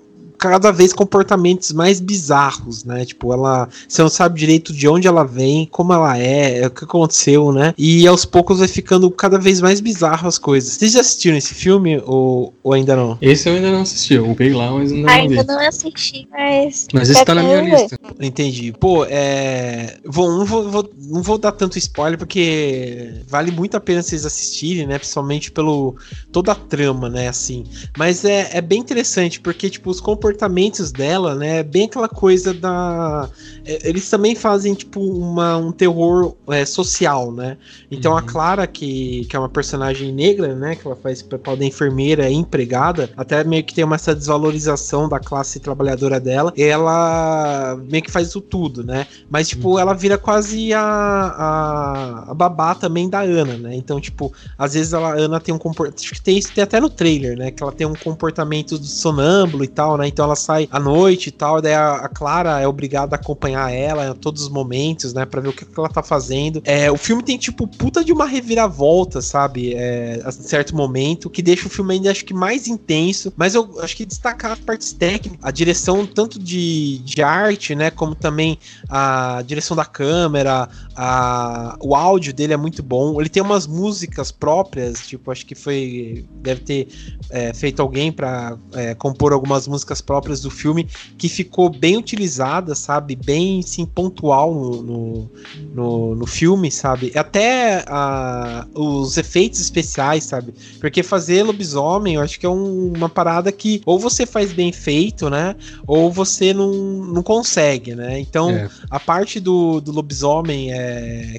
cada 0.41 0.71
vez 0.71 0.91
comportamentos 0.91 1.71
mais 1.71 1.99
bizarros, 1.99 2.83
né? 2.83 3.05
Tipo, 3.05 3.31
ela. 3.31 3.69
Você 3.87 4.01
não 4.01 4.09
sabe 4.09 4.39
direito 4.39 4.73
de 4.73 4.87
onde 4.87 5.07
ela 5.07 5.23
vem, 5.23 5.67
como 5.67 5.93
ela 5.93 6.17
é, 6.17 6.65
o 6.65 6.71
que 6.71 6.83
aconteceu, 6.83 7.51
né? 7.51 7.75
E 7.77 8.07
aos 8.07 8.25
poucos 8.25 8.57
vai 8.57 8.67
ficando 8.67 9.09
cada 9.11 9.37
vez 9.37 9.61
mais 9.61 9.79
bizarro 9.79 10.27
as 10.27 10.39
coisas. 10.39 10.73
Vocês 10.73 10.93
já 10.93 11.01
assistiram 11.01 11.37
esse 11.37 11.53
filme 11.53 12.01
ou, 12.07 12.55
ou 12.63 12.73
ainda 12.73 12.95
não? 12.95 13.19
Esse 13.21 13.47
eu 13.47 13.53
ainda 13.53 13.71
não 13.71 13.83
assisti. 13.83 14.15
Eu 14.15 14.33
peguei 14.33 14.55
lá, 14.55 14.71
mas 14.71 14.91
ainda 14.91 15.07
não. 15.07 15.13
Ainda 15.13 15.43
não 15.43 15.59
assisti, 15.59 16.27
mas. 16.31 16.87
Mas 16.91 17.11
esse 17.11 17.23
tá 17.23 17.35
na 17.35 17.43
minha 17.43 17.61
lista. 17.61 17.99
Entendi. 18.19 18.73
Pô, 18.79 19.05
é. 19.05 19.97
Vou, 20.03 20.39
não, 20.39 20.45
vou, 20.45 20.71
vou, 20.71 20.89
não 20.97 21.21
vou 21.21 21.37
dar 21.37 21.51
tanto 21.51 21.77
spoiler, 21.77 22.17
porque 22.17 23.13
vale 23.27 23.51
muito 23.51 23.77
a 23.77 23.79
pena 23.79 24.01
vocês 24.01 24.25
assistirem, 24.25 24.87
né? 24.87 24.97
Principalmente 24.97 25.51
pelo. 25.51 25.95
toda 26.31 26.53
a 26.53 26.55
trama, 26.55 27.09
né? 27.09 27.27
Assim. 27.27 27.63
Mas 27.95 28.25
é, 28.25 28.49
é 28.53 28.61
bem 28.61 28.79
interessante, 28.79 29.39
porque, 29.39 29.69
tipo, 29.69 29.91
os 29.91 30.01
comportamentos 30.01 30.30
comportamentos 30.31 30.91
dela, 30.91 31.35
né? 31.35 31.63
Bem 31.63 31.85
aquela 31.85 32.07
coisa 32.07 32.53
da. 32.53 33.29
É, 33.65 33.89
eles 33.89 34.09
também 34.09 34.35
fazem, 34.35 34.73
tipo, 34.73 34.99
uma, 34.99 35.57
um 35.57 35.71
terror 35.71 36.35
é, 36.47 36.65
social, 36.65 37.31
né? 37.31 37.57
Então 37.89 38.13
uhum. 38.13 38.17
a 38.17 38.21
Clara, 38.21 38.65
que, 38.65 39.25
que 39.25 39.35
é 39.35 39.39
uma 39.39 39.49
personagem 39.49 40.11
negra, 40.11 40.55
né? 40.55 40.75
Que 40.75 40.87
ela 40.87 40.95
faz 40.95 41.21
papel 41.21 41.57
da 41.57 41.65
enfermeira 41.65 42.29
e 42.29 42.33
empregada, 42.33 43.09
até 43.15 43.43
meio 43.43 43.63
que 43.63 43.73
tem 43.73 43.83
uma 43.83 43.95
essa 43.95 44.15
desvalorização 44.15 45.07
da 45.07 45.19
classe 45.19 45.59
trabalhadora 45.59 46.19
dela. 46.19 46.53
Ela 46.57 47.77
meio 47.89 48.03
que 48.03 48.11
faz 48.11 48.29
isso 48.29 48.41
tudo, 48.41 48.83
né? 48.83 49.05
Mas, 49.29 49.49
tipo, 49.49 49.71
uhum. 49.71 49.79
ela 49.79 49.93
vira 49.93 50.17
quase 50.17 50.73
a, 50.73 50.81
a, 50.81 52.31
a, 52.31 52.33
babá 52.33 52.73
também 52.73 53.09
da 53.09 53.21
Ana, 53.21 53.57
né? 53.57 53.75
Então, 53.75 53.99
tipo, 53.99 54.33
às 54.57 54.73
vezes 54.73 54.93
ela, 54.93 55.13
a 55.13 55.17
Ana 55.17 55.39
tem 55.39 55.53
um 55.53 55.59
comportamento. 55.59 56.01
Acho 56.01 56.13
que 56.13 56.21
tem 56.21 56.37
isso 56.37 56.51
tem 56.53 56.63
até 56.63 56.79
no 56.79 56.89
trailer, 56.89 57.37
né? 57.37 57.51
Que 57.51 57.61
ela 57.61 57.71
tem 57.71 57.85
um 57.85 57.95
comportamento 57.95 58.79
de 58.79 58.87
sonâmbulo 58.87 59.63
e 59.63 59.67
tal, 59.67 59.97
né? 59.97 60.07
Então 60.07 60.20
então 60.21 60.27
ela 60.27 60.35
sai 60.35 60.69
à 60.71 60.79
noite 60.79 61.27
e 61.27 61.31
tal, 61.31 61.59
daí 61.59 61.73
a, 61.73 61.95
a 61.95 62.07
Clara 62.07 62.59
é 62.59 62.67
obrigada 62.67 63.15
a 63.15 63.19
acompanhar 63.19 63.73
ela 63.73 64.07
em 64.07 64.13
todos 64.13 64.43
os 64.43 64.49
momentos, 64.49 65.13
né, 65.13 65.25
pra 65.25 65.41
ver 65.41 65.49
o 65.49 65.53
que, 65.53 65.65
que 65.65 65.79
ela 65.79 65.89
tá 65.89 66.03
fazendo. 66.03 66.61
É, 66.63 66.91
o 66.91 66.97
filme 66.97 67.23
tem, 67.23 67.39
tipo, 67.39 67.67
puta 67.67 68.03
de 68.03 68.13
uma 68.13 68.27
reviravolta, 68.27 69.19
sabe, 69.19 69.73
é, 69.73 70.21
a 70.23 70.31
certo 70.31 70.75
momento, 70.75 71.27
que 71.27 71.41
deixa 71.41 71.65
o 71.65 71.71
filme 71.71 71.95
ainda, 71.95 72.11
acho 72.11 72.23
que 72.23 72.35
mais 72.35 72.67
intenso, 72.67 73.33
mas 73.35 73.55
eu 73.55 73.79
acho 73.81 73.97
que 73.97 74.05
destacar 74.05 74.51
as 74.51 74.59
partes 74.59 74.93
técnicas, 74.93 75.39
a 75.41 75.49
direção 75.49 76.05
tanto 76.05 76.37
de, 76.37 76.99
de 76.99 77.23
arte, 77.23 77.73
né, 77.73 77.89
como 77.89 78.13
também 78.13 78.59
a 78.87 79.41
direção 79.43 79.75
da 79.75 79.85
câmera, 79.85 80.69
a, 80.95 81.77
o 81.79 81.95
áudio 81.95 82.33
dele 82.33 82.53
é 82.53 82.57
muito 82.57 82.83
bom, 82.83 83.19
ele 83.19 83.29
tem 83.29 83.41
umas 83.41 83.67
músicas 83.67 84.31
próprias, 84.31 85.07
tipo, 85.07 85.31
acho 85.31 85.45
que 85.45 85.55
foi, 85.55 86.25
deve 86.41 86.61
ter 86.61 86.87
é, 87.29 87.53
feito 87.53 87.81
alguém 87.81 88.11
para 88.11 88.57
é, 88.73 88.93
compor 88.95 89.33
algumas 89.33 89.67
músicas 89.67 90.01
próprias 90.01 90.41
do 90.41 90.49
filme 90.49 90.87
que 91.17 91.29
ficou 91.29 91.69
bem 91.69 91.97
utilizada, 91.97 92.75
sabe? 92.75 93.15
Bem, 93.15 93.61
sim, 93.61 93.85
pontual 93.85 94.53
no, 94.53 94.81
no, 94.81 95.31
no, 95.73 96.15
no 96.15 96.25
filme, 96.25 96.71
sabe? 96.71 97.11
Até 97.15 97.83
a, 97.87 98.65
os 98.73 99.17
efeitos 99.17 99.59
especiais, 99.59 100.25
sabe? 100.25 100.53
Porque 100.79 101.03
fazer 101.03 101.43
lobisomem, 101.43 102.15
eu 102.15 102.21
acho 102.21 102.39
que 102.39 102.45
é 102.45 102.49
um, 102.49 102.93
uma 102.93 103.09
parada 103.09 103.51
que 103.51 103.81
ou 103.85 103.99
você 103.99 104.25
faz 104.25 104.51
bem 104.51 104.71
feito, 104.71 105.29
né? 105.29 105.55
Ou 105.87 106.11
você 106.11 106.53
não, 106.53 106.71
não 106.71 107.23
consegue, 107.23 107.95
né? 107.95 108.19
Então, 108.19 108.49
é. 108.51 108.69
a 108.89 108.99
parte 108.99 109.39
do, 109.39 109.79
do 109.79 109.91
lobisomem 109.91 110.73
é. 110.73 110.90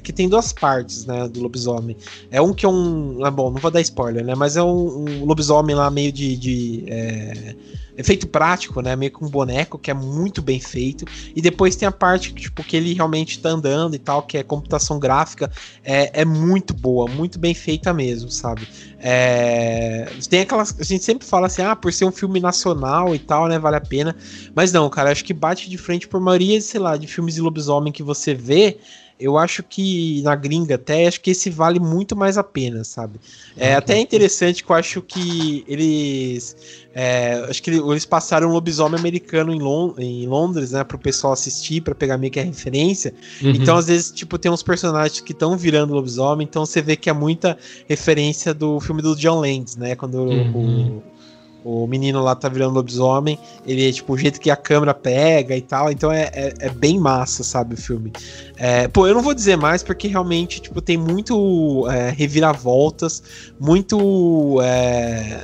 Que 0.03 0.13
tem 0.13 0.29
duas 0.29 0.53
partes, 0.53 1.05
né? 1.05 1.27
Do 1.27 1.41
lobisomem. 1.41 1.97
É 2.31 2.41
um 2.41 2.53
que 2.53 2.65
é 2.65 2.69
um. 2.69 3.23
Ah, 3.23 3.31
bom, 3.31 3.49
não 3.51 3.59
vou 3.59 3.71
dar 3.71 3.81
spoiler, 3.81 4.23
né? 4.23 4.35
Mas 4.35 4.57
é 4.57 4.63
um, 4.63 5.05
um 5.05 5.25
lobisomem 5.25 5.75
lá 5.75 5.89
meio 5.89 6.11
de. 6.11 6.35
de 6.37 6.83
é, 6.87 7.55
efeito 7.97 8.27
prático, 8.27 8.81
né? 8.81 8.95
Meio 8.95 9.11
com 9.11 9.25
um 9.25 9.29
boneco, 9.29 9.77
que 9.77 9.91
é 9.91 9.93
muito 9.93 10.41
bem 10.41 10.59
feito. 10.59 11.05
E 11.35 11.41
depois 11.41 11.75
tem 11.75 11.87
a 11.87 11.91
parte 11.91 12.33
tipo, 12.33 12.63
que 12.63 12.75
ele 12.75 12.93
realmente 12.93 13.39
tá 13.39 13.49
andando 13.49 13.95
e 13.95 13.99
tal, 13.99 14.23
que 14.23 14.37
é 14.37 14.43
computação 14.43 14.99
gráfica. 14.99 15.51
É, 15.83 16.21
é 16.21 16.25
muito 16.25 16.73
boa, 16.73 17.07
muito 17.09 17.37
bem 17.39 17.53
feita 17.53 17.93
mesmo, 17.93 18.29
sabe? 18.29 18.67
É, 18.99 20.09
tem 20.29 20.41
aquelas. 20.41 20.75
A 20.79 20.83
gente 20.83 21.03
sempre 21.03 21.27
fala 21.27 21.47
assim, 21.47 21.61
ah, 21.61 21.75
por 21.75 21.91
ser 21.91 22.05
um 22.05 22.11
filme 22.11 22.39
nacional 22.39 23.13
e 23.13 23.19
tal, 23.19 23.47
né? 23.47 23.59
Vale 23.59 23.77
a 23.77 23.81
pena. 23.81 24.15
Mas 24.55 24.71
não, 24.71 24.89
cara, 24.89 25.11
acho 25.11 25.23
que 25.23 25.33
bate 25.33 25.69
de 25.69 25.77
frente 25.77 26.07
por 26.07 26.19
maioria, 26.19 26.59
sei 26.61 26.79
lá, 26.79 26.97
de 26.97 27.07
filmes 27.07 27.35
de 27.35 27.41
lobisomem 27.41 27.91
que 27.91 28.03
você 28.03 28.33
vê 28.33 28.77
eu 29.19 29.37
acho 29.37 29.63
que 29.63 30.21
na 30.23 30.35
gringa 30.35 30.75
até, 30.75 31.07
acho 31.07 31.21
que 31.21 31.31
esse 31.31 31.49
vale 31.49 31.79
muito 31.79 32.15
mais 32.15 32.37
a 32.37 32.43
pena, 32.43 32.83
sabe? 32.83 33.19
É 33.55 33.75
até 33.75 33.99
interessante 33.99 34.63
que 34.63 34.71
eu 34.71 34.75
acho 34.75 35.01
que 35.01 35.63
eles. 35.67 36.55
É, 36.93 37.45
acho 37.49 37.61
que 37.61 37.71
eles 37.71 38.05
passaram 38.05 38.49
um 38.49 38.51
lobisomem 38.51 38.99
americano 38.99 39.53
em, 39.53 39.59
Lond 39.59 39.95
em 39.97 40.27
Londres, 40.27 40.71
né, 40.71 40.83
pro 40.83 40.97
pessoal 40.97 41.33
assistir, 41.33 41.81
para 41.81 41.95
pegar 41.95 42.17
meio 42.17 42.31
que 42.31 42.39
a 42.39 42.43
referência. 42.43 43.13
Uhum. 43.41 43.51
Então, 43.51 43.77
às 43.77 43.87
vezes, 43.87 44.11
tipo, 44.11 44.37
tem 44.37 44.51
uns 44.51 44.63
personagens 44.63 45.21
que 45.21 45.31
estão 45.31 45.57
virando 45.57 45.93
lobisomem, 45.93 46.45
então 46.45 46.65
você 46.65 46.81
vê 46.81 46.95
que 46.95 47.09
é 47.09 47.13
muita 47.13 47.57
referência 47.87 48.53
do 48.53 48.79
filme 48.79 49.01
do 49.01 49.15
John 49.15 49.39
Landis, 49.39 49.75
né? 49.75 49.95
Quando 49.95 50.15
uhum. 50.15 50.97
o 50.97 51.03
o 51.63 51.87
menino 51.87 52.21
lá 52.21 52.35
tá 52.35 52.49
virando 52.49 52.73
lobisomem, 52.73 53.39
ele 53.65 53.87
é 53.87 53.91
tipo 53.91 54.13
o 54.13 54.17
jeito 54.17 54.39
que 54.39 54.49
a 54.49 54.55
câmera 54.55 54.93
pega 54.93 55.55
e 55.55 55.61
tal, 55.61 55.91
então 55.91 56.11
é, 56.11 56.29
é, 56.33 56.53
é 56.59 56.69
bem 56.69 56.99
massa, 56.99 57.43
sabe, 57.43 57.75
o 57.75 57.77
filme. 57.77 58.11
É, 58.57 58.87
pô, 58.87 59.07
eu 59.07 59.13
não 59.13 59.21
vou 59.21 59.33
dizer 59.33 59.55
mais 59.55 59.81
porque 59.83 60.07
realmente, 60.07 60.61
tipo, 60.61 60.81
tem 60.81 60.97
muito 60.97 61.87
é, 61.89 62.09
reviravoltas, 62.11 63.23
muito 63.59 64.59
é, 64.61 65.41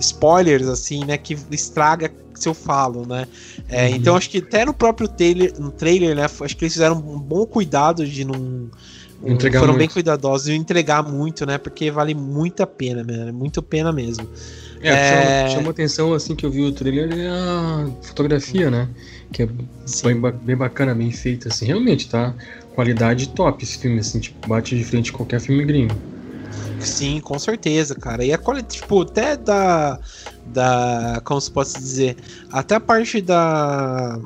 spoilers, 0.00 0.66
assim, 0.68 1.04
né, 1.04 1.16
que 1.16 1.36
estraga 1.50 2.12
se 2.34 2.48
eu 2.48 2.54
falo, 2.54 3.06
né? 3.06 3.26
É, 3.68 3.86
uhum. 3.86 3.94
Então 3.94 4.16
acho 4.16 4.28
que 4.28 4.38
até 4.38 4.64
no 4.64 4.74
próprio 4.74 5.06
trailer, 5.06 5.54
no 5.60 5.70
trailer, 5.70 6.16
né, 6.16 6.24
acho 6.24 6.56
que 6.56 6.64
eles 6.64 6.72
fizeram 6.72 6.96
um 6.96 7.18
bom 7.18 7.46
cuidado 7.46 8.04
de 8.06 8.24
não 8.24 8.68
Entregar 9.24 9.60
foram 9.60 9.74
muito. 9.74 9.78
bem 9.78 9.88
cuidadosos 9.88 10.48
e 10.48 10.52
entregar 10.52 11.02
muito, 11.02 11.46
né? 11.46 11.56
Porque 11.56 11.90
vale 11.90 12.14
muito 12.14 12.62
a 12.62 12.66
pena, 12.66 13.04
mano. 13.04 13.32
Muito 13.32 13.62
pena 13.62 13.92
mesmo. 13.92 14.28
É, 14.82 14.90
é... 14.90 15.38
Chamou, 15.46 15.56
chamou 15.56 15.70
atenção 15.70 16.12
assim 16.12 16.34
que 16.34 16.44
eu 16.44 16.50
vi 16.50 16.62
o 16.62 16.72
trailer 16.72 17.12
é 17.12 17.28
a 17.28 17.86
fotografia, 18.02 18.70
né? 18.70 18.88
Que 19.32 19.44
é 19.44 19.46
bem, 19.46 20.20
bem, 20.42 20.56
bacana, 20.56 20.94
bem 20.94 21.10
feita, 21.10 21.48
assim. 21.48 21.66
Realmente, 21.66 22.08
tá? 22.08 22.34
Qualidade 22.74 23.28
top 23.28 23.62
esse 23.62 23.78
filme, 23.78 24.00
assim, 24.00 24.18
tipo, 24.18 24.48
bate 24.48 24.76
de 24.76 24.84
frente 24.84 25.12
com 25.12 25.18
qualquer 25.18 25.40
filme 25.40 25.64
gringo. 25.64 25.94
Sim, 26.80 27.20
com 27.20 27.38
certeza, 27.38 27.94
cara. 27.94 28.24
E 28.24 28.32
a 28.32 28.38
qualidade, 28.38 28.74
tipo, 28.74 29.02
até 29.02 29.36
da. 29.36 29.98
da 30.46 31.20
como 31.24 31.40
se 31.40 31.50
possa 31.50 31.78
dizer? 31.78 32.16
Até 32.50 32.74
a 32.74 32.80
parte 32.80 33.20
da. 33.20 34.18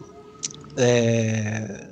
É, 0.77 1.87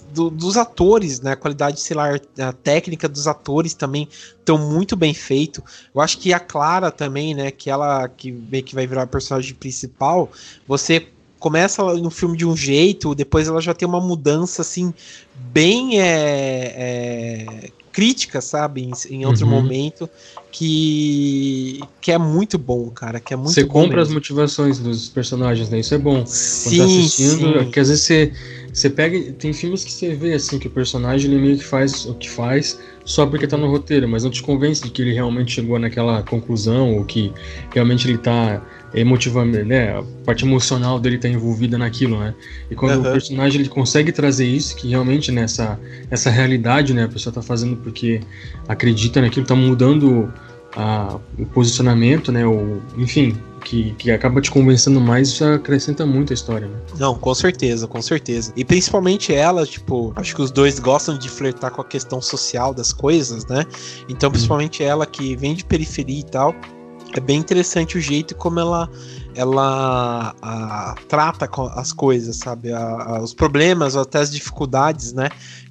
do, 0.00 0.30
dos 0.30 0.56
atores, 0.56 1.20
né? 1.20 1.32
A 1.32 1.36
qualidade, 1.36 1.80
sei 1.80 1.96
lá, 1.96 2.08
a 2.38 2.52
técnica 2.52 3.08
dos 3.08 3.26
atores 3.26 3.74
também 3.74 4.08
estão 4.38 4.58
muito 4.58 4.96
bem 4.96 5.12
feito. 5.12 5.62
Eu 5.94 6.00
acho 6.00 6.18
que 6.18 6.32
a 6.32 6.40
Clara 6.40 6.90
também, 6.90 7.34
né? 7.34 7.50
Que 7.50 7.70
ela 7.70 8.08
que 8.08 8.32
que 8.62 8.74
vai 8.74 8.86
virar 8.86 9.02
a 9.02 9.06
personagem 9.06 9.54
principal, 9.54 10.30
você 10.66 11.06
começa 11.38 11.82
no 11.94 12.10
filme 12.10 12.36
de 12.36 12.46
um 12.46 12.56
jeito, 12.56 13.16
depois 13.16 13.48
ela 13.48 13.60
já 13.60 13.74
tem 13.74 13.86
uma 13.86 14.00
mudança 14.00 14.62
assim 14.62 14.94
bem 15.34 16.00
é, 16.00 16.06
é, 16.76 17.70
crítica, 17.90 18.40
sabe, 18.40 18.82
em, 18.82 18.92
em 19.10 19.26
outro 19.26 19.44
uhum. 19.44 19.50
momento 19.50 20.08
que 20.52 21.80
que 22.00 22.12
é 22.12 22.18
muito 22.18 22.58
bom, 22.58 22.90
cara, 22.90 23.18
que 23.18 23.32
é 23.32 23.36
muito 23.36 23.52
Você 23.52 23.64
compra 23.64 23.96
mesmo. 23.96 24.02
as 24.02 24.14
motivações 24.14 24.78
dos 24.78 25.08
personagens, 25.08 25.70
né? 25.70 25.80
Isso 25.80 25.94
é 25.94 25.98
bom. 25.98 26.24
Sim, 26.26 26.68
Quando 26.68 26.78
tá 26.78 26.84
assistindo, 26.84 27.58
sim. 27.64 27.70
que 27.70 27.80
às 27.80 27.88
vezes 27.88 28.04
você 28.04 28.32
você 28.72 28.90
pega. 28.90 29.32
Tem 29.32 29.52
filmes 29.52 29.84
que 29.84 29.90
você 29.92 30.14
vê 30.14 30.34
assim 30.34 30.58
que 30.58 30.66
o 30.66 30.70
personagem 30.70 31.30
ele 31.30 31.40
meio 31.40 31.56
que 31.58 31.64
faz 31.64 32.04
o 32.06 32.14
que 32.14 32.28
faz 32.30 32.78
só 33.04 33.26
porque 33.26 33.46
tá 33.46 33.56
no 33.56 33.68
roteiro, 33.68 34.08
mas 34.08 34.24
não 34.24 34.30
te 34.30 34.42
convence 34.42 34.82
de 34.82 34.90
que 34.90 35.02
ele 35.02 35.12
realmente 35.12 35.52
chegou 35.52 35.78
naquela 35.78 36.22
conclusão 36.22 36.96
ou 36.96 37.04
que 37.04 37.32
realmente 37.74 38.06
ele 38.06 38.18
tá 38.18 38.62
emotivamente, 38.94 39.64
né? 39.64 39.98
A 39.98 40.02
parte 40.24 40.44
emocional 40.44 41.00
dele 41.00 41.18
tá 41.18 41.28
envolvida 41.28 41.78
naquilo, 41.78 42.18
né? 42.18 42.34
E 42.70 42.74
quando 42.74 42.96
uhum. 42.96 43.08
o 43.08 43.12
personagem 43.12 43.60
ele 43.60 43.68
consegue 43.68 44.12
trazer 44.12 44.46
isso, 44.46 44.76
que 44.76 44.88
realmente 44.88 45.30
nessa 45.30 45.78
essa 46.10 46.30
realidade, 46.30 46.92
né? 46.92 47.04
A 47.04 47.08
pessoa 47.08 47.32
tá 47.32 47.42
fazendo 47.42 47.76
porque 47.76 48.20
acredita 48.68 49.20
naquilo, 49.20 49.46
tá 49.46 49.54
mudando 49.54 50.32
a, 50.76 51.18
o 51.38 51.46
posicionamento, 51.46 52.30
né? 52.30 52.46
Ou, 52.46 52.82
enfim, 52.96 53.36
que, 53.62 53.92
que 53.92 54.10
acaba 54.10 54.40
te 54.40 54.50
convencendo 54.50 55.00
mais, 55.00 55.28
isso 55.28 55.44
acrescenta 55.44 56.04
muito 56.04 56.32
a 56.32 56.34
história, 56.34 56.66
né? 56.66 56.76
Não, 56.98 57.14
com 57.14 57.34
certeza, 57.34 57.86
com 57.86 58.02
certeza. 58.02 58.52
E 58.56 58.64
principalmente 58.64 59.34
ela, 59.34 59.64
tipo, 59.66 60.12
acho 60.16 60.34
que 60.34 60.42
os 60.42 60.50
dois 60.50 60.78
gostam 60.78 61.16
de 61.16 61.28
flertar 61.28 61.70
com 61.70 61.80
a 61.80 61.84
questão 61.84 62.20
social 62.20 62.74
das 62.74 62.92
coisas, 62.92 63.46
né? 63.46 63.64
Então, 64.08 64.30
principalmente 64.30 64.82
ela 64.82 65.06
que 65.06 65.36
vem 65.36 65.54
de 65.54 65.64
periferia 65.64 66.20
e 66.20 66.24
tal, 66.24 66.54
é 67.14 67.20
bem 67.20 67.38
interessante 67.38 67.96
o 67.98 68.00
jeito 68.00 68.34
como 68.34 68.58
ela 68.58 68.88
ela 69.34 70.34
a, 70.42 70.94
trata 71.08 71.48
as 71.74 71.92
coisas, 71.92 72.36
sabe? 72.36 72.72
A, 72.72 72.80
a, 72.80 73.22
os 73.22 73.32
problemas 73.32 73.96
até 73.96 74.18
as 74.18 74.30
dificuldades, 74.30 75.12
né? 75.12 75.28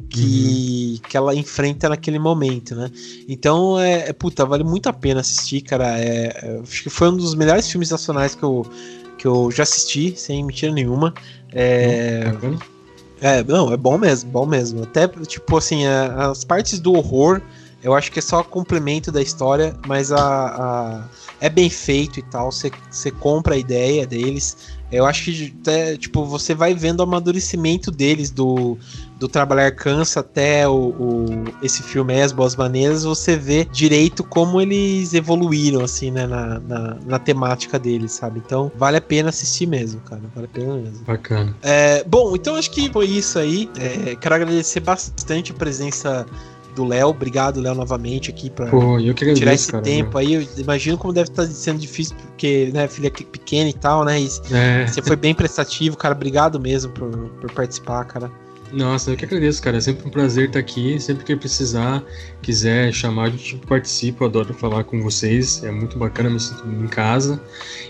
Que, 0.09 0.95
uhum. 0.95 1.09
que 1.09 1.17
ela 1.17 1.35
enfrenta 1.35 1.87
naquele 1.87 2.19
momento, 2.19 2.75
né? 2.75 2.89
Então, 3.27 3.79
é, 3.79 4.09
é 4.09 4.13
puta, 4.13 4.45
vale 4.45 4.63
muito 4.63 4.89
a 4.89 4.93
pena 4.93 5.21
assistir, 5.21 5.61
cara. 5.61 5.99
É, 5.99 6.33
é, 6.41 6.59
acho 6.61 6.83
que 6.83 6.89
foi 6.89 7.09
um 7.09 7.17
dos 7.17 7.35
melhores 7.35 7.69
filmes 7.69 7.91
nacionais 7.91 8.33
que 8.33 8.43
eu, 8.43 8.65
que 9.17 9.27
eu 9.27 9.51
já 9.51 9.63
assisti, 9.63 10.15
sem 10.17 10.43
mentira 10.43 10.71
nenhuma. 10.71 11.13
É, 11.53 12.33
é, 13.21 13.43
não, 13.43 13.71
é 13.71 13.77
bom 13.77 13.97
mesmo, 13.97 14.31
bom 14.31 14.45
mesmo. 14.45 14.83
Até, 14.83 15.07
tipo 15.07 15.55
assim, 15.55 15.85
as 15.85 16.43
partes 16.43 16.79
do 16.79 16.93
horror, 16.93 17.41
eu 17.83 17.93
acho 17.93 18.11
que 18.11 18.19
é 18.19 18.21
só 18.21 18.43
complemento 18.43 19.11
da 19.11 19.21
história, 19.21 19.75
mas 19.87 20.11
a, 20.11 20.19
a 20.19 21.03
é 21.39 21.49
bem 21.49 21.69
feito 21.69 22.19
e 22.19 22.21
tal, 22.21 22.51
você 22.51 23.11
compra 23.19 23.55
a 23.55 23.57
ideia 23.57 24.05
deles. 24.05 24.79
Eu 24.91 25.05
acho 25.05 25.23
que 25.23 25.55
até, 25.61 25.97
tipo, 25.97 26.25
você 26.25 26.53
vai 26.53 26.75
vendo 26.75 26.99
o 26.99 27.03
amadurecimento 27.03 27.89
deles 27.89 28.29
do, 28.29 28.77
do 29.17 29.27
Trabalhar 29.27 29.71
Cansa 29.71 30.19
até 30.19 30.67
o, 30.67 30.73
o, 30.73 31.25
esse 31.63 31.81
filme 31.81 32.21
As 32.21 32.31
Boas 32.31 32.55
Maneiras, 32.55 33.03
você 33.03 33.37
vê 33.37 33.65
direito 33.71 34.21
como 34.23 34.61
eles 34.61 35.13
evoluíram, 35.13 35.81
assim, 35.81 36.11
né, 36.11 36.27
na, 36.27 36.59
na, 36.59 36.97
na, 37.05 37.17
temática 37.17 37.79
deles, 37.79 38.11
sabe? 38.11 38.41
Então, 38.45 38.69
vale 38.75 38.97
a 38.97 39.01
pena 39.01 39.29
assistir 39.29 39.65
mesmo, 39.65 40.01
cara, 40.01 40.21
vale 40.35 40.47
a 40.47 40.49
pena 40.49 40.75
mesmo. 40.75 41.05
Bacana. 41.05 41.55
É, 41.61 42.03
bom, 42.03 42.35
então 42.35 42.55
acho 42.55 42.69
que 42.69 42.91
foi 42.91 43.05
isso 43.05 43.39
aí. 43.39 43.69
É, 43.77 44.15
quero 44.15 44.35
agradecer 44.35 44.81
bastante 44.81 45.53
a 45.53 45.55
presença 45.55 46.25
do 46.73 46.85
Léo. 46.85 47.09
Obrigado, 47.09 47.59
Léo, 47.59 47.75
novamente 47.75 48.29
aqui 48.29 48.49
para 48.49 48.69
tirar 49.35 49.53
esse 49.53 49.71
cara, 49.71 49.83
tempo 49.83 50.17
aí. 50.17 50.33
Eu 50.33 50.47
imagino 50.57 50.97
como 50.97 51.13
deve 51.13 51.29
estar 51.29 51.45
sendo 51.45 51.79
difícil, 51.79 52.15
porque, 52.15 52.71
né, 52.73 52.87
filha 52.87 53.11
pequena 53.11 53.69
e 53.69 53.73
tal, 53.73 54.03
né? 54.03 54.19
E 54.19 54.29
é. 54.51 54.87
Você 54.87 55.01
foi 55.01 55.15
bem 55.15 55.33
prestativo, 55.33 55.97
cara. 55.97 56.13
Obrigado 56.15 56.59
mesmo 56.59 56.91
por, 56.91 57.09
por 57.09 57.51
participar, 57.51 58.05
cara. 58.05 58.31
Nossa, 58.71 59.11
eu 59.11 59.17
que 59.17 59.25
agradeço, 59.25 59.61
cara. 59.61 59.77
É 59.77 59.81
sempre 59.81 60.07
um 60.07 60.09
prazer 60.09 60.47
estar 60.47 60.59
aqui. 60.59 60.99
Sempre 60.99 61.25
que 61.25 61.35
precisar, 61.35 62.03
quiser 62.41 62.93
chamar, 62.93 63.25
a 63.25 63.29
gente 63.29 63.57
participa. 63.67 64.23
Eu 64.23 64.29
adoro 64.29 64.53
falar 64.53 64.83
com 64.85 65.01
vocês. 65.01 65.61
É 65.63 65.71
muito 65.71 65.97
bacana, 65.97 66.29
me 66.29 66.39
sinto 66.39 66.65
em 66.65 66.87
casa. 66.87 67.41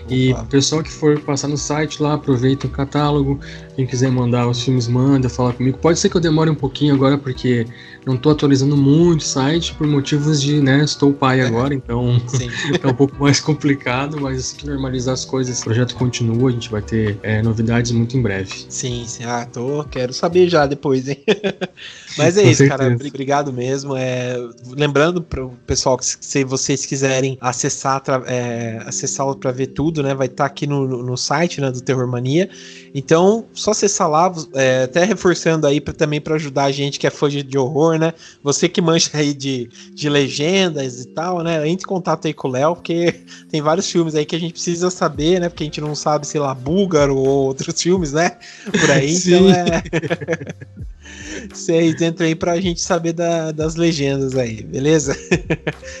E 0.08 0.32
o 0.32 0.44
pessoal 0.46 0.82
que 0.82 0.90
for 0.90 1.20
passar 1.20 1.48
no 1.48 1.56
site 1.56 2.02
lá, 2.02 2.14
aproveita 2.14 2.66
o 2.66 2.70
catálogo. 2.70 3.38
Quem 3.76 3.86
quiser 3.86 4.10
mandar 4.10 4.48
os 4.48 4.62
filmes, 4.62 4.88
manda, 4.88 5.28
fala 5.28 5.52
comigo. 5.52 5.78
Pode 5.78 5.98
ser 5.98 6.08
que 6.08 6.16
eu 6.16 6.20
demore 6.20 6.50
um 6.50 6.54
pouquinho 6.54 6.94
agora, 6.94 7.16
porque 7.16 7.64
não 8.06 8.14
estou 8.14 8.32
atualizando 8.32 8.76
muito 8.76 9.20
o 9.20 9.24
site 9.24 9.74
por 9.74 9.86
motivos 9.86 10.40
de, 10.40 10.60
né, 10.60 10.82
estou 10.84 11.12
pai 11.12 11.40
é. 11.40 11.46
agora, 11.46 11.74
então 11.74 12.20
é 12.82 12.86
um 12.86 12.94
pouco 12.94 13.16
mais 13.18 13.40
complicado, 13.40 14.20
mas 14.20 14.38
assim 14.38 14.56
que 14.56 14.66
normalizar 14.66 15.14
as 15.14 15.24
coisas, 15.24 15.60
o 15.60 15.64
projeto 15.64 15.94
continua, 15.94 16.50
a 16.50 16.52
gente 16.52 16.70
vai 16.70 16.82
ter 16.82 17.18
é, 17.22 17.42
novidades 17.42 17.92
muito 17.92 18.16
em 18.16 18.22
breve. 18.22 18.66
Sim, 18.68 19.04
sim. 19.06 19.24
Ah, 19.24 19.46
tô, 19.50 19.84
quero 19.84 20.12
saber 20.12 20.48
já 20.48 20.66
depois, 20.66 21.08
hein? 21.08 21.22
Mas 22.18 22.36
é 22.36 22.42
Com 22.42 22.48
isso, 22.48 22.58
certeza. 22.58 22.78
cara. 22.78 22.94
Obrigado 22.94 23.52
mesmo. 23.52 23.96
É, 23.96 24.36
lembrando 24.76 25.22
para 25.22 25.44
o 25.44 25.50
pessoal 25.66 25.96
que 25.96 26.04
se 26.04 26.44
vocês 26.44 26.84
quiserem 26.84 27.38
acessar, 27.40 28.02
é, 28.26 28.82
acessá-lo 28.84 29.36
para 29.36 29.50
ver 29.50 29.68
tudo, 29.68 30.02
né? 30.02 30.14
Vai 30.14 30.26
estar 30.26 30.44
tá 30.44 30.46
aqui 30.46 30.66
no, 30.66 30.86
no 31.02 31.16
site 31.16 31.60
né, 31.60 31.70
do 31.70 31.80
Terror 31.80 32.06
Mania. 32.06 32.50
Então, 32.94 33.46
só 33.54 33.70
acessar 33.70 34.10
lá, 34.10 34.32
é, 34.54 34.82
até 34.82 35.04
reforçando 35.04 35.66
aí 35.66 35.80
pra, 35.80 35.94
também 35.94 36.20
para 36.20 36.34
ajudar 36.34 36.64
a 36.64 36.72
gente 36.72 36.98
que 36.98 37.06
é 37.06 37.10
fã 37.10 37.28
de, 37.28 37.42
de, 37.42 37.56
né? 37.98 38.12
Você 38.42 38.68
que 38.68 38.80
mancha 38.80 39.10
aí 39.14 39.34
de, 39.34 39.68
de 39.94 40.08
legendas 40.08 41.00
e 41.00 41.08
tal, 41.08 41.42
né? 41.42 41.66
Entre 41.68 41.84
em 41.84 41.88
contato 41.88 42.26
aí 42.26 42.34
com 42.34 42.48
o 42.48 42.50
Léo, 42.50 42.76
porque 42.76 43.22
tem 43.50 43.60
vários 43.60 43.90
filmes 43.90 44.14
aí 44.14 44.24
que 44.24 44.36
a 44.36 44.40
gente 44.40 44.52
precisa 44.52 44.90
saber, 44.90 45.40
né? 45.40 45.48
Porque 45.48 45.64
a 45.64 45.66
gente 45.66 45.80
não 45.80 45.94
sabe, 45.94 46.26
sei 46.26 46.40
lá, 46.40 46.54
búlgaro 46.54 47.16
ou 47.16 47.26
outros 47.26 47.80
filmes, 47.80 48.12
né? 48.12 48.36
Por 48.70 48.90
aí. 48.90 49.14
então 49.16 49.48
é. 49.50 49.82
Vocês 51.52 52.00
entram 52.00 52.26
aí 52.26 52.34
pra 52.34 52.60
gente 52.60 52.80
saber 52.80 53.12
da, 53.12 53.50
das 53.50 53.74
legendas 53.74 54.36
aí, 54.36 54.62
beleza? 54.62 55.16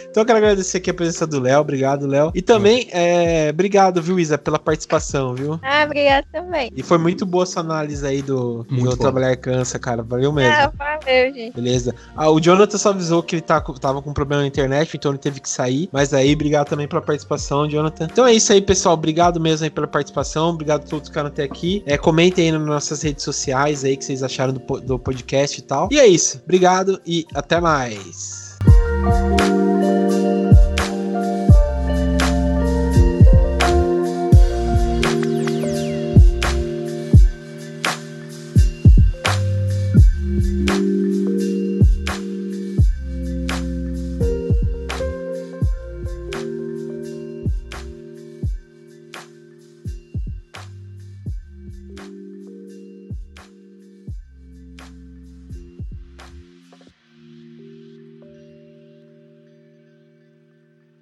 então 0.08 0.22
eu 0.22 0.24
quero 0.24 0.38
agradecer 0.38 0.78
aqui 0.78 0.90
a 0.90 0.94
presença 0.94 1.26
do 1.26 1.40
Léo. 1.40 1.60
Obrigado, 1.60 2.06
Léo. 2.06 2.30
E 2.34 2.40
também, 2.40 2.88
é, 2.92 3.50
obrigado, 3.50 4.00
viu, 4.00 4.18
Isa, 4.18 4.38
pela 4.38 4.58
participação, 4.58 5.34
viu? 5.34 5.58
Ah, 5.62 5.84
obrigado 5.84 6.26
também. 6.32 6.70
E 6.74 6.82
foi 6.82 6.98
muito 6.98 7.26
boa 7.26 7.44
essa 7.44 7.60
análise 7.60 8.06
aí 8.06 8.22
do, 8.22 8.66
Muito 8.70 8.90
do 8.90 8.96
bom. 8.96 9.02
Trabalhar 9.02 9.36
Cansa, 9.36 9.78
cara. 9.78 10.02
Valeu 10.02 10.32
mesmo. 10.32 10.54
Ah, 10.54 10.72
valeu, 10.76 11.34
gente. 11.34 11.54
Beleza. 11.54 11.81
Ah, 12.16 12.30
o 12.30 12.40
Jonathan 12.40 12.78
só 12.78 12.90
avisou 12.90 13.22
que 13.22 13.36
ele 13.36 13.42
tá, 13.42 13.60
tava 13.60 14.02
com 14.02 14.12
problema 14.12 14.42
na 14.42 14.48
internet, 14.48 14.96
então 14.96 15.10
ele 15.10 15.18
teve 15.18 15.40
que 15.40 15.48
sair. 15.48 15.88
Mas 15.92 16.12
aí, 16.12 16.32
obrigado 16.34 16.68
também 16.68 16.86
pela 16.88 17.02
participação, 17.02 17.68
Jonathan. 17.68 18.08
Então 18.10 18.26
é 18.26 18.32
isso 18.32 18.52
aí, 18.52 18.60
pessoal. 18.60 18.94
Obrigado 18.94 19.40
mesmo 19.40 19.64
aí 19.64 19.70
pela 19.70 19.86
participação. 19.86 20.50
Obrigado 20.50 20.82
a 20.82 20.86
todos 20.86 21.08
que 21.08 21.12
ficaram 21.12 21.28
até 21.28 21.42
aqui. 21.44 21.82
É, 21.86 21.96
comentem 21.96 22.46
aí 22.46 22.52
nas 22.52 22.66
nossas 22.66 23.02
redes 23.02 23.24
sociais 23.24 23.84
aí 23.84 23.96
que 23.96 24.04
vocês 24.04 24.22
acharam 24.22 24.52
do, 24.52 24.80
do 24.80 24.98
podcast 24.98 25.58
e 25.58 25.62
tal. 25.62 25.88
E 25.90 25.98
é 25.98 26.06
isso. 26.06 26.40
Obrigado 26.44 27.00
e 27.06 27.26
até 27.34 27.60
mais. 27.60 28.58